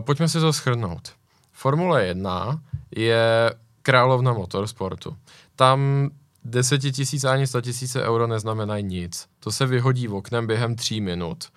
pojďme 0.00 0.28
si 0.28 0.40
to 0.40 0.52
schrnout. 0.52 1.12
Formule 1.52 2.06
1 2.06 2.60
je 2.96 3.54
královna 3.82 4.32
motorsportu. 4.32 5.16
Tam 5.56 6.10
10 6.44 6.78
tisíc 6.78 7.24
ani 7.24 7.46
100 7.46 7.60
tisíce 7.60 8.02
euro 8.02 8.26
neznamenají 8.26 8.84
nic. 8.84 9.26
To 9.40 9.52
se 9.52 9.66
vyhodí 9.66 10.06
v 10.06 10.14
oknem 10.14 10.46
během 10.46 10.76
tří 10.76 11.00
minut 11.00 11.48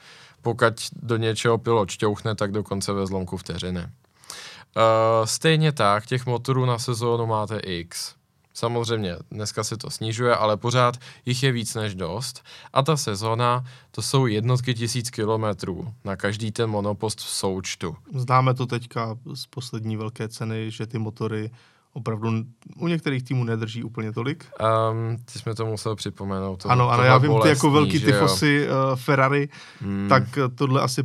pokud 0.42 0.74
do 0.94 1.18
něčeho 1.18 1.58
pilot 1.58 1.90
šťouchne, 1.90 2.36
tak 2.36 2.52
dokonce 2.52 2.94
ve 2.94 3.08
zlomku 3.08 3.38
vteřiny. 3.38 3.80
Uh, 3.82 5.26
stejně 5.26 5.72
tak, 5.72 6.06
těch 6.06 6.26
motorů 6.26 6.66
na 6.66 6.80
sezónu 6.80 7.26
máte 7.26 7.60
X. 7.60 8.16
Samozřejmě, 8.60 9.16
dneska 9.32 9.64
se 9.64 9.78
to 9.78 9.90
snižuje, 9.90 10.36
ale 10.36 10.58
pořád 10.58 10.98
jich 11.26 11.44
je 11.44 11.52
víc 11.52 11.76
než 11.76 11.96
dost. 11.96 12.44
A 12.74 12.82
ta 12.82 12.98
sezóna, 12.98 13.64
to 13.92 14.02
jsou 14.02 14.26
jednotky 14.26 14.74
tisíc 14.74 15.10
kilometrů 15.10 15.94
na 16.06 16.16
každý 16.16 16.52
ten 16.52 16.70
monopost 16.70 17.20
v 17.20 17.30
součtu. 17.30 17.96
Známe 18.14 18.54
to 18.54 18.66
teďka 18.66 19.18
z 19.34 19.46
poslední 19.46 19.98
velké 19.98 20.28
ceny, 20.28 20.72
že 20.72 20.88
ty 20.88 21.00
motory 21.00 21.52
opravdu 21.94 22.30
u 22.76 22.88
některých 22.88 23.24
týmů 23.24 23.44
nedrží 23.44 23.84
úplně 23.84 24.12
tolik. 24.12 24.46
Um, 24.92 25.18
ty 25.26 25.40
jsme 25.40 25.56
to 25.56 25.66
musel 25.66 25.96
připomenout. 25.96 26.64
To, 26.64 26.72
ano, 26.72 26.90
ano, 26.90 27.04
já 27.04 27.18
vím, 27.18 27.32
ty 27.42 27.50
jako 27.50 27.72
velký 27.72 28.00
tyfosy 28.00 28.68
uh, 28.68 28.96
Ferrari, 28.96 29.50
hmm. 29.82 30.10
tak 30.10 30.24
tohle 30.56 30.82
asi 30.82 31.04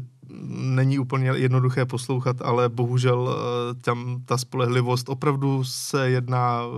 není 0.51 0.99
úplně 0.99 1.29
jednoduché 1.35 1.87
poslouchat, 1.87 2.43
ale 2.43 2.69
bohužel 2.69 3.19
uh, 3.21 3.81
tam 3.83 4.23
ta 4.25 4.39
spolehlivost 4.39 5.09
opravdu 5.09 5.65
se 5.65 6.11
jedná 6.11 6.67
uh, 6.67 6.73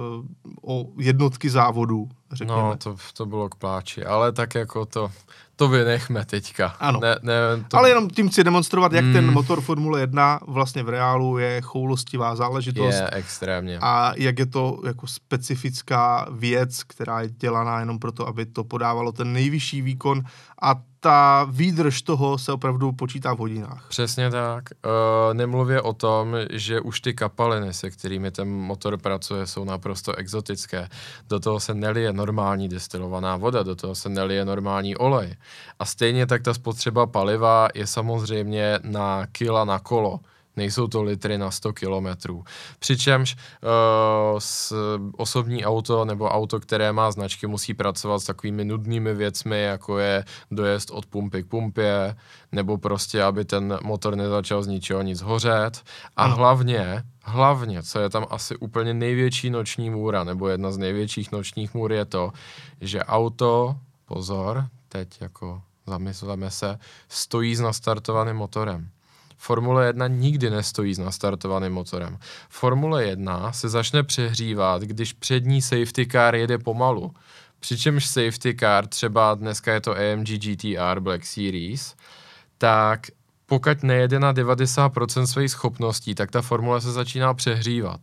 o 0.62 0.86
jednotky 0.98 1.50
závodů, 1.50 2.09
řekněme. 2.32 2.62
No, 2.62 2.76
to, 2.76 2.96
to 3.16 3.26
bylo 3.26 3.48
k 3.48 3.54
pláči, 3.54 4.04
ale 4.04 4.32
tak 4.32 4.54
jako 4.54 4.86
to 4.86 5.10
to 5.56 5.68
vynechme 5.68 6.24
teďka. 6.24 6.66
Ano. 6.66 7.00
Ne, 7.00 7.16
ne, 7.22 7.34
to... 7.68 7.78
Ale 7.78 7.88
jenom 7.88 8.10
tím 8.10 8.28
chci 8.28 8.44
demonstrovat, 8.44 8.92
jak 8.92 9.04
mm. 9.04 9.12
ten 9.12 9.32
motor 9.32 9.60
Formule 9.60 10.00
1 10.00 10.40
vlastně 10.46 10.82
v 10.82 10.88
reálu 10.88 11.38
je 11.38 11.60
choulostivá 11.60 12.36
záležitost. 12.36 12.94
Je, 12.94 13.10
extrémně. 13.12 13.78
A 13.80 14.12
jak 14.16 14.38
je 14.38 14.46
to 14.46 14.80
jako 14.86 15.06
specifická 15.06 16.26
věc, 16.30 16.82
která 16.84 17.20
je 17.20 17.28
dělaná 17.28 17.80
jenom 17.80 17.98
proto, 17.98 18.28
aby 18.28 18.46
to 18.46 18.64
podávalo 18.64 19.12
ten 19.12 19.32
nejvyšší 19.32 19.82
výkon 19.82 20.22
a 20.62 20.74
ta 21.00 21.46
výdrž 21.50 22.02
toho 22.02 22.38
se 22.38 22.52
opravdu 22.52 22.92
počítá 22.92 23.34
v 23.34 23.38
hodinách. 23.38 23.86
Přesně 23.88 24.30
tak. 24.30 24.64
Uh, 24.70 25.34
nemluvě 25.34 25.80
o 25.80 25.92
tom, 25.92 26.36
že 26.50 26.80
už 26.80 27.00
ty 27.00 27.14
kapaliny, 27.14 27.74
se 27.74 27.90
kterými 27.90 28.30
ten 28.30 28.48
motor 28.48 28.98
pracuje, 28.98 29.46
jsou 29.46 29.64
naprosto 29.64 30.14
exotické. 30.14 30.88
Do 31.28 31.40
toho 31.40 31.60
se 31.60 31.74
nelije 31.74 32.12
normální 32.16 32.68
destilovaná 32.68 33.36
voda, 33.36 33.62
do 33.62 33.76
toho 33.76 33.94
se 33.94 34.08
nelije 34.08 34.44
normální 34.44 34.96
olej. 34.96 35.36
A 35.78 35.84
stejně 35.84 36.26
tak 36.26 36.42
ta 36.42 36.54
spotřeba 36.54 37.06
paliva 37.06 37.68
je 37.74 37.86
samozřejmě 37.86 38.78
na 38.82 39.26
kila 39.32 39.64
na 39.64 39.78
kolo 39.78 40.20
nejsou 40.57 40.86
to 40.86 41.02
litry 41.02 41.38
na 41.38 41.50
100 41.50 41.72
kilometrů. 41.72 42.44
Přičemž 42.78 43.36
uh, 43.36 44.38
s, 44.38 44.74
osobní 45.16 45.64
auto 45.64 46.04
nebo 46.04 46.28
auto, 46.28 46.61
které 46.61 46.92
má 46.92 47.11
značky, 47.11 47.46
musí 47.46 47.74
pracovat 47.74 48.18
s 48.18 48.24
takovými 48.24 48.64
nudnými 48.64 49.14
věcmi, 49.14 49.62
jako 49.62 49.98
je 49.98 50.24
dojezd 50.50 50.90
od 50.90 51.07
pumpy 51.07 51.42
k 51.42 51.46
pumpě, 51.46 52.16
nebo 52.52 52.78
prostě, 52.78 53.22
aby 53.22 53.44
ten 53.44 53.78
motor 53.82 54.16
nezačal 54.16 54.62
z 54.62 54.66
ničeho 54.66 55.02
nic 55.02 55.22
hořet. 55.22 55.82
A 56.16 56.24
ano. 56.24 56.36
hlavně, 56.36 57.02
hlavně, 57.22 57.82
co 57.82 57.98
je 57.98 58.11
tam 58.11 58.26
asi 58.30 58.57
úplně 58.57 58.94
největší 58.94 59.50
noční 59.50 59.90
můra, 59.90 60.24
nebo 60.24 60.48
jedna 60.48 60.72
z 60.72 60.78
největších 60.78 61.32
nočních 61.32 61.74
můr 61.74 61.92
je 61.92 62.04
to, 62.04 62.32
že 62.80 63.04
auto, 63.04 63.76
pozor, 64.04 64.66
teď 64.88 65.20
jako 65.20 65.62
zamysleme 65.86 66.50
se, 66.50 66.78
stojí 67.09 67.57
s 67.57 67.61
nastartovaným 67.61 68.36
motorem. 68.36 68.90
Formule 69.37 69.87
1 69.87 70.07
nikdy 70.07 70.51
nestojí 70.51 70.95
s 70.95 70.99
nastartovaným 70.99 71.72
motorem. 71.72 72.18
Formule 72.49 73.05
1 73.05 73.53
se 73.53 73.68
začne 73.68 74.03
přehřívat, 74.03 74.82
když 74.82 75.12
přední 75.12 75.62
safety 75.62 76.07
car 76.07 76.34
jede 76.34 76.59
pomalu. 76.59 77.14
Přičemž 77.61 78.07
safety 78.07 78.57
car, 78.61 78.87
třeba 78.87 79.34
dneska 79.34 79.72
je 79.72 79.80
to 79.80 79.93
AMG 79.93 80.28
GTR 80.28 81.01
Black 81.01 81.26
Series, 81.26 81.95
tak 82.59 83.01
pokud 83.47 83.82
nejede 83.82 84.20
na 84.20 84.32
90% 84.32 85.22
svých 85.22 85.51
schopností, 85.51 86.14
tak 86.14 86.30
ta 86.30 86.43
formule 86.43 86.80
se 86.80 86.93
začíná 86.93 87.34
přehřívat. 87.34 88.01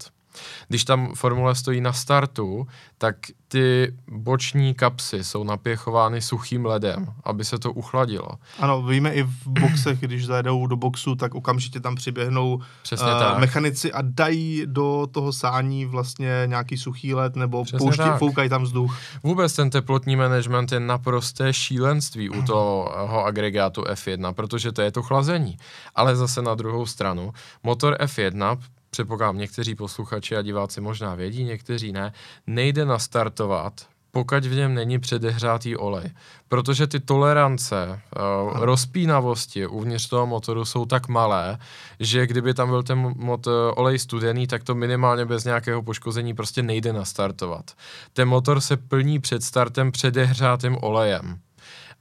Když 0.67 0.85
tam 0.85 1.13
formule 1.15 1.55
stojí 1.55 1.81
na 1.81 1.93
startu, 1.93 2.67
tak 2.97 3.15
ty 3.47 3.93
boční 4.07 4.73
kapsy 4.73 5.23
jsou 5.23 5.43
napěchovány 5.43 6.21
suchým 6.21 6.65
ledem, 6.65 7.13
aby 7.23 7.45
se 7.45 7.59
to 7.59 7.73
uchladilo. 7.73 8.27
Ano, 8.59 8.81
víme 8.81 9.13
i 9.13 9.23
v 9.23 9.47
boxech, 9.47 9.99
když 9.99 10.25
zajedou 10.25 10.67
do 10.67 10.75
boxu, 10.75 11.15
tak 11.15 11.35
okamžitě 11.35 11.79
tam 11.79 11.95
přiběhnou 11.95 12.61
Přesně 12.83 13.13
uh, 13.13 13.19
tak. 13.19 13.37
mechanici 13.39 13.91
a 13.91 14.01
dají 14.01 14.63
do 14.65 15.07
toho 15.11 15.33
sání 15.33 15.85
vlastně 15.85 16.43
nějaký 16.45 16.77
suchý 16.77 17.13
led 17.13 17.35
nebo 17.35 17.63
pouští, 17.77 18.03
foukají 18.17 18.49
tam 18.49 18.63
vzduch. 18.63 18.97
Vůbec 19.23 19.53
ten 19.53 19.69
teplotní 19.69 20.15
management 20.15 20.71
je 20.71 20.79
naprosté 20.79 21.53
šílenství 21.53 22.29
u 22.29 22.41
toho 22.41 23.25
agregátu 23.25 23.81
F1, 23.81 24.33
protože 24.33 24.71
to 24.71 24.81
je 24.81 24.91
to 24.91 25.01
chlazení. 25.01 25.57
Ale 25.95 26.15
zase 26.15 26.41
na 26.41 26.55
druhou 26.55 26.85
stranu, 26.85 27.33
motor 27.63 27.97
F1 27.99 28.57
předpokládám, 28.93 29.37
někteří 29.37 29.75
posluchači 29.75 30.37
a 30.37 30.41
diváci 30.41 30.81
možná 30.81 31.15
vědí, 31.15 31.43
někteří 31.43 31.91
ne, 31.91 32.13
nejde 32.47 32.85
nastartovat, 32.85 33.73
pokud 34.11 34.45
v 34.45 34.55
něm 34.55 34.73
není 34.73 34.99
předehřátý 34.99 35.75
olej. 35.75 36.11
Protože 36.47 36.87
ty 36.87 36.99
tolerance, 36.99 37.75
uh, 37.89 38.59
rozpínavosti 38.59 39.67
uvnitř 39.67 40.09
toho 40.09 40.27
motoru 40.27 40.65
jsou 40.65 40.85
tak 40.85 41.07
malé, 41.07 41.57
že 41.99 42.27
kdyby 42.27 42.53
tam 42.53 42.69
byl 42.69 42.83
ten 42.83 43.13
motor, 43.17 43.73
olej 43.77 43.99
studený, 43.99 44.47
tak 44.47 44.63
to 44.63 44.75
minimálně 44.75 45.25
bez 45.25 45.43
nějakého 45.43 45.81
poškození 45.81 46.33
prostě 46.33 46.63
nejde 46.63 46.93
nastartovat. 46.93 47.71
Ten 48.13 48.27
motor 48.27 48.61
se 48.61 48.77
plní 48.77 49.19
před 49.19 49.43
startem 49.43 49.91
předehřátým 49.91 50.77
olejem. 50.81 51.39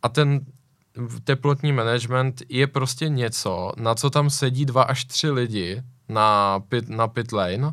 A 0.03 0.09
ten 0.09 0.40
teplotní 1.24 1.72
management 1.72 2.43
je 2.49 2.66
prostě 2.66 3.09
něco, 3.09 3.72
na 3.76 3.95
co 3.95 4.11
tam 4.11 4.30
sedí 4.30 4.64
dva 4.64 4.82
až 4.82 5.05
tři 5.05 5.30
lidi 5.30 5.82
na 6.09 6.61
pit, 6.68 6.88
na 6.88 7.09
pit 7.09 7.32
lane 7.32 7.72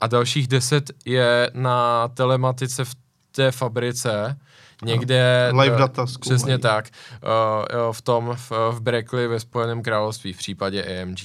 a 0.00 0.06
dalších 0.06 0.48
deset 0.48 0.90
je 1.04 1.50
na 1.54 2.08
telematice 2.08 2.84
v 2.84 2.94
té 3.32 3.50
fabrice, 3.50 4.38
někde... 4.82 5.52
Live 5.60 5.78
data 5.78 6.06
zkoumají. 6.06 6.20
Přesně 6.20 6.58
tak. 6.58 6.88
Uh, 7.22 7.92
v 7.92 8.02
tom, 8.02 8.36
v, 8.36 8.50
v 8.70 8.80
Berkeley 8.80 9.26
ve 9.26 9.40
Spojeném 9.40 9.82
království 9.82 10.32
v 10.32 10.38
případě 10.38 11.02
AMG. 11.02 11.18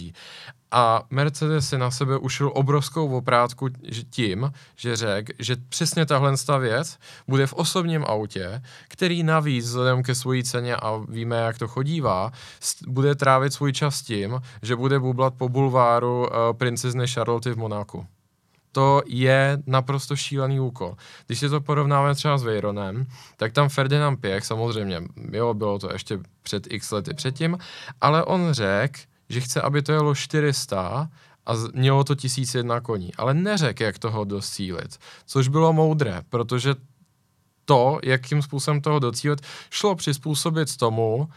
A 0.78 1.03
Mercedes 1.09 1.69
si 1.69 1.78
na 1.78 1.91
sebe 1.91 2.17
ušil 2.17 2.51
obrovskou 2.55 3.17
oprátku 3.17 3.69
tím, 4.09 4.51
že 4.76 4.95
řekl, 4.95 5.34
že 5.39 5.55
přesně 5.69 6.05
tahle 6.05 6.34
věc 6.59 6.97
bude 7.28 7.47
v 7.47 7.53
osobním 7.53 8.05
autě, 8.07 8.61
který 8.88 9.23
navíc 9.23 9.65
vzhledem 9.65 10.03
ke 10.03 10.15
své 10.15 10.43
ceně 10.43 10.76
a 10.76 10.97
víme, 11.09 11.36
jak 11.36 11.57
to 11.57 11.67
chodívá, 11.67 12.32
bude 12.88 13.15
trávit 13.15 13.53
svůj 13.53 13.73
čas 13.73 14.01
tím, 14.01 14.41
že 14.61 14.76
bude 14.76 14.99
bublat 14.99 15.34
po 15.38 15.49
bulváru 15.49 16.19
uh, 16.19 16.28
princezny 16.57 17.07
Charlotte 17.07 17.53
v 17.53 17.57
Monaku 17.57 18.05
to 18.71 19.01
je 19.05 19.57
naprosto 19.67 20.15
šílený 20.15 20.59
úkol. 20.59 20.95
Když 21.28 21.39
si 21.39 21.49
to 21.49 21.61
porovnáme 21.61 22.15
třeba 22.15 22.38
s 22.38 22.43
Veyronem, 22.43 23.05
tak 23.38 23.53
tam 23.53 23.69
Ferdinand 23.69 24.21
Pěch, 24.21 24.45
samozřejmě, 24.45 25.01
jo, 25.32 25.53
bylo 25.53 25.80
to 25.80 25.93
ještě 25.93 26.19
před 26.43 26.67
x 26.73 26.91
lety 26.91 27.13
předtím, 27.13 27.57
ale 28.01 28.23
on 28.23 28.53
řekl, 28.53 28.99
že 29.30 29.41
chce, 29.41 29.61
aby 29.61 29.82
to 29.82 29.91
jelo 29.91 30.15
400 30.15 31.09
a 31.45 31.53
mělo 31.73 32.03
to 32.03 32.15
1001 32.15 32.82
koní, 32.82 33.15
ale 33.15 33.34
neřekl, 33.34 33.84
jak 33.84 33.99
toho 33.99 34.23
docílit, 34.23 34.97
což 35.26 35.47
bylo 35.47 35.73
moudré, 35.73 36.21
protože 36.30 36.76
to, 37.65 37.99
jakým 38.03 38.41
způsobem 38.41 38.82
toho 38.82 38.99
docílit, 38.99 39.41
šlo 39.69 39.95
přizpůsobit 39.95 40.78
tomu, 40.78 41.30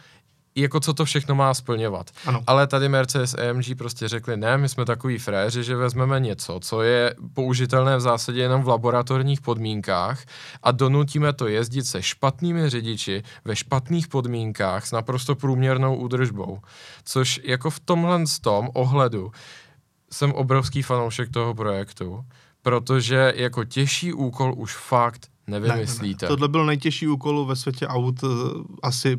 jako 0.61 0.81
co 0.81 0.95
to 0.95 1.05
všechno 1.05 1.35
má 1.35 1.55
splňovat. 1.55 2.11
Ano. 2.27 2.43
Ale 2.47 2.67
tady 2.67 2.89
Mercedes 2.89 3.35
AMG 3.35 3.79
prostě 3.79 4.09
řekli, 4.09 4.37
ne, 4.37 4.59
my 4.59 4.69
jsme 4.69 4.85
takový 4.85 5.19
fréři, 5.19 5.65
že 5.65 5.77
vezmeme 5.77 6.21
něco, 6.21 6.61
co 6.63 6.83
je 6.83 7.15
použitelné 7.35 7.97
v 7.97 8.01
zásadě 8.01 8.41
jenom 8.41 8.63
v 8.63 8.69
laboratorních 8.69 9.41
podmínkách 9.41 10.25
a 10.63 10.71
donutíme 10.71 11.33
to 11.33 11.47
jezdit 11.47 11.85
se 11.85 12.03
špatnými 12.03 12.71
řidiči 12.71 13.23
ve 13.45 13.57
špatných 13.57 14.09
podmínkách 14.09 14.87
s 14.87 14.93
naprosto 14.93 15.35
průměrnou 15.35 15.97
údržbou. 15.97 16.59
Což 17.05 17.41
jako 17.45 17.71
v 17.71 17.81
tomhle 17.81 18.25
tom 18.41 18.69
ohledu 18.75 19.33
jsem 20.13 20.33
obrovský 20.33 20.83
fanoušek 20.83 21.31
toho 21.31 21.55
projektu, 21.55 22.25
protože 22.63 23.33
jako 23.37 23.65
těžší 23.65 24.13
úkol 24.13 24.55
už 24.57 24.77
fakt 24.77 25.29
nevymyslíte. 25.47 26.27
Ne, 26.27 26.29
ne. 26.29 26.37
Tohle 26.37 26.49
byl 26.49 26.67
nejtěžší 26.67 27.09
úkol 27.09 27.47
ve 27.47 27.57
světě 27.57 27.87
aut 27.87 28.23
uh, 28.23 28.31
asi 28.83 29.17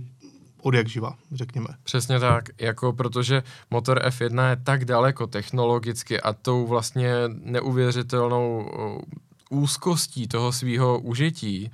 od 0.61 0.73
jak 0.73 0.87
živa, 0.87 1.15
řekněme. 1.31 1.67
Přesně 1.83 2.19
tak, 2.19 2.45
jako 2.57 2.93
protože 2.93 3.43
motor 3.71 3.99
F1 3.99 4.49
je 4.49 4.55
tak 4.55 4.85
daleko 4.85 5.27
technologicky 5.27 6.21
a 6.21 6.33
tou 6.33 6.67
vlastně 6.67 7.13
neuvěřitelnou 7.27 8.69
úzkostí 9.49 10.27
toho 10.27 10.51
svého 10.51 10.99
užití 10.99 11.71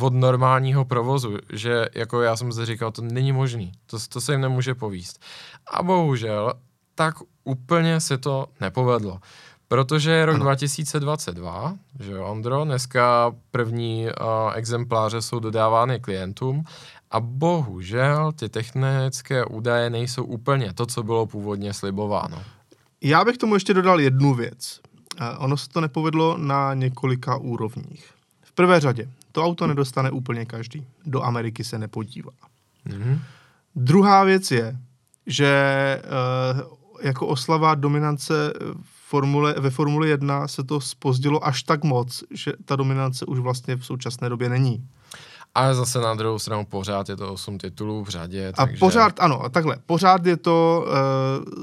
od 0.00 0.14
normálního 0.14 0.84
provozu, 0.84 1.38
že 1.52 1.86
jako 1.94 2.22
já 2.22 2.36
jsem 2.36 2.52
zde 2.52 2.66
říkal, 2.66 2.92
to 2.92 3.02
není 3.02 3.32
možný, 3.32 3.72
to, 3.86 3.98
to 4.08 4.20
se 4.20 4.32
jim 4.32 4.40
nemůže 4.40 4.74
povíst. 4.74 5.22
A 5.72 5.82
bohužel, 5.82 6.52
tak 6.94 7.14
úplně 7.44 8.00
se 8.00 8.18
to 8.18 8.46
nepovedlo. 8.60 9.20
Protože 9.68 10.10
je 10.10 10.26
rok 10.26 10.34
ano. 10.34 10.44
2022, 10.44 11.76
že 12.00 12.12
jo, 12.12 12.24
Andro, 12.24 12.64
dneska 12.64 13.34
první 13.50 14.06
uh, 14.06 14.12
exempláře 14.54 15.22
jsou 15.22 15.38
dodávány 15.38 16.00
klientům 16.00 16.64
a 17.16 17.20
bohužel 17.20 18.32
ty 18.32 18.48
technické 18.48 19.44
údaje 19.44 19.90
nejsou 19.90 20.24
úplně 20.24 20.72
to, 20.72 20.86
co 20.86 21.02
bylo 21.02 21.26
původně 21.26 21.72
slibováno. 21.72 22.42
Já 23.00 23.24
bych 23.24 23.38
tomu 23.38 23.54
ještě 23.54 23.74
dodal 23.74 24.00
jednu 24.00 24.34
věc. 24.34 24.80
Ono 25.38 25.56
se 25.56 25.68
to 25.68 25.80
nepovedlo 25.80 26.38
na 26.38 26.74
několika 26.74 27.36
úrovních. 27.36 28.10
V 28.42 28.52
prvé 28.52 28.80
řadě, 28.80 29.08
to 29.32 29.44
auto 29.44 29.66
nedostane 29.66 30.10
úplně 30.10 30.44
každý. 30.44 30.86
Do 31.06 31.22
Ameriky 31.22 31.64
se 31.64 31.78
nepodívá. 31.78 32.32
Mm-hmm. 32.86 33.18
Druhá 33.76 34.24
věc 34.24 34.50
je, 34.50 34.76
že 35.26 35.46
e, 35.46 37.08
jako 37.08 37.26
oslava 37.26 37.74
dominance 37.74 38.52
formule, 39.08 39.54
ve 39.58 39.70
Formule 39.70 40.08
1 40.08 40.48
se 40.48 40.64
to 40.64 40.80
spozdilo 40.80 41.46
až 41.46 41.62
tak 41.62 41.84
moc, 41.84 42.24
že 42.30 42.52
ta 42.64 42.76
dominance 42.76 43.26
už 43.26 43.38
vlastně 43.38 43.76
v 43.76 43.86
současné 43.86 44.28
době 44.28 44.48
není. 44.48 44.88
Ale 45.56 45.74
zase 45.74 46.00
na 46.00 46.14
druhou 46.14 46.38
stranu 46.38 46.64
pořád 46.64 47.08
je 47.08 47.16
to 47.16 47.32
8 47.32 47.58
titulů 47.58 48.04
v 48.04 48.08
řadě. 48.08 48.48
A 48.48 48.66
takže... 48.66 48.78
pořád, 48.78 49.20
ano, 49.20 49.48
takhle, 49.50 49.76
pořád 49.86 50.26
je 50.26 50.36
to 50.36 50.86
uh, 50.86 51.62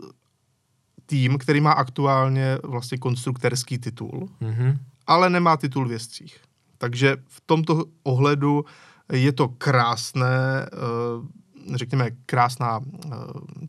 tým, 1.06 1.38
který 1.38 1.62
má 1.62 1.72
aktuálně 1.72 2.58
vlastně 2.64 2.98
konstruktorský 2.98 3.78
titul, 3.78 4.30
mm-hmm. 4.42 4.78
ale 5.08 5.30
nemá 5.30 5.58
titul 5.58 5.88
v 5.88 5.92
jezdcích. 5.92 6.38
Takže 6.78 7.18
v 7.28 7.42
tomto 7.46 7.86
ohledu 8.04 8.66
je 9.12 9.32
to 9.32 9.48
krásné, 9.48 10.70
uh, 10.74 11.76
řekněme, 11.76 12.12
krásná 12.26 12.78
uh, 12.78 12.84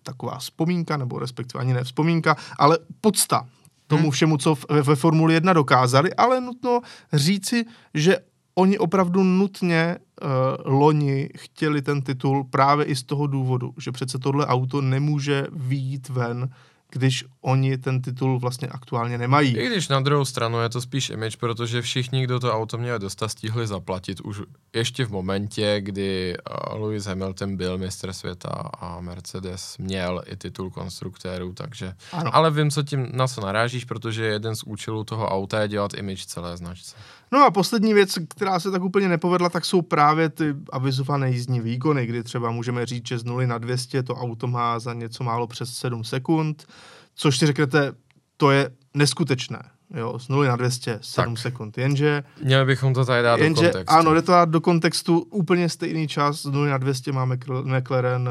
taková 0.03 0.39
vzpomínka, 0.39 0.97
nebo 0.97 1.19
respektive 1.19 1.61
ani 1.61 1.75
ne 1.75 1.85
vzpomínka, 1.85 2.37
ale 2.59 2.79
podsta 3.01 3.47
tomu 3.87 4.03
hmm. 4.03 4.11
všemu, 4.11 4.37
co 4.37 4.55
v, 4.55 4.65
ve 4.83 4.97
Formuli 4.97 5.35
1 5.35 5.53
dokázali, 5.53 6.15
ale 6.15 6.41
nutno 6.41 6.81
říci, 7.13 7.65
že 7.95 8.19
oni 8.55 8.79
opravdu 8.79 9.23
nutně 9.23 9.97
uh, 10.23 10.29
loni 10.73 11.29
chtěli 11.37 11.83
ten 11.83 12.03
titul 12.03 12.45
právě 12.45 12.85
i 12.85 12.97
z 12.97 13.03
toho 13.03 13.27
důvodu, 13.27 13.75
že 13.79 13.93
přece 13.93 14.19
tohle 14.19 14.47
auto 14.47 14.81
nemůže 14.81 15.47
výjít 15.53 16.09
ven 16.09 16.51
když 16.95 17.25
oni 17.41 17.79
ten 17.79 18.03
titul 18.03 18.39
vlastně 18.39 18.69
aktuálně 18.69 19.19
nemají. 19.19 19.59
I 19.59 19.67
když 19.67 19.89
na 19.89 20.01
druhou 20.01 20.25
stranu 20.25 20.61
je 20.61 20.69
to 20.69 20.81
spíš 20.81 21.11
image, 21.11 21.37
protože 21.37 21.83
všichni, 21.83 22.25
kdo 22.25 22.41
to 22.41 22.53
auto 22.53 22.79
měli 22.79 22.99
dostat, 22.99 23.29
stihli 23.29 23.67
zaplatit 23.67 24.21
už 24.21 24.43
ještě 24.75 25.05
v 25.05 25.11
momentě, 25.11 25.77
kdy 25.81 26.37
uh, 26.75 26.83
Lewis 26.83 27.05
Hamilton 27.05 27.57
byl 27.57 27.79
mistr 27.79 28.13
světa 28.13 28.49
a 28.81 29.01
Mercedes 29.01 29.79
měl 29.79 30.23
i 30.27 30.37
titul 30.37 30.71
konstruktérů, 30.71 31.53
takže... 31.53 31.95
Ano. 32.13 32.37
Ale 32.37 32.51
vím, 32.51 32.71
co 32.71 32.83
tím, 32.83 33.09
na 33.13 33.29
co 33.29 33.41
narážíš, 33.41 33.85
protože 33.85 34.25
jeden 34.25 34.57
z 34.57 34.63
účelů 34.63 35.05
toho 35.05 35.29
auta 35.29 35.63
je 35.63 35.69
dělat 35.69 35.95
image 35.95 36.27
celé 36.27 36.57
značce. 36.57 36.97
No 37.35 37.45
a 37.45 37.51
poslední 37.51 37.95
věc, 37.95 38.19
která 38.29 38.61
se 38.61 38.71
tak 38.71 38.83
úplně 38.83 39.09
nepovedla, 39.09 39.49
tak 39.49 39.65
jsou 39.65 39.83
právě 39.83 40.29
ty 40.29 40.55
avizované 40.73 41.31
jízdní 41.31 41.61
výkony, 41.61 42.07
kdy 42.07 42.23
třeba 42.23 42.51
můžeme 42.51 42.87
říct, 42.87 43.09
že 43.09 43.19
z 43.19 43.25
0 43.25 43.47
na 43.47 43.59
200 43.59 44.03
to 44.03 44.15
auto 44.15 44.47
má 44.47 44.79
za 44.79 44.95
něco 44.95 45.25
málo 45.25 45.47
přes 45.47 45.75
7 45.75 46.05
sekund, 46.05 46.67
což 47.15 47.39
si 47.39 47.47
řeknete, 47.47 47.93
to 48.37 48.51
je 48.51 48.71
neskutečné. 48.95 49.63
Jo, 49.95 50.19
z 50.19 50.29
0 50.29 50.49
na 50.49 50.57
200, 50.57 50.99
7 51.03 51.35
tak. 51.35 51.43
sekund, 51.43 51.79
jenže... 51.79 52.25
Měli 52.43 52.65
bychom 52.65 52.95
to 52.95 53.05
tady 53.05 53.23
dát 53.23 53.41
jenže, 53.41 53.63
do 53.63 53.69
kontextu. 53.69 53.95
Ano, 53.95 54.15
jde 54.15 54.23
to 54.23 54.33
dát 54.33 54.49
do 54.49 54.61
kontextu 54.61 55.19
úplně 55.19 55.69
stejný 55.69 56.09
čas, 56.09 56.43
z 56.43 56.47
0 56.47 56.67
na 56.67 56.79
200 56.79 57.13
máme 57.13 57.39
McLaren 57.63 58.29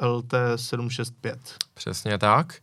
eh, 0.00 0.06
LT 0.06 0.34
765. 0.56 1.38
Přesně 1.74 2.18
tak. 2.18 2.54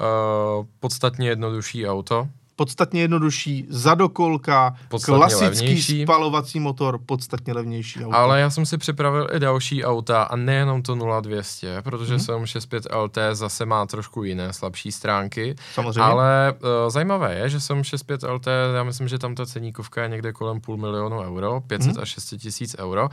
Uh, 0.00 0.66
podstatně 0.80 1.28
jednodušší 1.28 1.86
auto, 1.86 2.28
podstatně 2.58 3.00
jednodušší, 3.00 3.66
zadokolka, 3.68 4.74
podstatně 4.88 5.16
klasický 5.16 5.44
levnější. 5.44 6.02
spalovací 6.02 6.60
motor, 6.60 6.98
podstatně 7.06 7.52
levnější 7.52 8.04
auto. 8.04 8.16
Ale 8.16 8.40
já 8.40 8.50
jsem 8.50 8.66
si 8.66 8.78
připravil 8.78 9.28
i 9.32 9.40
další 9.40 9.84
auta 9.84 10.22
a 10.22 10.36
nejenom 10.36 10.82
to 10.82 11.20
0200, 11.22 11.82
protože 11.82 12.14
hmm. 12.14 12.20
765 12.20 12.86
LT 12.94 13.18
zase 13.32 13.66
má 13.66 13.86
trošku 13.86 14.24
jiné 14.24 14.52
slabší 14.52 14.92
stránky. 14.92 15.54
Samozřejmě. 15.74 16.02
Ale 16.02 16.54
uh, 16.60 16.90
zajímavé 16.90 17.34
je, 17.34 17.48
že 17.48 17.60
765 17.60 18.22
LT, 18.22 18.46
já 18.74 18.82
myslím, 18.82 19.08
že 19.08 19.18
tam 19.18 19.34
ta 19.34 19.46
ceníkovka 19.46 20.02
je 20.02 20.08
někde 20.08 20.32
kolem 20.32 20.60
půl 20.60 20.76
milionu 20.76 21.20
euro, 21.20 21.60
500 21.66 21.92
hmm. 21.92 22.02
až 22.02 22.08
600 22.08 22.40
tisíc 22.40 22.76
euro. 22.78 23.08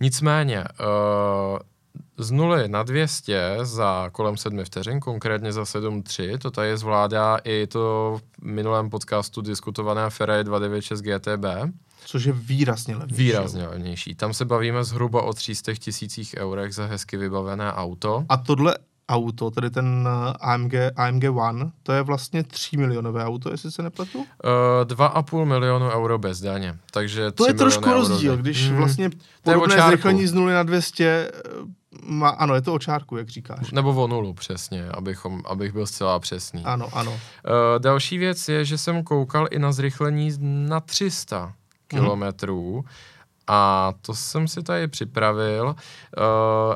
Nicméně, 0.00 0.64
uh, 0.80 1.58
z 2.18 2.30
0 2.30 2.68
na 2.68 2.82
200 2.82 3.58
za 3.62 4.10
kolem 4.12 4.36
7 4.36 4.64
vteřin, 4.64 5.00
konkrétně 5.00 5.52
za 5.52 5.62
7.3, 5.62 6.38
to 6.38 6.50
tady 6.50 6.76
zvládá 6.76 7.38
i 7.44 7.66
to 7.66 8.16
v 8.40 8.42
minulém 8.42 8.90
podcastu 8.90 9.40
diskutované 9.40 10.10
Ferrari 10.10 10.44
296 10.44 11.00
GTB. 11.00 11.74
Což 12.04 12.24
je 12.24 12.32
výrazně 12.32 12.96
levnější. 12.96 13.24
Výrazně 13.24 13.66
levnější. 13.66 14.14
Tam 14.14 14.34
se 14.34 14.44
bavíme 14.44 14.84
zhruba 14.84 15.22
o 15.22 15.32
300 15.32 15.74
tisících 15.74 16.34
eurech 16.38 16.74
za 16.74 16.86
hezky 16.86 17.16
vybavené 17.16 17.72
auto. 17.72 18.24
A 18.28 18.36
tohle 18.36 18.76
auto, 19.08 19.50
tedy 19.50 19.70
ten 19.70 20.08
eh, 20.08 20.32
AMG, 20.40 20.74
AMG 20.96 21.24
One, 21.24 21.70
to 21.82 21.92
je 21.92 22.02
vlastně 22.02 22.42
3 22.42 22.76
milionové 22.76 23.24
auto, 23.24 23.50
jestli 23.50 23.72
se 23.72 23.82
nepletu? 23.82 24.18
Uh, 24.18 24.24
eh, 24.82 24.84
2,5 24.84 25.44
milionu 25.44 25.90
euro 25.90 26.18
bez 26.18 26.40
daně, 26.40 26.78
takže 26.90 27.30
To 27.30 27.46
je 27.46 27.54
trošku 27.54 27.92
rozdíl, 27.92 28.36
když 28.36 28.68
hmm. 28.68 28.76
vlastně 28.76 29.10
podobné 29.42 29.82
zrychlení 29.86 30.26
z 30.26 30.32
0 30.32 30.52
na 30.52 30.62
200 30.62 31.30
má, 32.02 32.28
ano, 32.28 32.54
je 32.54 32.62
to 32.62 32.74
o 32.74 32.78
čárku, 32.78 33.16
jak 33.16 33.28
říkáš. 33.28 33.70
Nebo 33.70 33.90
o 34.04 34.06
nulu, 34.06 34.34
přesně, 34.34 34.88
abychom, 34.88 35.42
abych 35.44 35.72
byl 35.72 35.86
zcela 35.86 36.18
přesný. 36.18 36.64
Ano, 36.64 36.88
ano. 36.92 37.12
Uh, 37.12 37.18
další 37.78 38.18
věc 38.18 38.48
je, 38.48 38.64
že 38.64 38.78
jsem 38.78 39.04
koukal 39.04 39.48
i 39.50 39.58
na 39.58 39.72
zrychlení 39.72 40.30
na 40.40 40.80
300 40.80 41.52
kilometrů. 41.86 42.84
A 43.46 43.92
to 44.02 44.14
jsem 44.14 44.48
si 44.48 44.62
tady 44.62 44.88
připravil. 44.88 45.66
Uh, 45.66 45.74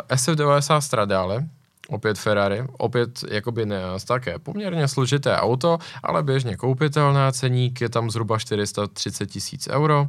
SF90 0.08 0.78
Stradale, 0.78 1.48
opět 1.88 2.18
Ferrari, 2.18 2.64
opět 2.78 3.24
jakoby 3.30 3.66
ne, 3.66 3.82
také 4.06 4.38
poměrně 4.38 4.88
složité 4.88 5.36
auto, 5.36 5.78
ale 6.02 6.22
běžně 6.22 6.56
koupitelné, 6.56 7.32
ceník 7.32 7.80
je 7.80 7.88
tam 7.88 8.10
zhruba 8.10 8.38
430 8.38 9.26
tisíc 9.26 9.68
euro, 9.68 10.06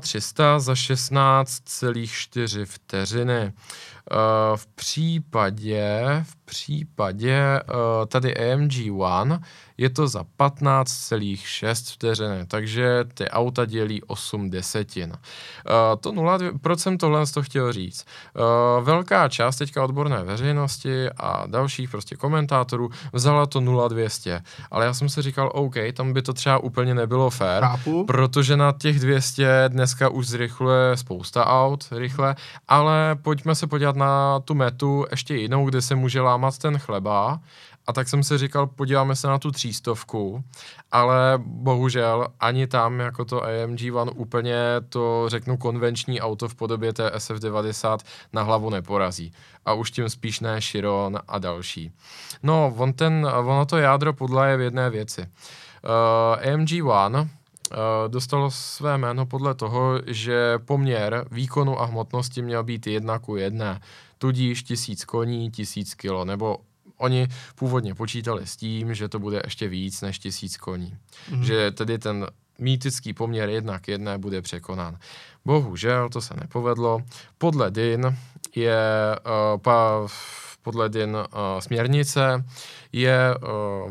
0300 0.00 0.58
za 0.58 0.72
16,4 0.72 2.64
vteřiny. 2.64 3.52
V 4.56 4.66
případě, 4.66 6.00
v 6.22 6.36
případě 6.36 7.60
tady 8.08 8.52
AMG 8.52 8.72
One 8.98 9.38
je 9.76 9.90
to 9.90 10.08
za 10.08 10.22
15,6 10.38 11.92
vteřiny, 11.92 12.46
takže 12.46 13.04
ty 13.14 13.28
auta 13.28 13.64
dělí 13.64 14.02
8 14.02 14.50
desetin. 14.50 15.12
To 16.00 16.12
0% 16.12 16.96
tohle 16.96 17.26
to 17.26 17.42
chtěl 17.42 17.72
říct. 17.72 18.06
Velká 18.82 19.28
část 19.28 19.56
teďka 19.56 19.84
odborné 19.84 20.22
veřejnosti 20.24 21.10
a 21.10 21.46
dalších 21.46 21.90
prostě 21.90 22.16
komentátorů 22.16 22.90
vzala 23.12 23.46
to 23.46 23.60
0,200, 23.60 24.42
ale 24.70 24.84
já 24.84 24.94
jsem 24.94 25.08
si 25.08 25.22
říkal, 25.22 25.50
OK, 25.54 25.74
tam 25.92 26.12
by 26.12 26.22
to 26.22 26.32
třeba 26.32 26.58
úplně 26.58 26.94
nebylo 26.94 27.30
fér, 27.30 27.62
Chápu. 27.64 28.06
protože 28.06 28.56
na 28.56 28.72
těch 28.78 29.00
200 29.00 29.27
dneska 29.68 30.08
už 30.08 30.26
zrychluje 30.26 30.96
spousta 30.96 31.46
aut 31.46 31.88
rychle, 31.90 32.36
ale 32.68 33.16
pojďme 33.22 33.54
se 33.54 33.66
podívat 33.66 33.96
na 33.96 34.40
tu 34.40 34.54
metu 34.54 35.06
ještě 35.10 35.34
jinou, 35.34 35.66
kde 35.66 35.82
se 35.82 35.94
může 35.94 36.20
lámat 36.20 36.58
ten 36.58 36.78
chleba 36.78 37.40
a 37.88 37.92
tak 37.92 38.08
jsem 38.08 38.22
si 38.22 38.38
říkal, 38.38 38.66
podíváme 38.66 39.16
se 39.16 39.28
na 39.28 39.38
tu 39.38 39.50
třístovku, 39.50 40.44
ale 40.92 41.38
bohužel 41.44 42.28
ani 42.40 42.66
tam 42.66 43.00
jako 43.00 43.24
to 43.24 43.42
AMG 43.44 43.80
One 43.94 44.10
úplně 44.10 44.56
to 44.88 45.24
řeknu 45.26 45.56
konvenční 45.56 46.20
auto 46.20 46.48
v 46.48 46.54
podobě 46.54 46.92
té 46.92 47.08
SF90 47.08 47.98
na 48.32 48.42
hlavu 48.42 48.70
neporazí. 48.70 49.32
A 49.64 49.72
už 49.72 49.90
tím 49.90 50.08
spíš 50.08 50.40
ne 50.40 50.60
Chiron 50.60 51.18
a 51.28 51.38
další. 51.38 51.92
No, 52.42 52.74
on 52.76 52.92
ten, 52.92 53.26
ono 53.34 53.66
to 53.66 53.76
jádro 53.76 54.12
podle 54.12 54.50
je 54.50 54.56
v 54.56 54.60
jedné 54.60 54.90
věci. 54.90 55.20
Uh, 55.20 56.54
AMG 56.54 56.84
One 56.84 57.28
dostalo 58.08 58.50
své 58.50 58.98
jméno 58.98 59.26
podle 59.26 59.54
toho, 59.54 60.00
že 60.06 60.58
poměr 60.58 61.26
výkonu 61.30 61.80
a 61.80 61.84
hmotnosti 61.84 62.42
měl 62.42 62.64
být 62.64 62.86
jedna 62.86 63.18
ku 63.18 63.36
jedné. 63.36 63.80
Tudíž 64.18 64.62
tisíc 64.62 65.04
koní, 65.04 65.50
tisíc 65.50 65.94
kilo, 65.94 66.24
nebo 66.24 66.56
oni 66.96 67.28
původně 67.54 67.94
počítali 67.94 68.46
s 68.46 68.56
tím, 68.56 68.94
že 68.94 69.08
to 69.08 69.18
bude 69.18 69.40
ještě 69.44 69.68
víc 69.68 70.00
než 70.00 70.18
tisíc 70.18 70.56
koní. 70.56 70.96
Mm. 71.30 71.44
Že 71.44 71.70
tedy 71.70 71.98
ten 71.98 72.26
mýtický 72.58 73.12
poměr 73.12 73.48
jednak 73.48 73.82
k 73.82 73.88
jedné 73.88 74.18
bude 74.18 74.42
překonán. 74.42 74.98
Bohužel 75.44 76.08
to 76.08 76.20
se 76.20 76.34
nepovedlo. 76.34 77.02
Podle 77.38 77.70
DIN 77.70 78.16
je 78.56 79.16
uh, 79.26 79.60
pa, 79.60 80.06
podle 80.68 80.88
DIN 80.88 81.16
uh, 81.16 81.24
směrnice 81.58 82.44
je 82.92 83.34
uh, 83.34 83.40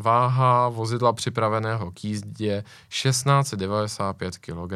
váha 0.01 0.69
vozidla 0.69 1.13
připraveného 1.13 1.91
k 1.91 2.03
jízdě 2.03 2.63
1695 2.89 4.37
kg. 4.37 4.73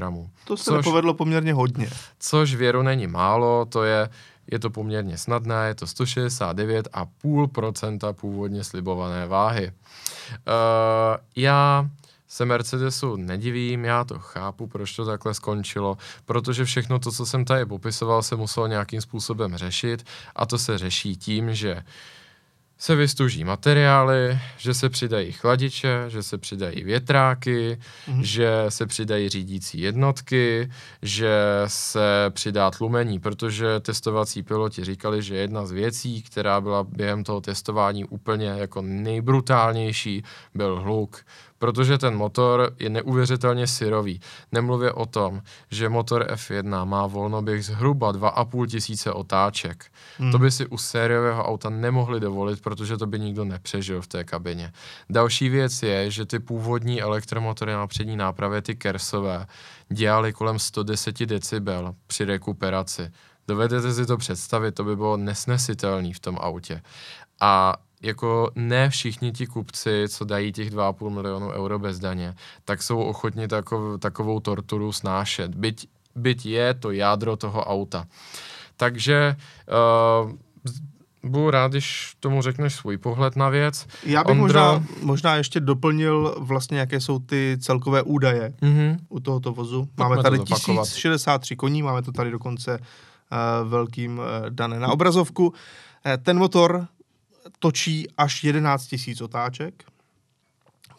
To 0.48 0.58
se 0.58 0.64
což, 0.64 0.78
nepovedlo 0.78 1.14
poměrně 1.14 1.54
hodně. 1.54 1.90
Což 2.20 2.56
věru 2.56 2.82
není 2.82 3.08
málo, 3.08 3.66
to 3.66 3.84
je 3.84 4.10
je 4.52 4.60
to 4.60 4.70
poměrně 4.70 5.18
snadné, 5.18 5.68
je 5.68 5.76
to 5.76 5.86
169,5% 5.86 8.14
původně 8.14 8.64
slibované 8.64 9.28
váhy. 9.28 9.72
Uh, 9.72 9.74
já 11.36 11.90
se 12.32 12.46
Mercedesu 12.46 13.16
nedivím, 13.16 13.86
já 13.86 14.04
to 14.04 14.20
chápu, 14.20 14.68
proč 14.68 14.96
to 14.96 15.06
takhle 15.06 15.34
skončilo, 15.34 15.98
protože 16.26 16.66
všechno 16.66 17.00
to, 17.00 17.12
co 17.12 17.26
jsem 17.26 17.46
tady 17.46 17.66
popisoval, 17.66 18.24
se 18.24 18.36
muselo 18.36 18.68
nějakým 18.68 19.02
způsobem 19.02 19.58
řešit 19.58 20.06
a 20.36 20.46
to 20.46 20.58
se 20.58 20.78
řeší 20.78 21.18
tím, 21.18 21.56
že 21.56 21.84
se 22.78 22.96
vystuží 22.96 23.44
materiály, 23.44 24.40
že 24.58 24.74
se 24.74 24.90
přidají 24.90 25.32
chladiče, 25.32 26.06
že 26.08 26.24
se 26.24 26.38
přidají 26.38 26.84
větráky, 26.84 27.80
mm-hmm. 28.08 28.22
že 28.22 28.66
se 28.70 28.86
přidají 28.86 29.30
řídící 29.30 29.82
jednotky, 29.82 30.72
že 31.02 31.32
se 31.68 32.26
přidá 32.30 32.72
tlumení, 32.72 33.20
protože 33.20 33.80
testovací 33.80 34.44
piloti 34.44 34.84
říkali, 34.84 35.22
že 35.24 35.36
jedna 35.36 35.66
z 35.66 35.72
věcí, 35.72 36.22
která 36.22 36.62
byla 36.62 36.84
během 36.84 37.24
toho 37.24 37.42
testování 37.42 38.06
úplně 38.06 38.48
jako 38.48 38.82
nejbrutálnější, 38.82 40.24
byl 40.56 40.82
hluk, 40.82 41.26
protože 41.62 41.98
ten 41.98 42.16
motor 42.16 42.74
je 42.80 42.90
neuvěřitelně 42.90 43.68
syrový. 43.68 44.22
Nemluvě 44.52 44.92
o 44.92 45.06
tom, 45.06 45.42
že 45.72 45.90
motor 45.90 46.26
F1 46.34 46.86
má 46.86 47.08
volnoběh 47.08 47.66
zhruba 47.66 48.14
2,5 48.14 48.68
tisíce 48.68 49.12
otáček. 49.12 49.86
Hmm. 50.18 50.32
To 50.32 50.40
by 50.40 50.52
si 50.52 50.68
u 50.68 50.78
sériového 50.78 51.44
auta 51.44 51.70
nemohli 51.70 52.20
dovolit, 52.20 52.62
protože 52.62 52.98
to 52.98 53.06
by 53.06 53.20
nikdo 53.20 53.46
nepřežil 53.46 54.02
v 54.02 54.08
té 54.08 54.24
kabině. 54.24 54.74
Další 55.10 55.50
věc 55.50 55.84
je, 55.84 56.12
že 56.12 56.26
ty 56.26 56.40
původní 56.40 57.02
elektromotory 57.02 57.72
na 57.72 57.88
přední 57.88 58.18
nápravě, 58.18 58.62
ty 58.62 58.76
kersové, 58.76 59.46
dělali 59.90 60.34
kolem 60.34 60.60
110 60.60 61.26
decibel 61.26 61.96
při 62.08 62.26
rekuperaci. 62.26 63.12
Dovedete 63.48 63.94
si 63.94 64.06
to 64.06 64.18
představit, 64.18 64.72
to 64.72 64.84
by 64.84 64.96
bylo 64.96 65.18
nesnesitelné 65.18 66.14
v 66.14 66.20
tom 66.20 66.38
autě. 66.42 66.82
A 67.40 67.74
jako 68.02 68.52
ne 68.56 68.90
všichni 68.90 69.32
ti 69.32 69.48
kupci, 69.48 70.06
co 70.10 70.26
dají 70.26 70.52
těch 70.52 70.72
2,5 70.72 71.10
milionu 71.10 71.50
euro 71.50 71.80
bez 71.80 72.00
daně, 72.00 72.36
tak 72.66 72.84
jsou 72.84 73.00
ochotni 73.02 73.48
takov, 73.48 74.00
takovou 74.00 74.40
torturu 74.40 74.92
snášet. 74.92 75.56
Byť, 75.56 75.88
byť 76.16 76.46
je 76.46 76.74
to 76.74 76.92
jádro 76.92 77.36
toho 77.36 77.66
auta. 77.66 78.06
Takže 78.78 79.36
uh, 80.24 80.32
budu 81.24 81.52
rád, 81.52 81.72
když 81.72 82.16
tomu 82.20 82.42
řekneš 82.42 82.76
svůj 82.76 82.98
pohled 82.98 83.36
na 83.36 83.50
věc. 83.50 83.88
Já 84.04 84.24
bych 84.24 84.32
Ondro... 84.32 84.44
možná, 84.44 84.84
možná 85.02 85.36
ještě 85.36 85.60
doplnil 85.60 86.36
vlastně, 86.40 86.80
jaké 86.80 87.00
jsou 87.00 87.20
ty 87.20 87.58
celkové 87.62 88.02
údaje 88.02 88.54
mm-hmm. 88.62 88.98
u 89.10 89.20
tohoto 89.20 89.54
vozu. 89.54 89.88
Máme 89.98 90.16
Pojďme 90.16 90.38
tady 90.38 90.44
1063 90.44 91.56
koní, 91.56 91.84
máme 91.84 92.02
to 92.02 92.12
tady 92.12 92.32
dokonce 92.32 92.80
uh, 92.80 93.70
velkým 93.70 94.18
uh, 94.18 94.26
dané 94.50 94.80
na 94.80 94.88
obrazovku. 94.88 95.48
Uh, 95.48 95.54
ten 96.24 96.38
motor 96.38 96.88
točí 97.62 98.08
až 98.18 98.44
11 98.44 98.96
000 99.08 99.26
otáček, 99.26 99.84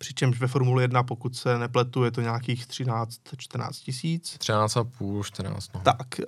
přičemž 0.03 0.40
ve 0.40 0.46
Formule 0.46 0.82
1, 0.82 1.03
pokud 1.03 1.36
se 1.36 1.59
nepletu, 1.59 2.05
je 2.05 2.11
to 2.11 2.20
nějakých 2.20 2.66
13-14 2.66 3.70
tisíc. 3.84 4.36
13,5, 4.38 5.22
14, 5.22 5.70
no. 5.74 5.80
Tak, 5.80 6.20
e, 6.20 6.24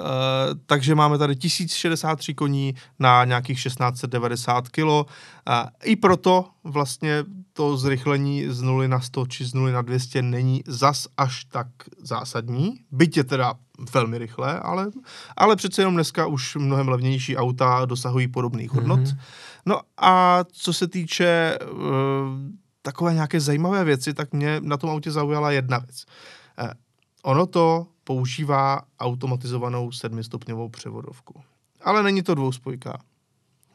takže 0.67 0.95
máme 0.95 1.19
tady 1.19 1.37
1063 1.37 2.35
koní 2.35 2.75
na 2.99 3.25
nějakých 3.25 3.63
1690 3.63 4.69
kilo. 4.69 5.07
E, 5.49 5.71
I 5.85 5.97
proto 5.97 6.47
vlastně 6.65 7.25
to 7.53 7.77
zrychlení 7.77 8.49
z 8.49 8.63
0 8.63 8.89
na 8.89 9.01
100 9.01 9.27
či 9.27 9.45
z 9.45 9.55
0 9.55 9.73
na 9.73 9.83
200 9.83 10.23
není 10.23 10.63
zas 10.67 11.07
až 11.17 11.45
tak 11.45 11.67
zásadní, 11.99 12.81
byť 12.91 13.17
je 13.17 13.25
teda 13.25 13.55
velmi 13.95 14.19
rychle, 14.19 14.61
ale, 14.61 14.87
ale 15.37 15.57
přece 15.57 15.83
jenom 15.83 15.95
dneska 15.95 16.27
už 16.27 16.57
mnohem 16.57 16.89
levnější 16.89 17.37
auta 17.37 17.85
dosahují 17.85 18.29
podobných 18.29 18.71
hodnot. 18.71 19.01
Mm-hmm. 19.01 19.19
No 19.67 19.81
a 19.97 20.45
co 20.53 20.73
se 20.73 20.89
týče 20.89 21.59
uh, 21.73 21.79
takové 22.85 23.15
nějaké 23.15 23.41
zajímavé 23.41 23.85
věci, 23.85 24.15
tak 24.15 24.33
mě 24.33 24.61
na 24.61 24.77
tom 24.77 24.91
autě 24.91 25.11
zaujala 25.11 25.51
jedna 25.51 25.79
věc. 25.79 26.05
Uh, 26.63 26.69
ono 27.23 27.47
to 27.47 27.87
používá 28.05 28.83
automatizovanou 29.01 29.93
sedmistupňovou 29.93 30.69
převodovku. 30.69 31.41
Ale 31.83 32.03
není 32.03 32.23
to 32.23 32.35
dvouspojka. 32.35 32.99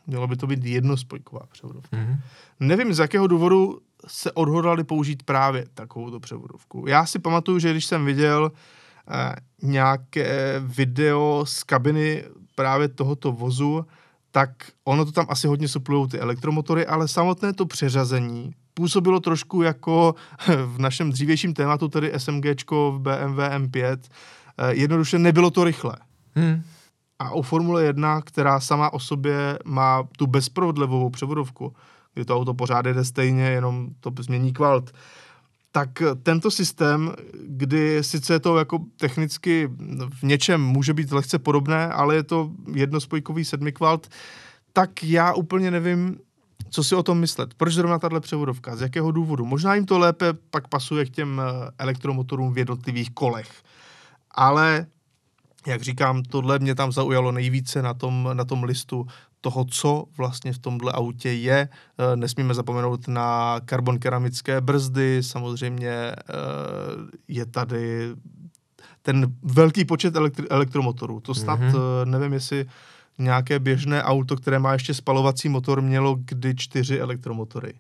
Mělo 0.07 0.27
by 0.27 0.35
to 0.35 0.47
být 0.47 0.65
jednospojková 0.65 1.41
převodovka. 1.51 1.97
Mm-hmm. 1.97 2.19
Nevím, 2.59 2.93
z 2.93 2.99
jakého 2.99 3.27
důvodu 3.27 3.79
se 4.07 4.31
odhodlali 4.31 4.83
použít 4.83 5.23
právě 5.23 5.65
takovou 5.73 6.19
převodovku. 6.19 6.85
Já 6.87 7.05
si 7.05 7.19
pamatuju, 7.19 7.59
že 7.59 7.71
když 7.71 7.85
jsem 7.85 8.05
viděl 8.05 8.51
eh, 9.09 9.35
nějaké 9.61 10.55
video 10.59 11.43
z 11.47 11.63
kabiny 11.63 12.23
právě 12.55 12.87
tohoto 12.87 13.31
vozu, 13.31 13.85
tak 14.31 14.49
ono 14.83 15.05
to 15.05 15.11
tam 15.11 15.25
asi 15.29 15.47
hodně 15.47 15.67
suplují 15.67 16.09
ty 16.09 16.19
elektromotory, 16.19 16.85
ale 16.85 17.07
samotné 17.07 17.53
to 17.53 17.65
přeřazení 17.65 18.53
působilo 18.73 19.19
trošku 19.19 19.61
jako 19.61 20.15
v 20.65 20.79
našem 20.79 21.11
dřívějším 21.11 21.53
tématu, 21.53 21.87
tedy 21.87 22.11
SMGčko 22.17 22.91
v 22.91 22.99
BMW 22.99 23.39
M5. 23.39 23.97
Eh, 24.57 24.73
jednoduše 24.73 25.19
nebylo 25.19 25.51
to 25.51 25.63
rychle. 25.63 25.95
Hmm. 26.35 26.61
A 27.19 27.33
u 27.33 27.41
Formule 27.41 27.83
1, 27.83 28.21
která 28.21 28.59
sama 28.59 28.93
o 28.93 28.99
sobě 28.99 29.59
má 29.65 30.03
tu 30.17 30.27
bezprovodlivou 30.27 31.09
převodovku, 31.09 31.73
kdy 32.13 32.25
to 32.25 32.35
auto 32.35 32.53
pořád 32.53 32.85
jede 32.85 33.05
stejně, 33.05 33.43
jenom 33.43 33.89
to 33.99 34.11
změní 34.19 34.53
kvalt, 34.53 34.91
tak 35.71 35.89
tento 36.23 36.51
systém, 36.51 37.13
kdy 37.47 38.03
sice 38.03 38.39
to 38.39 38.57
jako 38.57 38.79
technicky 38.97 39.69
v 40.19 40.23
něčem 40.23 40.61
může 40.61 40.93
být 40.93 41.11
lehce 41.11 41.39
podobné, 41.39 41.87
ale 41.87 42.15
je 42.15 42.23
to 42.23 42.51
jednospojkový 42.73 43.45
sedmikvalt, 43.45 44.07
tak 44.73 45.03
já 45.03 45.33
úplně 45.33 45.71
nevím, 45.71 46.17
co 46.69 46.83
si 46.83 46.95
o 46.95 47.03
tom 47.03 47.19
myslet. 47.19 47.53
Proč 47.53 47.73
zrovna 47.73 47.99
tahle 47.99 48.19
převodovka? 48.19 48.75
Z 48.75 48.81
jakého 48.81 49.11
důvodu? 49.11 49.45
Možná 49.45 49.75
jim 49.75 49.85
to 49.85 49.99
lépe 49.99 50.33
pak 50.33 50.67
pasuje 50.67 51.05
k 51.05 51.09
těm 51.09 51.41
eh, 51.41 51.71
elektromotorům 51.77 52.53
v 52.53 52.57
jednotlivých 52.57 53.11
kolech. 53.11 53.49
Ale 54.31 54.85
jak 55.67 55.81
říkám, 55.81 56.23
tohle 56.23 56.59
mě 56.59 56.75
tam 56.75 56.91
zaujalo 56.91 57.31
nejvíce 57.31 57.81
na 57.81 57.93
tom, 57.93 58.29
na 58.33 58.45
tom 58.45 58.63
listu 58.63 59.07
toho, 59.41 59.65
co 59.65 60.05
vlastně 60.17 60.53
v 60.53 60.59
tomhle 60.59 60.91
autě 60.91 61.31
je. 61.31 61.69
Eh, 61.97 62.15
nesmíme 62.15 62.53
zapomenout 62.53 63.07
na 63.07 63.59
karbon 63.65 63.99
keramické 63.99 64.61
brzdy, 64.61 65.23
samozřejmě 65.23 65.89
eh, 65.89 66.15
je 67.27 67.45
tady 67.45 68.15
ten 69.01 69.33
velký 69.43 69.85
počet 69.85 70.15
elektri- 70.15 70.47
elektromotorů. 70.49 71.19
To 71.19 71.33
snad, 71.33 71.59
mm-hmm. 71.59 72.05
nevím, 72.05 72.33
jestli 72.33 72.65
nějaké 73.19 73.59
běžné 73.59 74.03
auto, 74.03 74.35
které 74.35 74.59
má 74.59 74.73
ještě 74.73 74.93
spalovací 74.93 75.49
motor, 75.49 75.81
mělo 75.81 76.15
kdy 76.25 76.55
čtyři 76.55 76.99
elektromotory. 76.99 77.73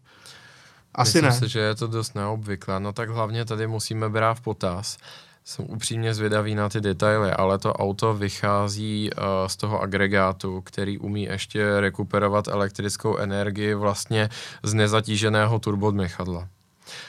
Asi 0.95 1.21
Myslím 1.21 1.41
ne. 1.41 1.47
si, 1.47 1.53
že 1.53 1.59
je 1.59 1.75
to 1.75 1.87
dost 1.87 2.15
neobvyklé. 2.15 2.79
No 2.79 2.93
tak 2.93 3.09
hlavně 3.09 3.45
tady 3.45 3.67
musíme 3.67 4.09
brát 4.09 4.33
v 4.33 4.41
potaz. 4.41 4.97
Jsem 5.45 5.65
upřímně 5.69 6.13
zvědavý 6.13 6.55
na 6.55 6.69
ty 6.69 6.81
detaily, 6.81 7.31
ale 7.31 7.57
to 7.57 7.73
auto 7.73 8.13
vychází 8.13 9.09
uh, 9.11 9.23
z 9.47 9.57
toho 9.57 9.81
agregátu, 9.81 10.61
který 10.61 10.97
umí 10.97 11.23
ještě 11.23 11.79
rekuperovat 11.79 12.47
elektrickou 12.47 13.17
energii 13.17 13.73
vlastně 13.73 14.29
z 14.63 14.73
nezatíženého 14.73 15.59
turbodmechadla 15.59 16.47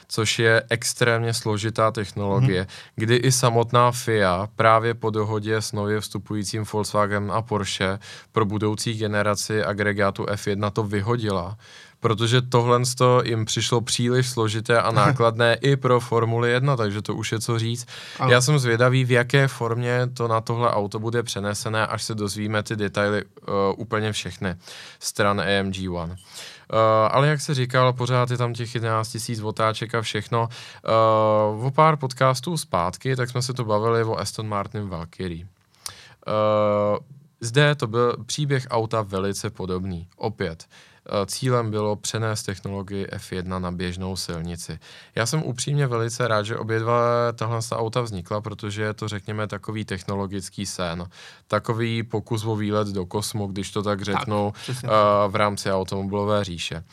což 0.08 0.38
je 0.38 0.62
extrémně 0.68 1.34
složitá 1.34 1.90
technologie, 1.90 2.60
hmm. 2.60 2.68
kdy 2.96 3.16
i 3.16 3.32
samotná 3.32 3.92
FIA 3.92 4.48
právě 4.56 4.94
po 4.94 5.10
dohodě 5.10 5.56
s 5.56 5.72
nově 5.72 6.00
vstupujícím 6.00 6.64
Volkswagen 6.72 7.32
a 7.34 7.42
Porsche 7.42 7.98
pro 8.32 8.44
budoucí 8.44 8.94
generaci 8.94 9.64
agregátu 9.64 10.24
F1 10.24 10.70
to 10.70 10.82
vyhodila, 10.82 11.56
protože 12.00 12.42
tohle 12.42 12.80
jim 13.24 13.44
přišlo 13.44 13.80
příliš 13.80 14.28
složité 14.28 14.82
a 14.82 14.92
nákladné 15.00 15.54
i 15.54 15.76
pro 15.76 16.00
Formuli 16.00 16.50
1, 16.50 16.76
takže 16.76 17.02
to 17.02 17.14
už 17.14 17.32
je 17.32 17.40
co 17.40 17.58
říct. 17.58 17.86
Ano. 18.18 18.32
Já 18.32 18.40
jsem 18.40 18.58
zvědavý, 18.58 19.04
v 19.04 19.10
jaké 19.10 19.48
formě 19.48 20.06
to 20.14 20.28
na 20.28 20.40
tohle 20.40 20.70
auto 20.70 20.98
bude 20.98 21.22
přenesené, 21.22 21.86
až 21.86 22.02
se 22.02 22.14
dozvíme 22.14 22.62
ty 22.62 22.76
detaily 22.76 23.24
uh, 23.24 23.54
úplně 23.76 24.12
všechny 24.12 24.54
stran 25.00 25.40
AMG 25.40 25.76
One. 25.90 26.16
Uh, 26.72 26.78
ale 27.10 27.28
jak 27.28 27.40
se 27.40 27.54
říkal, 27.54 27.92
pořád 27.92 28.30
je 28.30 28.36
tam 28.36 28.54
těch 28.54 28.74
11 28.74 29.08
tisíc 29.08 29.40
otáček 29.40 29.94
a 29.94 30.02
všechno. 30.02 30.48
Uh, 31.58 31.66
o 31.66 31.70
pár 31.70 31.96
podcastů 31.96 32.56
zpátky, 32.56 33.16
tak 33.16 33.30
jsme 33.30 33.42
se 33.42 33.54
to 33.54 33.64
bavili 33.64 34.04
o 34.04 34.18
Aston 34.18 34.48
Martin 34.48 34.88
Valkyrie. 34.88 35.44
Uh, 35.44 36.98
zde 37.40 37.74
to 37.74 37.86
byl 37.86 38.16
příběh 38.26 38.66
auta 38.70 39.02
velice 39.02 39.50
podobný. 39.50 40.08
Opět, 40.16 40.66
Eh, 40.66 40.89
cílem 41.26 41.70
bylo 41.70 41.96
přenést 41.96 42.42
technologii 42.42 43.06
F1 43.06 43.60
na 43.60 43.70
běžnou 43.70 44.16
silnici. 44.16 44.78
Já 45.14 45.26
jsem 45.26 45.42
upřímně 45.42 45.86
velice 45.86 46.28
rád, 46.28 46.42
že 46.42 46.56
obě 46.56 46.78
dva 46.78 47.32
tahle 47.32 47.60
auta 47.72 48.00
vznikla, 48.00 48.40
protože 48.40 48.82
je 48.82 48.94
to, 48.94 49.08
řekněme, 49.08 49.46
takový 49.46 49.84
technologický 49.84 50.66
sen. 50.66 51.06
Takový 51.48 52.02
pokus 52.02 52.44
o 52.44 52.56
výlet 52.56 52.88
do 52.88 53.06
kosmu, 53.06 53.46
když 53.46 53.70
to 53.70 53.82
tak 53.82 54.02
řeknu, 54.02 54.52
tak, 54.66 54.76
uh, 54.84 54.90
v 55.32 55.36
rámci 55.36 55.72
automobilové 55.72 56.44
říše. 56.44 56.84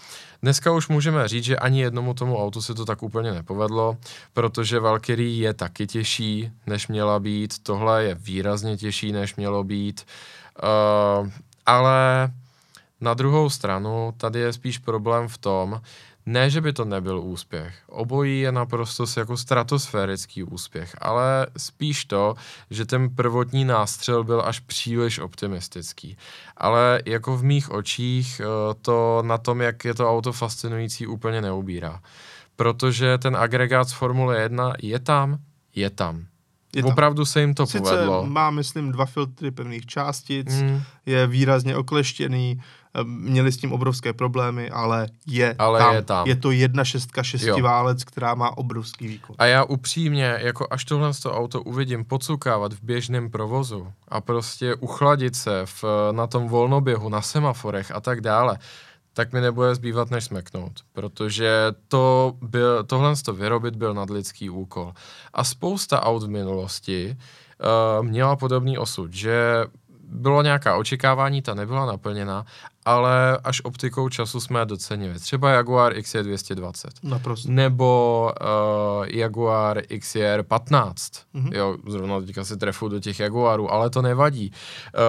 Dneska 0.41 0.71
už 0.71 0.87
můžeme 0.87 1.27
říct, 1.27 1.43
že 1.43 1.57
ani 1.57 1.81
jednomu 1.81 2.13
tomu 2.13 2.43
autu 2.43 2.61
se 2.61 2.73
to 2.73 2.85
tak 2.85 3.03
úplně 3.03 3.31
nepovedlo, 3.31 3.97
protože 4.33 4.79
Valkyrie 4.79 5.37
je 5.37 5.53
taky 5.53 5.87
těžší, 5.87 6.51
než 6.67 6.87
měla 6.87 7.19
být, 7.19 7.63
tohle 7.63 8.03
je 8.03 8.15
výrazně 8.15 8.77
těžší, 8.77 9.11
než 9.11 9.35
mělo 9.35 9.63
být, 9.63 10.05
uh, 10.63 11.29
ale 11.65 12.31
na 13.01 13.13
druhou 13.13 13.49
stranu, 13.49 14.13
tady 14.17 14.39
je 14.39 14.53
spíš 14.53 14.77
problém 14.77 15.27
v 15.27 15.37
tom, 15.37 15.81
ne, 16.25 16.49
že 16.49 16.61
by 16.61 16.73
to 16.73 16.85
nebyl 16.85 17.19
úspěch. 17.19 17.75
Obojí 17.87 18.39
je 18.39 18.51
naprosto 18.51 19.05
jako 19.17 19.37
stratosférický 19.37 20.43
úspěch, 20.43 20.95
ale 21.01 21.47
spíš 21.57 22.05
to, 22.05 22.35
že 22.69 22.85
ten 22.85 23.09
prvotní 23.09 23.65
nástřel 23.65 24.23
byl 24.23 24.41
až 24.45 24.59
příliš 24.59 25.19
optimistický. 25.19 26.17
Ale 26.57 27.01
jako 27.05 27.37
v 27.37 27.43
mých 27.43 27.71
očích 27.71 28.41
eh, 28.43 28.73
to 28.81 29.23
na 29.25 29.37
tom, 29.37 29.61
jak 29.61 29.85
je 29.85 29.93
to 29.93 30.11
auto 30.11 30.33
fascinující, 30.33 31.07
úplně 31.07 31.41
neubírá. 31.41 32.01
Protože 32.55 33.17
ten 33.17 33.37
agregát 33.37 33.89
z 33.89 33.93
Formule 33.93 34.41
1 34.41 34.73
je 34.81 34.99
tam, 34.99 35.37
je 35.75 35.89
tam. 35.89 36.25
Je 36.75 36.83
Opravdu 36.83 37.25
se 37.25 37.41
jim 37.41 37.53
to 37.53 37.65
Sice 37.65 37.79
povedlo. 37.79 38.25
má, 38.25 38.51
myslím, 38.51 38.91
dva 38.91 39.05
filtry 39.05 39.51
pevných 39.51 39.85
částic, 39.85 40.61
mm. 40.61 40.81
je 41.05 41.27
výrazně 41.27 41.75
okleštěný, 41.75 42.61
měli 43.03 43.51
s 43.51 43.57
tím 43.57 43.73
obrovské 43.73 44.13
problémy, 44.13 44.69
ale 44.69 45.07
je, 45.27 45.55
ale 45.59 45.79
tam. 45.79 45.95
je 45.95 46.01
tam. 46.01 46.27
Je 46.27 46.35
to 46.35 46.51
jedna 46.51 46.83
šestka 46.83 47.23
šestiválec, 47.23 48.03
která 48.03 48.35
má 48.35 48.57
obrovský 48.57 49.07
výkon. 49.07 49.35
A 49.39 49.45
já 49.45 49.63
upřímně, 49.63 50.37
jako 50.41 50.67
až 50.69 50.85
tohle 50.85 51.11
to 51.23 51.33
auto 51.33 51.61
uvidím 51.61 52.05
pocukávat 52.05 52.73
v 52.73 52.83
běžném 52.83 53.29
provozu 53.29 53.87
a 54.07 54.21
prostě 54.21 54.75
uchladit 54.75 55.35
se 55.35 55.61
v, 55.65 55.83
na 56.11 56.27
tom 56.27 56.47
volnoběhu, 56.47 57.09
na 57.09 57.21
semaforech 57.21 57.91
a 57.91 57.99
tak 57.99 58.21
dále, 58.21 58.57
tak 59.17 59.33
mi 59.33 59.41
nebude 59.41 59.75
zbývat 59.75 60.11
než 60.11 60.23
smeknout, 60.23 60.85
protože 60.93 61.73
to 61.87 62.33
byl, 62.41 62.83
tohle 62.83 63.15
to 63.25 63.33
vyrobit 63.33 63.75
byl 63.75 63.93
nadlidský 63.93 64.49
úkol. 64.49 64.93
A 65.33 65.43
spousta 65.43 66.03
aut 66.03 66.23
v 66.23 66.27
minulosti 66.29 67.17
uh, 67.17 68.05
měla 68.05 68.35
podobný 68.35 68.77
osud, 68.77 69.13
že 69.13 69.65
bylo 70.03 70.41
nějaká 70.41 70.77
očekávání, 70.77 71.41
ta 71.41 71.53
nebyla 71.53 71.85
naplněna 71.85 72.45
ale 72.87 73.37
až 73.43 73.61
optikou 73.63 74.09
času 74.09 74.39
jsme 74.39 74.65
docenili. 74.65 75.19
Třeba 75.19 75.51
Jaguar 75.51 75.93
XJ220. 75.93 76.87
Naprosto. 77.03 77.51
Nebo 77.51 78.31
uh, 78.41 79.05
Jaguar 79.07 79.81
XR 79.99 80.43
15. 80.47 81.11
Mm-hmm. 81.35 81.55
Jo, 81.55 81.77
zrovna 81.87 82.21
teďka 82.21 82.43
se 82.43 82.57
trefu 82.57 82.87
do 82.87 82.99
těch 82.99 83.19
Jaguarů, 83.19 83.71
ale 83.71 83.89
to 83.89 84.01
nevadí. 84.01 84.51
Uh, 84.51 85.01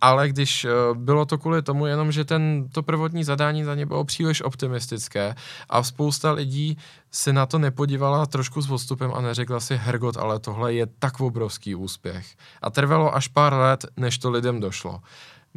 ale 0.00 0.28
když 0.28 0.64
uh, 0.64 0.96
bylo 0.96 1.24
to 1.24 1.38
kvůli 1.38 1.62
tomu 1.62 1.86
jenom, 1.86 2.12
že 2.12 2.24
ten, 2.24 2.68
to 2.72 2.82
prvotní 2.82 3.24
zadání 3.24 3.64
za 3.64 3.74
ně 3.74 3.86
bylo 3.86 4.04
příliš 4.04 4.42
optimistické 4.42 5.34
a 5.68 5.82
spousta 5.82 6.32
lidí 6.32 6.78
se 7.10 7.32
na 7.32 7.46
to 7.46 7.58
nepodívala 7.58 8.26
trošku 8.26 8.62
s 8.62 8.66
postupem 8.66 9.12
a 9.14 9.20
neřekla 9.20 9.60
si, 9.60 9.76
hergot, 9.76 10.16
ale 10.16 10.38
tohle 10.38 10.74
je 10.74 10.86
tak 10.98 11.20
obrovský 11.20 11.74
úspěch. 11.74 12.26
A 12.62 12.70
trvalo 12.70 13.14
až 13.14 13.28
pár 13.28 13.54
let, 13.54 13.86
než 13.96 14.18
to 14.18 14.30
lidem 14.30 14.60
došlo. 14.60 15.00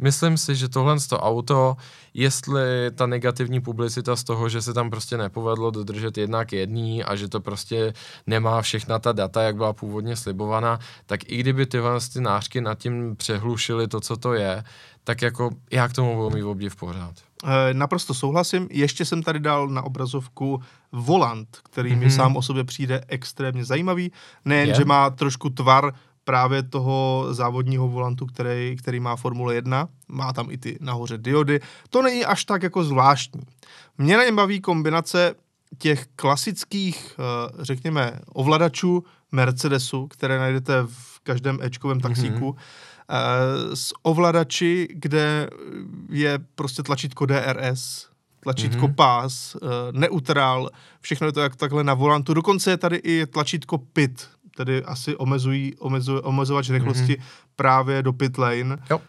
Myslím 0.00 0.36
si, 0.38 0.56
že 0.56 0.68
tohle 0.68 0.96
to 1.08 1.20
auto, 1.20 1.76
jestli 2.14 2.90
ta 2.94 3.06
negativní 3.06 3.60
publicita 3.60 4.16
z 4.16 4.24
toho, 4.24 4.48
že 4.48 4.62
se 4.62 4.74
tam 4.74 4.90
prostě 4.90 5.16
nepovedlo 5.16 5.70
dodržet 5.70 6.18
jednak 6.18 6.52
jedný 6.52 7.04
a 7.04 7.16
že 7.16 7.28
to 7.28 7.40
prostě 7.40 7.92
nemá 8.26 8.62
všechna 8.62 8.98
ta 8.98 9.12
data, 9.12 9.42
jak 9.42 9.56
byla 9.56 9.72
původně 9.72 10.16
slibovaná, 10.16 10.78
tak 11.06 11.20
i 11.30 11.36
kdyby 11.36 11.66
tyhle 11.66 12.00
ty 12.12 12.20
nářky 12.20 12.60
nad 12.60 12.78
tím 12.78 13.16
přehlušily 13.16 13.88
to, 13.88 14.00
co 14.00 14.16
to 14.16 14.34
je, 14.34 14.64
tak 15.04 15.22
jako 15.22 15.50
já 15.70 15.88
k 15.88 15.92
tomu 15.92 16.16
budu 16.16 16.36
mít 16.36 16.42
obdiv 16.42 16.76
pořád. 16.76 17.14
E, 17.44 17.74
naprosto 17.74 18.14
souhlasím. 18.14 18.68
Ještě 18.70 19.04
jsem 19.04 19.22
tady 19.22 19.40
dal 19.40 19.68
na 19.68 19.82
obrazovku 19.82 20.62
volant, 20.92 21.58
který 21.62 21.92
mm-hmm. 21.92 21.98
mi 21.98 22.10
sám 22.10 22.36
o 22.36 22.42
sobě 22.42 22.64
přijde 22.64 23.04
extrémně 23.08 23.64
zajímavý. 23.64 24.12
Nejen, 24.44 24.68
je. 24.68 24.74
že 24.74 24.84
má 24.84 25.10
trošku 25.10 25.50
tvar 25.50 25.92
právě 26.28 26.62
toho 26.62 27.26
závodního 27.30 27.88
volantu, 27.88 28.26
který, 28.26 28.76
který 28.76 29.00
má 29.00 29.16
Formule 29.16 29.54
1. 29.54 29.88
Má 30.08 30.32
tam 30.32 30.50
i 30.50 30.58
ty 30.58 30.78
nahoře 30.80 31.18
diody. 31.18 31.60
To 31.90 32.02
není 32.02 32.24
až 32.24 32.44
tak 32.44 32.62
jako 32.62 32.84
zvláštní. 32.84 33.42
Mě 33.98 34.16
na 34.16 34.24
něm 34.24 34.36
baví 34.36 34.60
kombinace 34.60 35.34
těch 35.78 36.06
klasických, 36.16 37.16
eh, 37.18 37.64
řekněme, 37.64 38.20
ovladačů 38.32 39.04
Mercedesu, 39.32 40.06
které 40.06 40.38
najdete 40.38 40.74
v 40.82 41.20
každém 41.22 41.58
Ečkovém 41.62 42.00
taxíku, 42.00 42.50
mm-hmm. 42.50 43.74
s 43.74 43.92
ovladači, 44.02 44.88
kde 44.92 45.50
je 46.10 46.38
prostě 46.54 46.82
tlačítko 46.82 47.26
DRS, 47.26 48.08
tlačítko 48.40 48.88
mm-hmm. 48.88 48.94
pás, 48.94 49.56
eh, 49.56 49.66
neutrál, 49.92 50.70
všechno 51.00 51.26
je 51.26 51.32
to 51.32 51.40
jak 51.40 51.56
takhle 51.56 51.84
na 51.84 51.94
volantu. 51.94 52.34
Dokonce 52.34 52.70
je 52.70 52.76
tady 52.76 52.96
i 52.96 53.26
tlačítko 53.26 53.78
PIT, 53.78 54.28
tedy 54.58 54.84
asi 54.84 55.16
omezují, 55.16 55.74
omezují, 55.78 56.20
omezovač 56.22 56.70
rychlosti 56.70 57.14
mm-hmm. 57.14 57.46
právě 57.56 58.02
do 58.02 58.12
pit 58.12 58.38
lane, 58.38 58.78
jo. 58.90 58.98
Uh, 58.98 59.02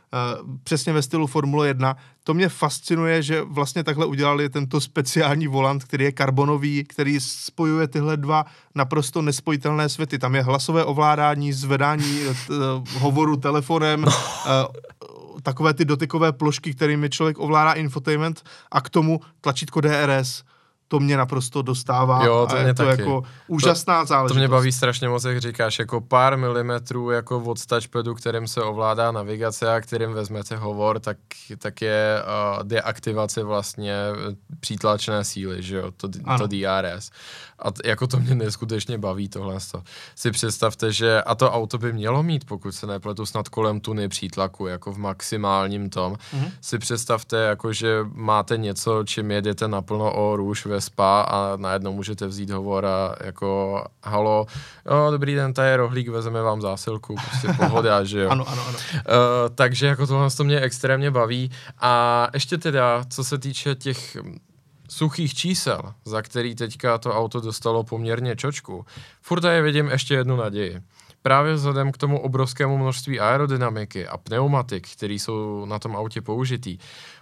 přesně 0.64 0.94
ve 0.94 1.02
stylu 1.02 1.28
Formule 1.28 1.68
1. 1.68 1.96
To 2.24 2.34
mě 2.34 2.50
fascinuje, 2.50 3.24
že 3.24 3.42
vlastně 3.42 3.84
takhle 3.84 4.06
udělali 4.06 4.50
tento 4.50 4.82
speciální 4.82 5.48
volant, 5.48 5.84
který 5.84 6.04
je 6.04 6.12
karbonový, 6.12 6.84
který 6.84 7.20
spojuje 7.20 7.88
tyhle 7.88 8.18
dva 8.18 8.46
naprosto 8.76 9.22
nespojitelné 9.22 9.90
světy. 9.90 10.20
Tam 10.20 10.36
je 10.36 10.44
hlasové 10.44 10.86
ovládání, 10.86 11.54
zvedání 11.54 12.22
uh, 12.22 12.56
hovoru 13.02 13.38
telefonem, 13.38 14.04
uh, 14.04 14.12
takové 15.44 15.74
ty 15.74 15.86
dotykové 15.86 16.32
plošky, 16.32 16.74
kterými 16.74 17.10
člověk 17.10 17.40
ovládá 17.40 17.74
infotainment 17.74 18.44
a 18.72 18.82
k 18.82 18.90
tomu 18.90 19.22
tlačítko 19.42 19.82
DRS 19.82 20.44
to 20.92 21.00
mě 21.00 21.18
naprosto 21.18 21.62
dostává 21.62 22.26
jo, 22.26 22.48
to 22.50 22.56
a 22.56 22.60
je 22.60 22.74
to 22.74 22.86
taky. 22.86 23.02
jako 23.02 23.24
úžasná 23.48 24.02
to, 24.02 24.06
záležitost. 24.06 24.36
To 24.36 24.40
mě 24.40 24.48
baví 24.48 24.72
strašně 24.72 25.10
moc, 25.10 25.24
jak 25.24 25.42
říkáš, 25.42 25.80
jako 25.80 26.02
pár 26.02 26.38
milimetrů 26.38 27.12
jako 27.12 27.40
od 27.40 27.66
touchpadu, 27.66 28.16
kterým 28.16 28.48
se 28.48 28.62
ovládá 28.62 29.12
navigace 29.12 29.74
a 29.74 29.82
kterým 29.82 30.14
vezmete 30.14 30.56
hovor, 30.56 31.00
tak, 31.00 31.18
tak 31.58 31.82
je 31.82 32.24
uh, 32.24 32.64
deaktivace 32.64 33.44
vlastně 33.44 33.94
eh, 33.94 34.36
přítlačné 34.60 35.24
síly, 35.24 35.64
že 35.64 35.78
jo, 35.78 35.92
to, 35.98 36.10
to 36.38 36.48
DRS. 36.48 37.12
A 37.62 37.72
t, 37.72 37.82
jako 37.86 38.08
to 38.08 38.20
mě 38.20 38.36
neskutečně 38.36 38.98
baví 38.98 39.30
tohle. 39.30 39.58
Si 40.16 40.32
představte, 40.32 40.94
že 40.94 41.22
a 41.22 41.36
to 41.36 41.52
auto 41.52 41.78
by 41.78 41.94
mělo 41.94 42.24
mít, 42.24 42.46
pokud 42.46 42.72
se 42.72 42.88
nepletu, 42.88 43.26
snad 43.26 43.50
kolem 43.50 43.80
tuny 43.80 44.08
přítlaku, 44.08 44.68
jako 44.68 44.92
v 44.92 44.98
maximálním 44.98 45.90
tom. 45.90 46.14
Mm-hmm. 46.14 46.52
Si 46.62 46.78
představte, 46.78 47.38
jako 47.38 47.74
že 47.74 48.00
máte 48.14 48.58
něco, 48.58 49.04
čím 49.04 49.32
jedete 49.32 49.68
naplno 49.68 50.14
o 50.14 50.36
růž 50.36 50.66
ve 50.66 50.82
spa 50.82 51.22
a 51.22 51.58
najednou 51.58 51.94
můžete 51.94 52.28
vzít 52.28 52.50
hovor 52.50 52.86
a 52.86 53.16
jako 53.24 53.84
halo, 54.04 54.46
jo, 54.92 55.12
dobrý 55.12 55.36
den, 55.36 55.54
tady 55.54 55.70
je 55.70 55.78
rohlík, 55.78 56.08
vezeme 56.08 56.42
vám 56.42 56.62
zásilku, 56.62 57.16
prostě 57.16 57.48
pohoda, 57.58 58.04
že 58.04 58.22
jo. 58.22 58.30
ano, 58.32 58.48
ano, 58.48 58.64
ano. 58.68 58.78
Uh, 58.78 59.56
takže 59.56 59.88
jako 59.88 60.08
tohle 60.08 60.30
to 60.30 60.44
mě 60.44 60.60
extrémně 60.60 61.12
baví. 61.12 61.52
A 61.80 62.28
ještě 62.34 62.58
teda, 62.58 63.04
co 63.10 63.24
se 63.24 63.38
týče 63.38 63.76
těch 63.76 64.18
suchých 64.90 65.34
čísel, 65.34 65.94
za 66.06 66.22
který 66.22 66.56
teďka 66.56 66.98
to 66.98 67.14
auto 67.14 67.40
dostalo 67.40 67.84
poměrně 67.84 68.36
čočku, 68.36 68.86
furt 69.22 69.44
je 69.44 69.62
vidím 69.62 69.88
ještě 69.88 70.14
jednu 70.14 70.36
naději. 70.36 70.82
Právě 71.22 71.54
vzhledem 71.54 71.92
k 71.92 71.98
tomu 71.98 72.20
obrovskému 72.20 72.78
množství 72.78 73.20
aerodynamiky 73.20 74.08
a 74.08 74.18
pneumatik, 74.18 74.88
které 74.90 75.14
jsou 75.14 75.66
na 75.66 75.80
tom 75.80 75.96
autě 75.96 76.22
použitý, 76.22 76.78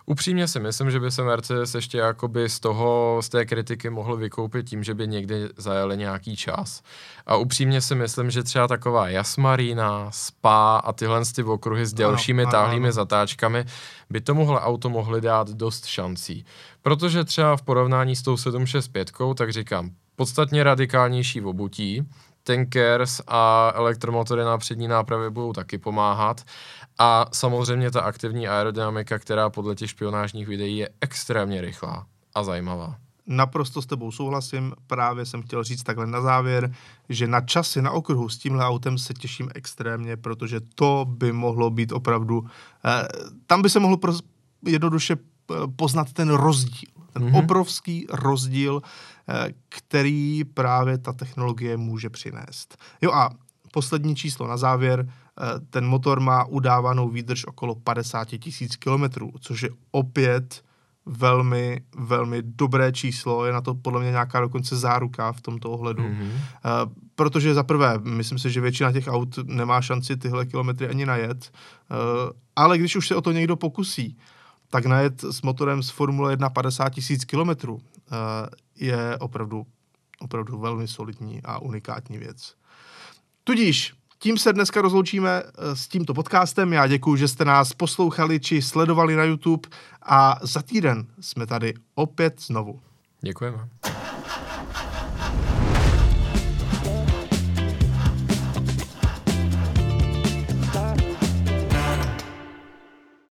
upřímně 0.06 0.48
si 0.48 0.60
myslím, 0.60 0.92
že 0.92 1.00
by 1.00 1.12
se 1.12 1.24
Mercedes 1.24 1.76
ještě 1.76 1.98
jakoby 1.98 2.50
z 2.50 2.60
toho, 2.60 3.18
z 3.22 3.30
té 3.30 3.46
kritiky 3.46 3.90
mohl 3.90 4.16
vykoupit 4.18 4.70
tím, 4.70 4.84
že 4.84 4.94
by 4.94 5.08
někdy 5.08 5.50
zajeli 5.58 5.98
nějaký 5.98 6.36
čas. 6.36 6.82
A 7.26 7.36
upřímně 7.36 7.82
si 7.82 7.96
myslím, 7.96 8.32
že 8.32 8.44
třeba 8.44 8.68
taková 8.68 9.10
Jasmarina, 9.10 10.12
Spa 10.12 10.78
a 10.78 10.94
tyhle 10.94 11.22
ty 11.36 11.44
okruhy 11.44 11.86
s 11.86 11.94
delšími 11.94 12.44
ano, 12.44 12.52
táhlými 12.52 12.88
ano. 12.88 12.94
zatáčkami 12.94 13.66
by 14.10 14.22
tomuhle 14.22 14.62
auto 14.62 14.90
mohli 14.90 15.22
dát 15.22 15.50
dost 15.50 15.86
šancí. 15.86 16.46
Protože 16.82 17.24
třeba 17.24 17.58
v 17.58 17.62
porovnání 17.62 18.16
s 18.16 18.22
tou 18.22 18.38
765, 18.38 19.12
tak 19.36 19.52
říkám, 19.52 19.90
podstatně 20.16 20.64
radikálnější 20.64 21.40
v 21.40 21.48
obutí, 21.48 22.08
tankers 22.48 23.22
a 23.28 23.72
elektromotory 23.76 24.44
na 24.44 24.58
přední 24.58 24.88
nápravě 24.88 25.30
budou 25.30 25.54
taky 25.54 25.78
pomáhat. 25.78 26.42
A 27.00 27.26
samozřejmě 27.34 27.92
ta 27.92 28.02
aktivní 28.02 28.48
aerodynamika, 28.48 29.20
která 29.20 29.50
podle 29.50 29.76
těch 29.76 29.90
špionážních 29.90 30.48
videí 30.48 30.78
je 30.78 30.90
extrémně 31.02 31.62
rychlá 31.62 32.06
a 32.36 32.44
zajímavá. 32.44 32.96
Naprosto 33.28 33.82
s 33.82 33.86
tebou 33.86 34.12
souhlasím, 34.12 34.74
právě 34.88 35.26
jsem 35.26 35.42
chtěl 35.42 35.64
říct 35.64 35.84
takhle 35.84 36.08
na 36.08 36.22
závěr, 36.22 36.72
že 37.10 37.28
na 37.28 37.42
časy 37.42 37.82
na 37.82 37.92
okruhu 37.92 38.30
s 38.30 38.38
tímhle 38.38 38.66
autem 38.66 38.98
se 38.98 39.14
těším 39.14 39.50
extrémně, 39.56 40.18
protože 40.18 40.60
to 40.76 41.06
by 41.10 41.32
mohlo 41.32 41.70
být 41.70 41.92
opravdu, 41.92 42.46
eh, 42.86 43.08
tam 43.48 43.62
by 43.62 43.70
se 43.70 43.80
mohlo 43.80 43.98
pros, 43.98 44.22
jednoduše 44.66 45.14
eh, 45.16 45.56
poznat 45.76 46.14
ten 46.14 46.30
rozdíl, 46.30 46.90
ten 47.14 47.24
mm-hmm. 47.24 47.40
obrovský 47.40 48.08
rozdíl, 48.10 48.82
který 49.70 50.44
právě 50.44 50.98
ta 50.98 51.14
technologie 51.14 51.78
může 51.78 52.10
přinést. 52.10 52.78
Jo 53.02 53.12
a 53.12 53.30
poslední 53.72 54.16
číslo 54.16 54.48
na 54.48 54.58
závěr, 54.58 55.08
eh, 55.08 55.60
ten 55.70 55.86
motor 55.86 56.20
má 56.20 56.44
udávanou 56.46 57.10
výdrž 57.10 57.46
okolo 57.46 57.76
50 57.76 58.38
tisíc 58.38 58.76
kilometrů, 58.76 59.32
což 59.40 59.62
je 59.62 59.70
opět 59.92 60.64
velmi, 61.06 61.82
velmi 61.98 62.42
dobré 62.42 62.92
číslo, 62.92 63.46
je 63.46 63.54
na 63.54 63.62
to 63.62 63.76
podle 63.76 64.00
mě 64.02 64.12
nějaká 64.12 64.42
dokonce 64.42 64.78
záruka 64.78 65.32
v 65.32 65.42
tomto 65.42 65.72
ohledu. 65.72 66.04
Mm-hmm. 66.04 66.32
Uh, 66.32 66.94
protože 67.16 67.54
za 67.54 67.64
prvé, 67.64 68.00
myslím 68.04 68.40
si, 68.40 68.52
že 68.52 68.62
většina 68.62 68.92
těch 68.92 69.08
aut 69.08 69.40
nemá 69.44 69.82
šanci 69.82 70.18
tyhle 70.18 70.46
kilometry 70.46 70.90
ani 70.90 71.06
najet, 71.06 71.52
uh, 71.92 71.98
ale 72.56 72.78
když 72.78 72.96
už 72.96 73.08
se 73.08 73.16
o 73.16 73.22
to 73.22 73.32
někdo 73.32 73.56
pokusí, 73.56 74.18
tak 74.70 74.86
najet 74.86 75.24
s 75.24 75.42
motorem 75.42 75.84
z 75.84 75.90
Formule 75.90 76.34
1 76.34 76.50
50 76.50 76.90
tisíc 76.90 77.26
kilometrů 77.26 77.74
uh, 77.76 77.82
je 78.78 79.18
opravdu, 79.18 79.66
opravdu 80.20 80.60
velmi 80.60 80.88
solidní 80.88 81.42
a 81.44 81.60
unikátní 81.60 82.18
věc. 82.18 82.56
Tudíž 83.44 83.94
tím 84.20 84.38
se 84.38 84.54
dneska 84.54 84.82
rozloučíme 84.82 85.44
eh, 85.44 85.76
s 85.76 85.88
tímto 85.88 86.14
podcastem. 86.14 86.74
Já 86.74 86.88
děkuji, 86.88 87.16
že 87.16 87.28
jste 87.28 87.46
nás 87.46 87.74
poslouchali 87.74 88.40
či 88.40 88.62
sledovali 88.62 89.16
na 89.16 89.24
YouTube 89.24 89.70
a 90.02 90.40
za 90.42 90.62
týden 90.62 91.08
jsme 91.20 91.48
tady 91.48 91.74
opět 91.96 92.42
znovu. 92.42 92.82
Děkujeme. 93.22 93.70